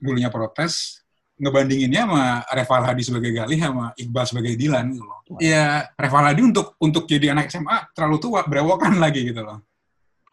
dulunya 0.00 0.32
protes, 0.32 1.04
ngebandinginnya 1.36 2.08
sama 2.08 2.24
Reval 2.48 2.82
Hadi 2.88 3.02
sebagai 3.04 3.30
Galih 3.30 3.60
sama 3.60 3.92
Iqbal 3.94 4.24
sebagai 4.24 4.52
Dilan 4.56 4.84
gitu 4.96 5.04
loh. 5.04 5.20
Iya, 5.36 5.92
Reval 5.94 6.24
Hadi 6.32 6.40
untuk 6.42 6.80
untuk 6.80 7.04
jadi 7.04 7.36
anak 7.36 7.52
SMA 7.52 7.92
terlalu 7.92 8.16
tua, 8.18 8.40
berewokan 8.48 8.96
lagi 8.96 9.28
gitu 9.28 9.44
loh. 9.44 9.67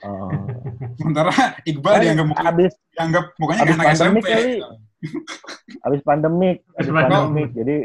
Oh. 0.04 0.28
Sementara 1.00 1.32
Iqbal 1.64 1.94
dianggap 2.04 2.28
muka- 2.28 2.46
abis 2.46 2.74
dianggap 2.92 3.26
mukanya 3.40 3.62
Abis 3.64 3.72
kayak 3.72 3.80
anak 3.80 3.96
pandemi 3.96 4.20
SMP. 4.20 4.28
kali. 4.28 4.54
abis 5.86 6.02
pandemik, 6.02 6.58
abis 6.66 6.76
Abis 6.76 6.90
pandemik. 6.90 7.14
pandemik, 7.14 7.50
jadi 7.54 7.76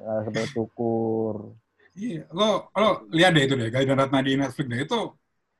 uh, 0.00 0.20
seperti 0.24 0.48
tukur. 0.50 1.34
Iya, 1.92 2.22
lo 2.32 2.48
lo 2.72 2.88
lihat 3.10 3.32
deh 3.36 3.44
itu 3.44 3.54
deh, 3.54 3.68
Gali 3.68 3.84
dan 3.84 4.00
Ratna 4.00 4.18
di 4.20 4.32
Netflix 4.34 4.66
deh 4.66 4.80
itu 4.80 4.98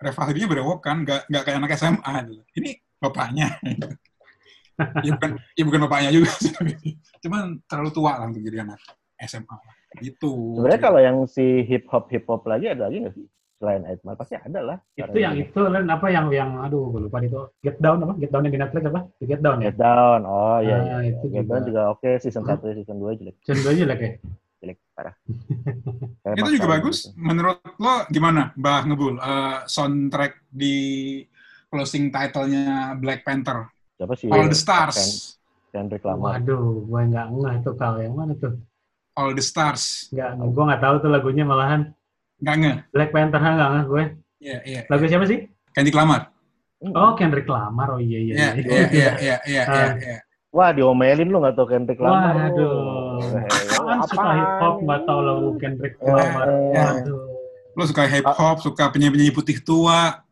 Reval 0.00 0.24
Hadi-nya 0.24 0.48
berewokan, 0.48 0.96
nggak 1.04 1.20
nggak 1.28 1.42
kayak 1.44 1.58
anak 1.60 1.70
SMA 1.76 2.12
gitu. 2.24 2.42
Ini 2.56 2.70
bapaknya. 2.96 3.48
ya 5.04 5.10
bukan 5.12 5.30
ya 5.52 5.62
bukan 5.68 5.80
bapaknya 5.84 6.10
juga 6.10 6.30
sih. 6.40 6.52
Cuman 7.20 7.60
terlalu 7.68 7.90
tua 7.92 8.16
lah 8.16 8.26
untuk 8.26 8.40
jadi 8.40 8.64
anak 8.64 8.80
SMA. 9.20 9.56
Gitu. 10.00 10.32
Sebenarnya 10.56 10.80
kalau 10.80 11.00
yang 11.02 11.16
si 11.28 11.66
hip 11.68 11.84
hop 11.92 12.08
hip 12.08 12.24
hop 12.24 12.48
lagi 12.48 12.72
ada 12.72 12.88
lagi 12.88 13.04
nggak 13.04 13.14
sih? 13.14 13.26
Selain 13.60 13.84
Edmar 13.84 14.16
pasti 14.16 14.34
ada 14.34 14.60
lah. 14.64 14.76
Itu 14.96 15.20
yang 15.20 15.36
itu 15.36 15.52
kan 15.60 15.84
apa 15.84 16.06
yang 16.08 16.32
yang 16.32 16.56
aduh 16.58 16.88
gue 16.88 17.04
lupa 17.04 17.20
itu 17.20 17.36
Get 17.60 17.76
Down 17.76 18.00
apa? 18.00 18.16
Get 18.16 18.32
Down 18.32 18.48
yang 18.48 18.54
di 18.56 18.60
Netflix 18.64 18.82
apa? 18.88 19.00
The 19.20 19.26
Get 19.28 19.40
Down 19.44 19.60
ya? 19.60 19.68
Get 19.68 19.76
down. 19.76 20.20
Oh 20.24 20.58
iya 20.58 20.76
iya. 20.80 20.94
Ah, 20.96 21.00
iya. 21.04 21.12
itu 21.12 21.24
Get 21.28 21.44
juga. 21.44 21.52
down 21.52 21.62
juga 21.68 21.82
oke 21.92 22.10
season 22.18 22.42
Hmm. 22.42 22.56
1 22.56 22.72
season 22.74 22.96
2 22.96 23.20
jelek. 23.20 23.36
Channel 23.44 23.68
aja 23.68 23.84
lah 23.84 23.96
kayak. 24.00 24.14
Jelek 24.60 24.78
parah. 24.92 25.14
Itu 26.40 26.50
juga 26.52 26.68
bagus. 26.70 26.98
gitu. 27.04 27.16
Menurut 27.16 27.60
lo 27.76 27.94
gimana, 28.08 28.52
Mbah 28.56 28.80
Ngebul? 28.84 29.14
Eh, 29.16 29.58
soundtrack 29.64 30.32
di 30.48 30.74
closing 31.68 32.08
title-nya 32.08 32.96
Black 32.96 33.24
Panther, 33.24 33.68
Siapa 33.96 34.16
sih? 34.16 34.28
All 34.28 34.48
the 34.48 34.56
Stars. 34.56 35.36
Kendrick 35.70 36.02
Lamar. 36.02 36.40
Waduh, 36.40 36.82
gue 36.82 37.00
nggak 37.08 37.26
ngeh 37.30 37.54
itu 37.60 37.70
kal 37.76 37.94
yang 38.00 38.16
mana 38.16 38.32
tuh? 38.34 38.56
All 39.14 39.32
the 39.32 39.44
Stars. 39.44 40.08
Nggak, 40.10 40.30
gue 40.40 40.64
nggak 40.66 40.82
tahu 40.82 40.94
tuh 40.98 41.10
lagunya 41.12 41.44
malahan 41.44 41.92
Nggak 42.40 42.54
nge? 42.56 42.72
Black 42.90 43.10
Panther 43.10 43.40
nggak 43.40 43.70
ngeh 43.70 43.84
gue. 43.84 44.04
Iya, 44.40 44.56
iya. 44.64 44.80
Lagu 44.88 45.04
siapa 45.04 45.24
sih? 45.24 45.38
Kendrick 45.70 45.94
Lamar. 45.94 46.32
Oh, 46.82 47.12
Kendrick 47.12 47.44
Lamar. 47.44 47.88
Oh 47.92 48.00
iya 48.00 48.18
iya. 48.18 48.34
Iya, 48.34 48.48
iya. 48.54 48.64
iya, 48.64 48.80
iya, 48.88 49.10
iya, 49.20 49.36
iya, 49.44 49.62
Ah. 49.64 49.92
iya. 49.94 50.18
Wah 50.50 50.74
diomelin 50.74 51.28
lu 51.28 51.38
nggak 51.38 51.54
tau 51.54 51.68
Kendrick 51.68 52.00
Lamar. 52.00 52.32
lu. 52.32 52.40
Waduh. 52.40 53.20
Kan 53.80 53.98
suka 54.04 54.30
hip 54.32 54.52
hop 54.58 54.74
nggak 54.80 55.00
tahu 55.04 55.20
lagu 55.20 55.48
Kendrick 55.56 55.94
Lamar. 56.00 56.46
Waduh. 56.48 57.22
Lo 57.70 57.82
suka 57.84 58.02
hip 58.04 58.26
hop, 58.26 58.56
suka 58.58 58.90
penyanyi-penyanyi 58.90 59.30
putih 59.30 59.60
tua. 59.60 60.24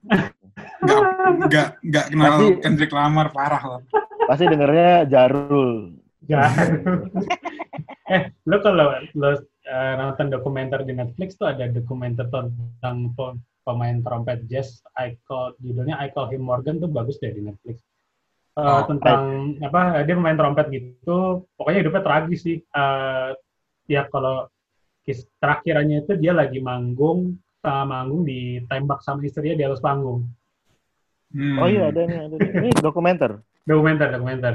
Nggak, 0.78 1.00
nggak, 1.46 1.68
nggak 1.84 2.04
kenal 2.09 2.32
Tapi- 2.34 2.59
Kendrick 2.59 2.90
Lamar, 2.90 3.26
parah 3.30 3.62
lo. 3.62 3.78
Pasti 4.26 4.44
dengernya 4.44 5.06
Jarul. 5.06 5.94
Ya. 6.26 6.44
eh, 8.12 8.32
lo 8.42 8.56
kalau 8.59 8.90
lo 9.14 9.28
eh, 9.68 9.94
nonton 10.00 10.32
dokumenter 10.32 10.80
di 10.88 10.96
Netflix 10.96 11.36
tuh 11.36 11.52
ada 11.52 11.68
dokumenter 11.68 12.24
tentang 12.32 13.12
pe- 13.12 13.38
pemain 13.68 14.00
trompet 14.00 14.48
jazz, 14.48 14.80
I 14.96 15.20
call 15.28 15.52
judulnya 15.60 16.00
I 16.00 16.08
Call 16.08 16.32
Him 16.32 16.48
Morgan 16.48 16.80
tuh 16.80 16.88
bagus 16.88 17.20
deh 17.20 17.28
di 17.28 17.44
Netflix. 17.44 17.84
Eh, 18.56 18.64
Oh, 18.64 18.82
tentang 18.88 19.54
apa 19.62 20.02
dia 20.02 20.16
pemain 20.18 20.34
trompet 20.34 20.66
gitu, 20.72 21.44
pokoknya 21.54 21.84
hidupnya 21.84 22.02
tragis 22.02 22.40
sih. 22.42 22.58
Eh, 22.58 23.30
ya 23.86 24.08
kalau 24.10 24.50
kis 25.06 25.24
terakhirannya 25.40 26.04
itu 26.04 26.18
dia 26.20 26.36
lagi 26.36 26.60
manggung, 26.60 27.36
tengah 27.64 27.84
manggung 27.86 28.26
ditembak 28.26 29.00
sama 29.00 29.24
istrinya 29.24 29.56
di 29.56 29.64
atas 29.64 29.80
panggung. 29.80 30.26
Hmm. 31.32 31.60
Oh 31.60 31.68
iya 31.68 31.92
ada 31.92 32.02
nih, 32.02 32.18
ada 32.28 32.36
nih. 32.40 32.50
Ini 32.56 32.70
dokumenter. 32.82 33.40
Dokumenter, 33.62 34.08
dokumenter. 34.10 34.54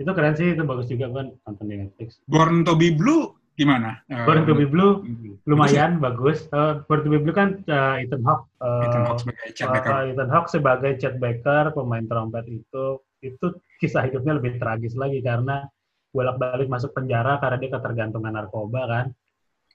Itu 0.00 0.10
keren 0.16 0.34
sih, 0.38 0.54
itu 0.54 0.62
bagus 0.64 0.86
juga 0.88 1.12
kan 1.12 1.34
nonton 1.44 1.66
di 1.66 1.76
Netflix. 1.82 2.22
Born 2.24 2.64
to 2.64 2.72
be 2.72 2.94
Blue 2.94 3.35
gimana? 3.56 4.04
Uh, 4.06 4.28
Born 4.28 4.44
to 4.44 4.54
be 4.54 4.68
Blue 4.68 5.02
lumayan 5.48 5.98
bagus. 5.98 6.44
Uh, 6.52 6.84
Born 6.84 7.02
to 7.02 7.10
be 7.10 7.18
Blue 7.18 7.32
kan 7.32 7.64
uh, 7.66 7.96
Ethan 7.98 8.22
Hawke. 8.22 8.46
Uh, 8.60 8.84
Ethan 8.84 9.02
Hawke 9.08 9.20
sebagai 9.24 9.48
Chet 9.56 9.68
Baker. 9.72 9.90
Uh, 9.90 10.04
Ethan 10.12 10.30
Hawke 10.30 10.48
sebagai 10.52 10.92
Chet 11.00 11.14
Baker, 11.16 11.64
pemain 11.72 12.04
trompet 12.04 12.44
itu, 12.52 12.86
itu 13.24 13.46
kisah 13.80 14.04
hidupnya 14.06 14.36
lebih 14.36 14.60
tragis 14.60 14.94
lagi 14.94 15.24
karena 15.24 15.64
bolak-balik 16.12 16.68
masuk 16.68 16.92
penjara 16.92 17.40
karena 17.40 17.56
dia 17.58 17.70
ketergantungan 17.72 18.32
narkoba 18.36 18.82
kan. 18.86 19.06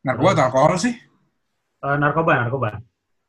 Narkoba 0.06 0.30
atau 0.38 0.46
alkohol 0.48 0.78
sih? 0.78 0.94
Uh, 1.82 1.98
narkoba, 1.98 2.48
narkoba. 2.48 2.70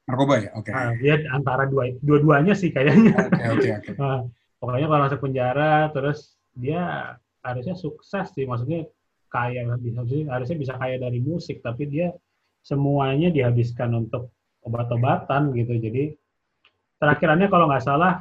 Narkoba 0.05 0.34
ya, 0.38 0.50
oke. 0.55 0.68
Okay. 0.68 0.72
Uh, 0.76 0.92
dia 1.00 1.14
antara 1.32 1.64
dua, 1.64 1.92
dua-duanya 2.05 2.53
sih 2.53 2.68
kayaknya. 2.68 3.16
Oke, 3.16 3.44
oke, 3.48 3.68
oke. 3.80 3.92
Uh, 3.96 4.20
Pokoknya 4.62 4.86
kalau 4.86 5.03
masuk 5.11 5.20
penjara, 5.26 5.90
terus 5.90 6.38
dia 6.55 7.18
harusnya 7.42 7.74
sukses 7.74 8.30
sih, 8.30 8.46
maksudnya 8.46 8.86
kaya 9.33 9.64
harusnya 10.28 10.57
bisa 10.61 10.76
kaya 10.76 11.01
dari 11.01 11.18
musik 11.18 11.64
tapi 11.64 11.89
dia 11.89 12.12
semuanya 12.61 13.33
dihabiskan 13.33 13.89
untuk 13.97 14.28
obat-obatan 14.62 15.57
gitu 15.57 15.72
jadi 15.80 16.12
terakhirannya 17.01 17.49
kalau 17.49 17.66
nggak 17.66 17.83
salah 17.83 18.20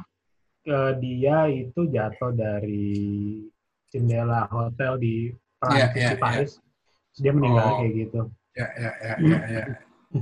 ke 0.64 0.78
dia 0.98 1.46
itu 1.46 1.86
jatuh 1.86 2.32
dari 2.32 3.44
jendela 3.92 4.48
hotel 4.48 4.96
di 4.96 5.30
Prancis 5.60 5.78
yeah, 5.78 5.90
yeah, 5.94 6.18
Paris 6.18 6.50
yeah. 7.14 7.20
dia 7.20 7.32
meninggal 7.36 7.66
Oh. 7.68 7.76
kayak 7.78 7.92
gitu 7.94 8.20
Ya, 8.52 8.68
ya, 8.76 8.92
ya, 9.00 9.14
ya, 9.16 9.38
ya. 9.48 9.64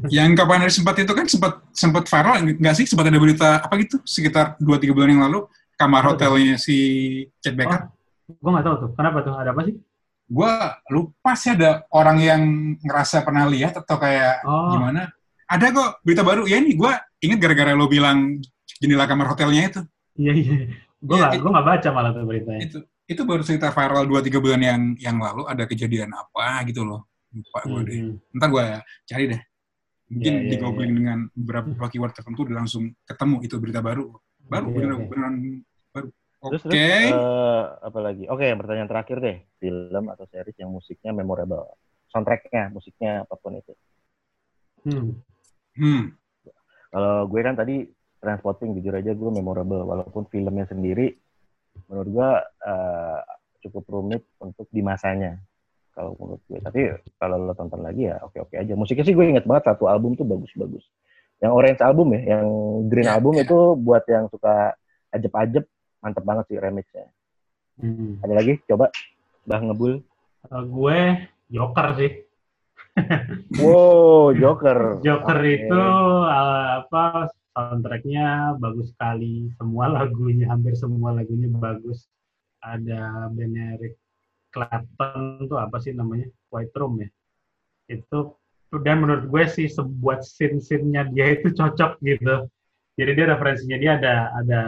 Yang 0.07 0.39
kapan 0.39 0.63
hari 0.63 0.71
sempat 0.71 0.95
itu 1.03 1.11
kan 1.11 1.27
sempat 1.27 1.67
sempat 1.75 2.07
viral 2.07 2.47
nggak 2.63 2.75
sih? 2.79 2.87
Sempat 2.87 3.11
ada 3.11 3.19
berita 3.19 3.59
apa 3.59 3.75
gitu 3.83 3.99
sekitar 4.07 4.55
2-3 4.63 4.95
bulan 4.95 5.11
yang 5.11 5.23
lalu 5.27 5.51
kamar 5.75 6.07
Oh, 6.07 6.15
hotelnya 6.15 6.55
si 6.55 6.77
Chet 7.43 7.59
Baker. 7.59 7.91
gue 8.31 8.51
nggak 8.55 8.63
tahu 8.63 8.77
tuh 8.87 8.91
kenapa 8.95 9.19
tuh 9.27 9.35
ada 9.35 9.51
apa 9.51 9.67
sih 9.67 9.75
Gua 10.31 10.79
lupa 10.87 11.35
sih 11.35 11.51
ada 11.53 11.83
orang 11.91 12.19
yang 12.23 12.43
ngerasa 12.79 13.27
pernah 13.27 13.51
lihat 13.51 13.75
atau 13.77 13.99
kayak 13.99 14.47
Oh. 14.47 14.71
gimana. 14.71 15.11
Ada 15.45 15.75
kok 15.75 15.91
berita 16.01 16.23
baru. 16.23 16.47
Ya 16.47 16.63
ini 16.63 16.79
gua 16.79 16.95
inget 17.19 17.43
gara-gara 17.43 17.75
lo 17.75 17.91
bilang 17.91 18.39
jendela 18.79 19.05
kamar 19.05 19.27
hotelnya 19.29 19.67
itu. 19.67 19.81
iya 20.15 20.33
iya 20.33 20.57
gue 21.01 21.17
Iya, 21.17 21.33
gue 21.33 21.49
nggak 21.49 21.65
baca 21.65 21.89
malah 21.91 22.13
tuh 22.13 22.29
beritanya 22.29 22.61
Itu 22.61 22.79
itu 23.09 23.23
baru 23.25 23.41
sekitar 23.41 23.73
viral 23.73 24.05
2-3 24.05 24.37
bulan 24.37 24.61
yang 24.61 24.81
yang 25.01 25.17
lalu 25.17 25.49
ada 25.49 25.65
kejadian 25.65 26.13
apa 26.13 26.61
gitu 26.65 26.85
loh. 26.85 27.09
Lupa 27.33 27.59
gue 27.65 27.81
deh. 27.83 27.97
Hmm. 27.99 28.17
Ntar 28.37 28.49
gue 28.49 28.65
cari 29.09 29.25
deh. 29.27 29.41
Mungkin 30.11 30.33
iya, 30.37 30.49
di 30.51 30.57
googling 30.59 30.93
dengan 30.93 31.19
beberapa 31.33 31.87
keyword 31.87 32.13
tertentu 32.13 32.43
udah 32.45 32.57
langsung 32.61 32.91
ketemu 33.03 33.37
itu 33.43 33.55
berita 33.57 33.81
baru. 33.81 34.13
Baru 34.41 34.67
Iya, 34.69 34.75
beneran, 34.77 34.99
iya. 34.99 35.07
beneran 35.09 35.35
baru. 36.41 36.57
Oke. 36.57 36.59
Terus, 36.59 36.63
terus 36.65 37.13
eh, 37.13 37.65
apa 37.85 37.99
lagi? 38.01 38.25
Oke, 38.27 38.47
pertanyaan 38.57 38.91
terakhir 38.91 39.17
deh. 39.21 39.37
Film 39.61 40.05
atau 40.09 40.25
series 40.27 40.57
yang 40.57 40.73
musiknya 40.73 41.13
memorable. 41.13 41.77
Soundtracknya, 42.11 42.73
musiknya, 42.73 43.29
apa 43.29 43.35
pun 43.37 43.61
itu. 43.61 43.73
Hmm. 44.89 45.09
Hmm. 45.77 46.03
Kalau 46.91 47.29
gue 47.29 47.41
kan 47.45 47.55
tadi 47.55 47.87
Transporting, 48.21 48.77
jujur 48.77 48.93
aja 48.93 49.17
gue 49.17 49.31
memorable. 49.33 49.81
Walaupun 49.81 50.29
filmnya 50.29 50.69
sendiri, 50.69 51.17
menurut 51.89 52.09
gue 52.09 52.31
eh, 52.69 53.19
cukup 53.65 53.85
rumit 53.89 54.23
untuk 54.41 54.69
di 54.69 54.85
masanya. 54.85 55.41
Kalau 55.97 56.17
menurut 56.21 56.43
gue. 56.45 56.61
Tapi 56.61 56.81
kalau 57.17 57.37
lo 57.41 57.53
tonton 57.57 57.81
lagi 57.81 58.09
ya 58.09 58.21
oke-oke 58.21 58.57
aja. 58.57 58.73
Musiknya 58.77 59.05
sih 59.05 59.17
gue 59.17 59.25
inget 59.25 59.49
banget 59.49 59.73
satu 59.73 59.89
album 59.89 60.17
tuh 60.17 60.29
bagus-bagus. 60.29 60.85
Yang 61.41 61.53
Orange 61.57 61.81
album 61.81 62.13
ya, 62.13 62.37
yang 62.37 62.47
Green 62.93 63.09
Ya, 63.09 63.17
album 63.17 63.33
ya. 63.41 63.49
itu 63.49 63.59
buat 63.81 64.05
yang 64.05 64.29
suka 64.29 64.77
ajep-ajep, 65.17 65.65
mantep 66.01 66.25
banget 66.25 66.45
sih 66.51 66.59
remixnya. 66.61 67.07
Hmm. 67.81 68.21
Ada 68.21 68.35
lagi? 68.37 68.61
Coba, 68.69 68.93
Bah 69.45 69.61
Ngebul. 69.61 70.05
Uh, 70.49 70.65
gue 70.65 71.01
Joker 71.53 71.87
sih 72.01 72.13
Wow, 73.61 74.33
Joker. 74.33 75.05
Joker 75.05 75.39
Oke. 75.39 75.53
itu 75.53 75.81
uh, 75.81 76.81
apa 76.81 77.29
soundtracknya 77.53 78.57
bagus 78.57 78.95
sekali 78.95 79.51
semua 79.59 79.91
lagunya 79.91 80.49
hampir 80.49 80.79
semua 80.79 81.13
lagunya 81.13 81.51
bagus 81.51 82.07
ada 82.63 83.27
band 83.33 83.57
Eric 83.77 83.95
Clapton 84.55 85.51
tuh 85.51 85.59
apa 85.59 85.77
sih 85.83 85.93
namanya 85.93 86.31
White 86.55 86.75
Room 86.79 87.03
ya 87.03 87.09
itu 87.91 88.19
dan 88.87 89.03
menurut 89.03 89.27
gue 89.27 89.45
sih 89.51 89.67
sebuat 89.67 90.23
scene-scene-nya 90.23 91.11
dia 91.11 91.35
itu 91.35 91.51
cocok 91.51 91.99
gitu 92.07 92.47
jadi 92.95 93.11
dia 93.19 93.27
referensinya 93.35 93.79
dia 93.83 93.93
ada 93.99 94.15
ada 94.39 94.61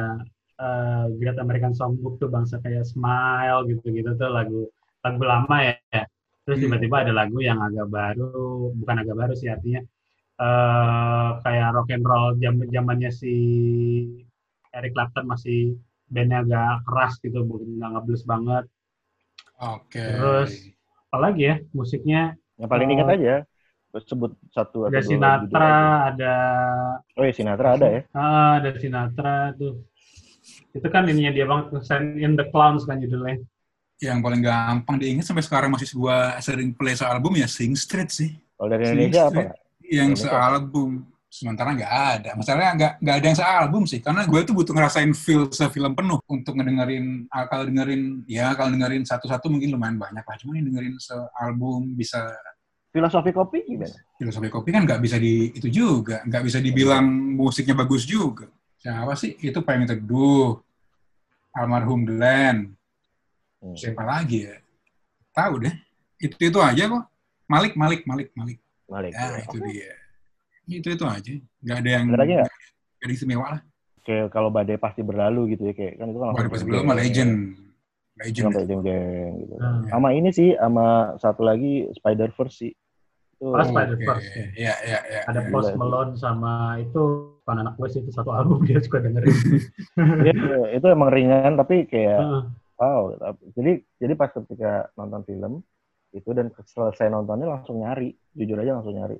uh, 0.62 1.04
Great 1.18 1.38
American 1.44 1.74
Songbook 1.78 2.14
tuh 2.22 2.28
bangsa 2.34 2.56
kayak 2.64 2.84
Smile 2.92 3.60
gitu-gitu 3.70 4.10
tuh 4.20 4.30
lagu 4.36 4.60
lagu 5.04 5.22
lama 5.32 5.56
ya 5.68 6.02
terus 6.46 6.58
Hmm. 6.58 6.64
tiba-tiba 6.64 6.96
ada 7.06 7.12
lagu 7.20 7.38
yang 7.48 7.58
agak 7.66 7.86
baru 7.90 8.26
bukan 8.78 8.96
agak 9.02 9.16
baru 9.20 9.34
sih 9.40 9.48
artinya 9.54 9.80
eh 10.42 11.28
kayak 11.44 11.68
rock 11.76 11.88
and 11.94 12.04
roll 12.10 12.30
zaman 12.42 12.66
zamannya 12.74 13.10
si 13.20 13.34
Eric 14.76 14.92
Clapton 14.96 15.24
masih 15.32 15.60
bandnya 16.12 16.38
agak 16.44 16.72
keras 16.86 17.14
gitu 17.24 17.38
bukan 17.48 17.68
nggak 17.78 17.90
ngeblues 17.92 18.24
banget 18.32 18.64
Oke. 19.60 20.06
Terus, 20.06 20.52
apalagi 21.10 21.42
ya 21.50 21.56
musiknya 21.76 22.20
Yang 22.60 22.70
paling 22.72 22.88
Oh. 22.88 22.94
ingat 22.94 23.08
aja. 23.14 23.34
Terus 23.92 24.04
sebut 24.10 24.32
satu 24.56 24.78
ada 24.86 25.00
atau 25.00 25.00
dua 25.04 25.18
Sinatra 25.18 25.42
judul 25.42 25.62
aja. 25.70 25.86
ada 26.08 26.34
Oh 27.16 27.24
iya, 27.26 27.32
Sinatra 27.36 27.68
ada 27.76 27.86
ya. 27.96 28.00
ah, 28.16 28.50
ada 28.58 28.70
Sinatra 28.80 29.52
tuh 29.58 29.72
itu 30.72 30.88
kan 30.88 31.04
ininya 31.04 31.32
dia 31.32 31.44
banget 31.44 31.84
Send 31.84 32.18
in 32.20 32.36
the 32.36 32.48
Clowns 32.48 32.88
kan 32.88 33.00
judulnya 33.00 33.44
Yang 34.02 34.18
paling 34.18 34.42
gampang 34.42 34.96
diingat 34.98 35.24
sampai 35.28 35.44
sekarang 35.46 35.70
masih 35.70 35.86
gua 35.94 36.34
sering 36.42 36.74
play 36.74 36.98
album 37.06 37.38
ya 37.38 37.46
Sing 37.46 37.70
Street 37.78 38.10
sih. 38.10 38.34
Kalau 38.58 38.68
dari 38.74 38.82
Sing 38.82 38.98
Indonesia 38.98 39.22
apa 39.22 39.30
Street. 39.30 39.46
nggak? 39.46 39.58
Yang 39.86 40.08
Indonesia 40.10 40.26
apa? 40.26 40.34
sealbum. 40.42 40.90
Sementara 41.32 41.68
nggak 41.70 41.92
ada. 42.18 42.30
Masalahnya 42.34 42.70
nggak 42.74 42.92
nggak 42.98 43.14
ada 43.14 43.26
yang 43.30 43.38
sealbum 43.38 43.82
sih. 43.86 44.00
Karena 44.02 44.26
gue 44.26 44.40
tuh 44.42 44.54
butuh 44.58 44.74
ngerasain 44.74 45.12
feel 45.14 45.46
sefilm 45.54 45.94
penuh 45.94 46.18
untuk 46.26 46.52
ngedengerin 46.58 47.30
ah, 47.30 47.46
kalau 47.46 47.64
dengerin 47.70 48.26
ya 48.26 48.50
kalau 48.58 48.74
dengerin 48.74 49.06
satu-satu 49.06 49.46
mungkin 49.46 49.70
lumayan 49.70 50.02
banyak 50.02 50.24
lah. 50.26 50.36
Cuma 50.42 50.58
dengerin 50.58 50.98
sealbum 50.98 51.94
bisa 51.94 52.26
Filosofi 52.92 53.32
kopi 53.32 53.64
gimana? 53.64 53.96
filosofi 54.20 54.48
kopi 54.52 54.68
kan 54.70 54.84
nggak 54.84 55.00
bisa 55.00 55.16
di 55.16 55.48
itu 55.50 55.66
juga 55.66 56.22
nggak 56.22 56.42
bisa 56.44 56.60
dibilang 56.60 57.02
musiknya 57.34 57.74
bagus 57.74 58.04
juga 58.06 58.46
siapa 58.82 59.14
sih 59.14 59.38
itu 59.38 59.58
pengen 59.62 59.86
teduh 59.86 60.58
almarhum 61.54 62.02
Glenn 62.02 62.74
Hmm. 63.62 63.78
siapa 63.78 64.02
lagi 64.02 64.50
ya 64.50 64.58
tahu 65.30 65.62
deh 65.62 65.70
itu 66.18 66.34
itu 66.34 66.58
aja 66.58 66.82
kok 66.90 67.06
Malik 67.46 67.78
Malik 67.78 68.02
Malik 68.02 68.34
Malik 68.34 68.58
Malik. 68.90 69.14
ya 69.14 69.22
ya. 69.22 69.46
itu 69.46 69.56
dia 69.70 69.92
itu 70.66 70.88
itu 70.90 71.04
aja 71.06 71.32
nggak 71.62 71.76
ada 71.78 71.90
yang 71.94 72.04
nggak? 72.10 72.26
nggak 72.26 73.06
ada 73.06 73.12
istimewa 73.14 73.46
lah 73.54 73.62
Kayak 74.02 74.34
kalau 74.34 74.50
badai 74.50 74.82
pasti 74.82 75.06
berlalu 75.06 75.54
gitu 75.54 75.70
ya 75.70 75.74
kayak 75.78 75.94
kan 75.94 76.10
itu 76.10 76.18
kan 76.18 76.26
Wah, 76.26 76.42
langsung 76.42 76.50
pas 76.58 76.62
belum 76.66 76.82
mah 76.90 76.96
legend 76.98 77.32
legend 78.18 78.44
Sampai 78.50 78.66
jeng-jeng 78.66 79.30
gitu. 79.46 79.54
Hmm. 79.62 79.82
Sama 79.86 80.08
ini 80.10 80.30
sih, 80.34 80.58
sama 80.58 80.86
satu 81.22 81.46
lagi 81.46 81.86
Spider 81.94 82.34
Verse 82.34 82.66
sih. 82.66 82.72
Itu 83.42 83.50
Oh, 83.50 83.58
Spider- 83.58 83.98
Oke. 83.98 84.06
Spider-Verse, 84.06 84.54
ya 84.54 84.74
ya 84.86 84.98
ya 85.02 85.20
ada 85.26 85.40
ya. 85.42 85.50
Post 85.50 85.74
Gila, 85.74 85.78
Malone 85.82 86.12
sama 86.14 86.52
itu 86.78 87.02
kan 87.42 87.58
anak 87.58 87.74
gue 87.74 87.88
sih 87.90 87.98
itu 87.98 88.14
satu 88.14 88.30
album 88.30 88.62
dia 88.70 88.78
suka 88.78 89.02
dengerin 89.02 89.34
Iya, 90.22 90.30
iya, 90.30 90.58
itu 90.78 90.86
emang 90.86 91.10
ringan 91.10 91.58
tapi 91.58 91.90
kayak 91.90 92.22
Heeh. 92.22 92.42
wow. 92.78 93.02
Jadi 93.52 93.82
jadi 93.98 94.14
pas 94.14 94.30
ketika 94.30 94.86
nonton 94.94 95.26
film 95.26 95.52
itu 96.12 96.30
dan 96.30 96.54
selesai 96.54 97.08
nontonnya 97.08 97.50
langsung 97.50 97.82
nyari, 97.82 98.14
jujur 98.30 98.60
aja 98.60 98.78
langsung 98.78 98.94
nyari. 98.94 99.18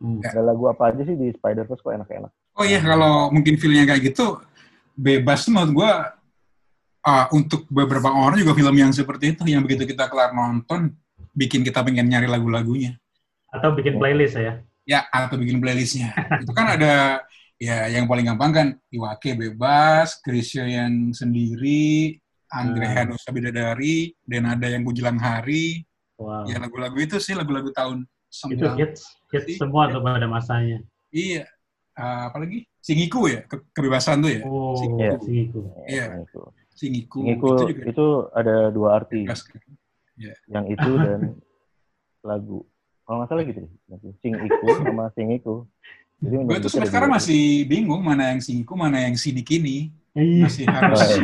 Hmm. 0.00 0.18
Ada 0.18 0.42
lagu 0.42 0.66
apa 0.66 0.90
aja 0.90 1.04
sih 1.04 1.14
di 1.14 1.30
Spider 1.30 1.62
Verse 1.62 1.78
kok 1.78 1.92
enak-enak. 1.92 2.32
Oh 2.56 2.64
iya, 2.64 2.80
kalau 2.80 3.28
mungkin 3.28 3.54
feel-nya 3.54 3.84
kayak 3.84 4.10
gitu, 4.10 4.40
bebas 4.96 5.44
tuh 5.44 5.52
menurut 5.52 5.72
gue, 5.76 5.90
ah, 7.04 7.26
untuk 7.30 7.68
beberapa 7.68 8.08
orang 8.08 8.40
juga 8.40 8.56
film 8.56 8.74
yang 8.74 8.90
seperti 8.90 9.36
itu, 9.36 9.44
yang 9.44 9.60
begitu 9.60 9.84
kita 9.84 10.08
kelar 10.08 10.32
nonton, 10.32 10.96
bikin 11.30 11.62
kita 11.62 11.84
pengen 11.84 12.08
nyari 12.08 12.26
lagu-lagunya. 12.26 12.96
Atau 13.52 13.70
bikin 13.72 14.00
playlist 14.00 14.36
ya 14.36 14.64
Ya, 14.82 15.06
atau 15.14 15.38
bikin 15.38 15.62
playlistnya. 15.62 16.10
itu 16.42 16.50
kan 16.50 16.74
ada, 16.74 17.22
ya 17.54 17.86
yang 17.86 18.10
paling 18.10 18.26
gampang 18.26 18.50
kan, 18.50 18.68
Iwake 18.90 19.38
bebas, 19.38 20.18
Krisya 20.18 20.66
yang 20.66 21.14
sendiri, 21.14 22.18
Andre 22.50 22.90
Hmm. 22.90 22.96
Hanusa 23.14 23.30
Bidadari, 23.30 24.10
dan 24.26 24.42
ada 24.50 24.66
yang 24.66 24.82
Bujelang 24.82 25.22
Hari. 25.22 25.86
wow 26.18 26.42
Ya 26.50 26.58
lagu-lagu 26.58 26.98
itu 26.98 27.14
sih, 27.16 27.30
lagu-lagu 27.32 27.70
tahun 27.70 28.02
itu 28.50 28.66
90. 28.66 28.74
hits 28.74 29.06
hits 29.30 29.54
semua 29.54 29.86
tuh 29.86 30.02
pada 30.02 30.26
masanya 30.26 30.82
Iya. 31.14 31.46
Ah, 31.94 32.32
apalagi? 32.32 32.66
Singiku 32.82 33.30
ya, 33.30 33.46
ke- 33.46 33.62
kebebasan 33.70 34.18
tuh 34.18 34.34
ya. 34.34 34.40
oh 34.42 34.98
Iya. 34.98 35.14
Singiku 35.22 35.60
Iya. 35.86 36.04
Itu. 36.26 36.40
Singiku. 36.74 37.18
Singiku 37.22 37.48
itu 37.70 37.70
itu, 37.86 38.06
juga 38.10 38.34
ada 38.34 38.54
dua 38.74 38.88
arti, 38.98 39.22
bebas. 39.22 39.46
yang 40.50 40.66
itu 40.66 40.90
dan 40.98 41.20
lagu. 42.26 42.66
Kalau 43.02 43.16
nggak 43.22 43.28
salah 43.28 43.42
gitu 43.44 43.58
deh. 43.66 43.72
Sing 44.22 44.32
Iku 44.38 44.66
sama 44.82 45.04
Sing 45.14 45.28
Iku. 45.34 45.66
Jadi 46.22 46.34
Gue 46.46 46.58
tuh 46.62 46.70
sampai 46.70 46.86
sekarang 46.86 47.10
masih 47.10 47.66
bingung 47.66 47.98
mana 47.98 48.30
yang 48.30 48.38
singiku, 48.38 48.78
mana 48.78 49.02
yang 49.02 49.18
sinikini. 49.18 49.90
Iya. 50.14 50.46
Masih 50.46 50.64
harus 50.70 51.00
Oh, 51.02 51.08
iya. 51.08 51.22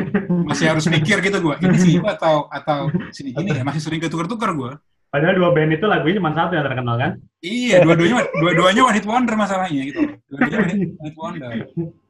masih 0.48 0.64
harus 0.74 0.84
mikir 0.90 1.16
gitu 1.22 1.38
gue. 1.38 1.54
Ini 1.62 1.76
singiku 1.78 2.08
atau 2.10 2.50
atau 2.50 2.90
sinikini 3.14 3.54
ya. 3.54 3.62
Masih 3.62 3.78
sering 3.78 4.02
ketukar-tukar 4.02 4.50
gue. 4.58 4.72
Padahal 5.08 5.40
dua 5.40 5.50
band 5.56 5.72
itu 5.72 5.86
lagunya 5.88 6.20
cuma 6.20 6.36
satu 6.36 6.52
yang 6.52 6.68
terkenal 6.68 7.00
kan? 7.00 7.16
Iya, 7.40 7.80
dua-duanya 7.80 8.28
dua-duanya 8.44 8.82
one 8.84 8.96
hit 8.98 9.06
wonder 9.08 9.34
masalahnya 9.40 9.82
gitu. 9.88 10.04
Dua-duanya 10.28 10.58
one 10.60 10.68
hit, 10.68 10.90
one 10.92 11.06
hit 11.08 11.16
wonder. 11.16 11.50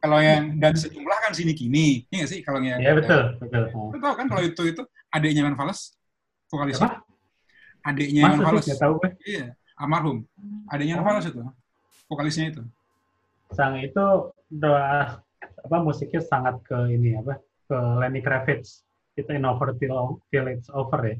Kalau 0.03 0.19
yang 0.19 0.59
dan 0.59 0.75
sejumlah 0.75 1.19
kan 1.23 1.31
sini 1.31 1.55
kini, 1.55 2.09
iya 2.11 2.27
nggak 2.27 2.31
sih? 2.35 2.41
Kalau 2.43 2.59
yang 2.59 2.83
Iya 2.83 2.99
betul, 2.99 3.39
betul. 3.39 3.63
Lu 3.95 3.99
tahu 4.03 4.15
kan 4.19 4.27
kalau 4.27 4.43
itu 4.43 4.63
itu 4.67 4.83
adiknya 5.15 5.47
Iwan 5.47 5.55
Fals, 5.55 5.95
vokalisnya. 6.51 6.91
Apa? 6.91 7.07
Adiknya 7.83 8.23
Masa 8.25 8.37
sih 8.37 8.45
Fals. 8.45 8.65
nggak 8.67 8.81
tahu 8.81 8.93
gue. 8.99 9.11
Iya, 9.25 9.45
almarhum. 9.77 10.19
Adiknya 10.67 10.95
Iwan 10.97 11.07
Fals 11.07 11.27
itu, 11.27 11.41
vokalisnya 12.07 12.47
itu. 12.51 12.63
Sang 13.51 13.75
itu 13.79 14.05
doa 14.49 15.21
apa 15.39 15.77
musiknya 15.81 16.21
sangat 16.21 16.61
ke 16.63 16.77
ini 16.89 17.17
apa 17.17 17.39
ke 17.65 17.77
Lenny 18.01 18.21
Kravitz 18.21 18.83
itu 19.15 19.29
in 19.29 19.45
over 19.45 19.75
till, 19.77 19.95
till 20.29 20.47
it's 20.47 20.69
over 20.71 21.01
ya. 21.05 21.17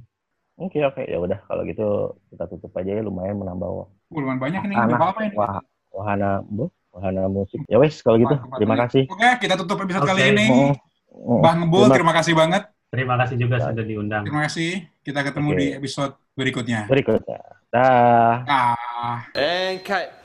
Oke 0.59 0.83
oke 0.83 1.03
ya 1.03 1.19
udah 1.19 1.39
kalau 1.47 1.63
gitu 1.63 1.87
kita 2.29 2.45
tutup 2.47 2.75
aja 2.75 2.99
ya 2.99 3.03
lumayan 3.03 3.39
menambah 3.39 3.69
Oh, 3.69 3.87
lumayan 4.11 4.41
banyak 4.41 4.63
nih, 4.67 4.75
anak 4.75 4.89
berapa 4.91 5.05
lama 5.07 5.21
ini? 5.23 5.35
wah, 5.37 5.61
wahana 5.93 6.31
bu 6.43 6.67
wahana 6.91 7.23
musik. 7.29 7.61
Ya 7.65 7.79
wes 7.79 8.01
kalau 8.01 8.19
gitu 8.19 8.35
Wah, 8.35 8.57
terima 8.57 8.75
kasih. 8.77 9.05
Oke, 9.07 9.29
kita 9.39 9.55
tutup 9.55 9.79
episode 9.79 10.03
Oke. 10.03 10.11
kali 10.11 10.23
ini. 10.35 10.47
Oh, 10.51 10.73
oh, 11.15 11.39
Bang 11.39 11.63
Ngebul, 11.63 11.87
terima- 11.87 11.95
terima 11.95 12.15
kasih 12.17 12.35
banget. 12.35 12.63
Terima 12.89 13.15
kasih 13.21 13.37
juga 13.37 13.57
sudah 13.61 13.85
diundang. 13.85 14.25
Terima 14.25 14.49
kasih. 14.49 14.89
Kita 15.05 15.21
ketemu 15.21 15.51
Oke. 15.53 15.59
di 15.61 15.67
episode 15.77 16.13
berikutnya. 16.33 16.81
berikutnya. 16.89 17.41
Dah. 17.69 18.37
Ah. 18.49 19.19
And 19.37 19.85
cut. 19.85 20.18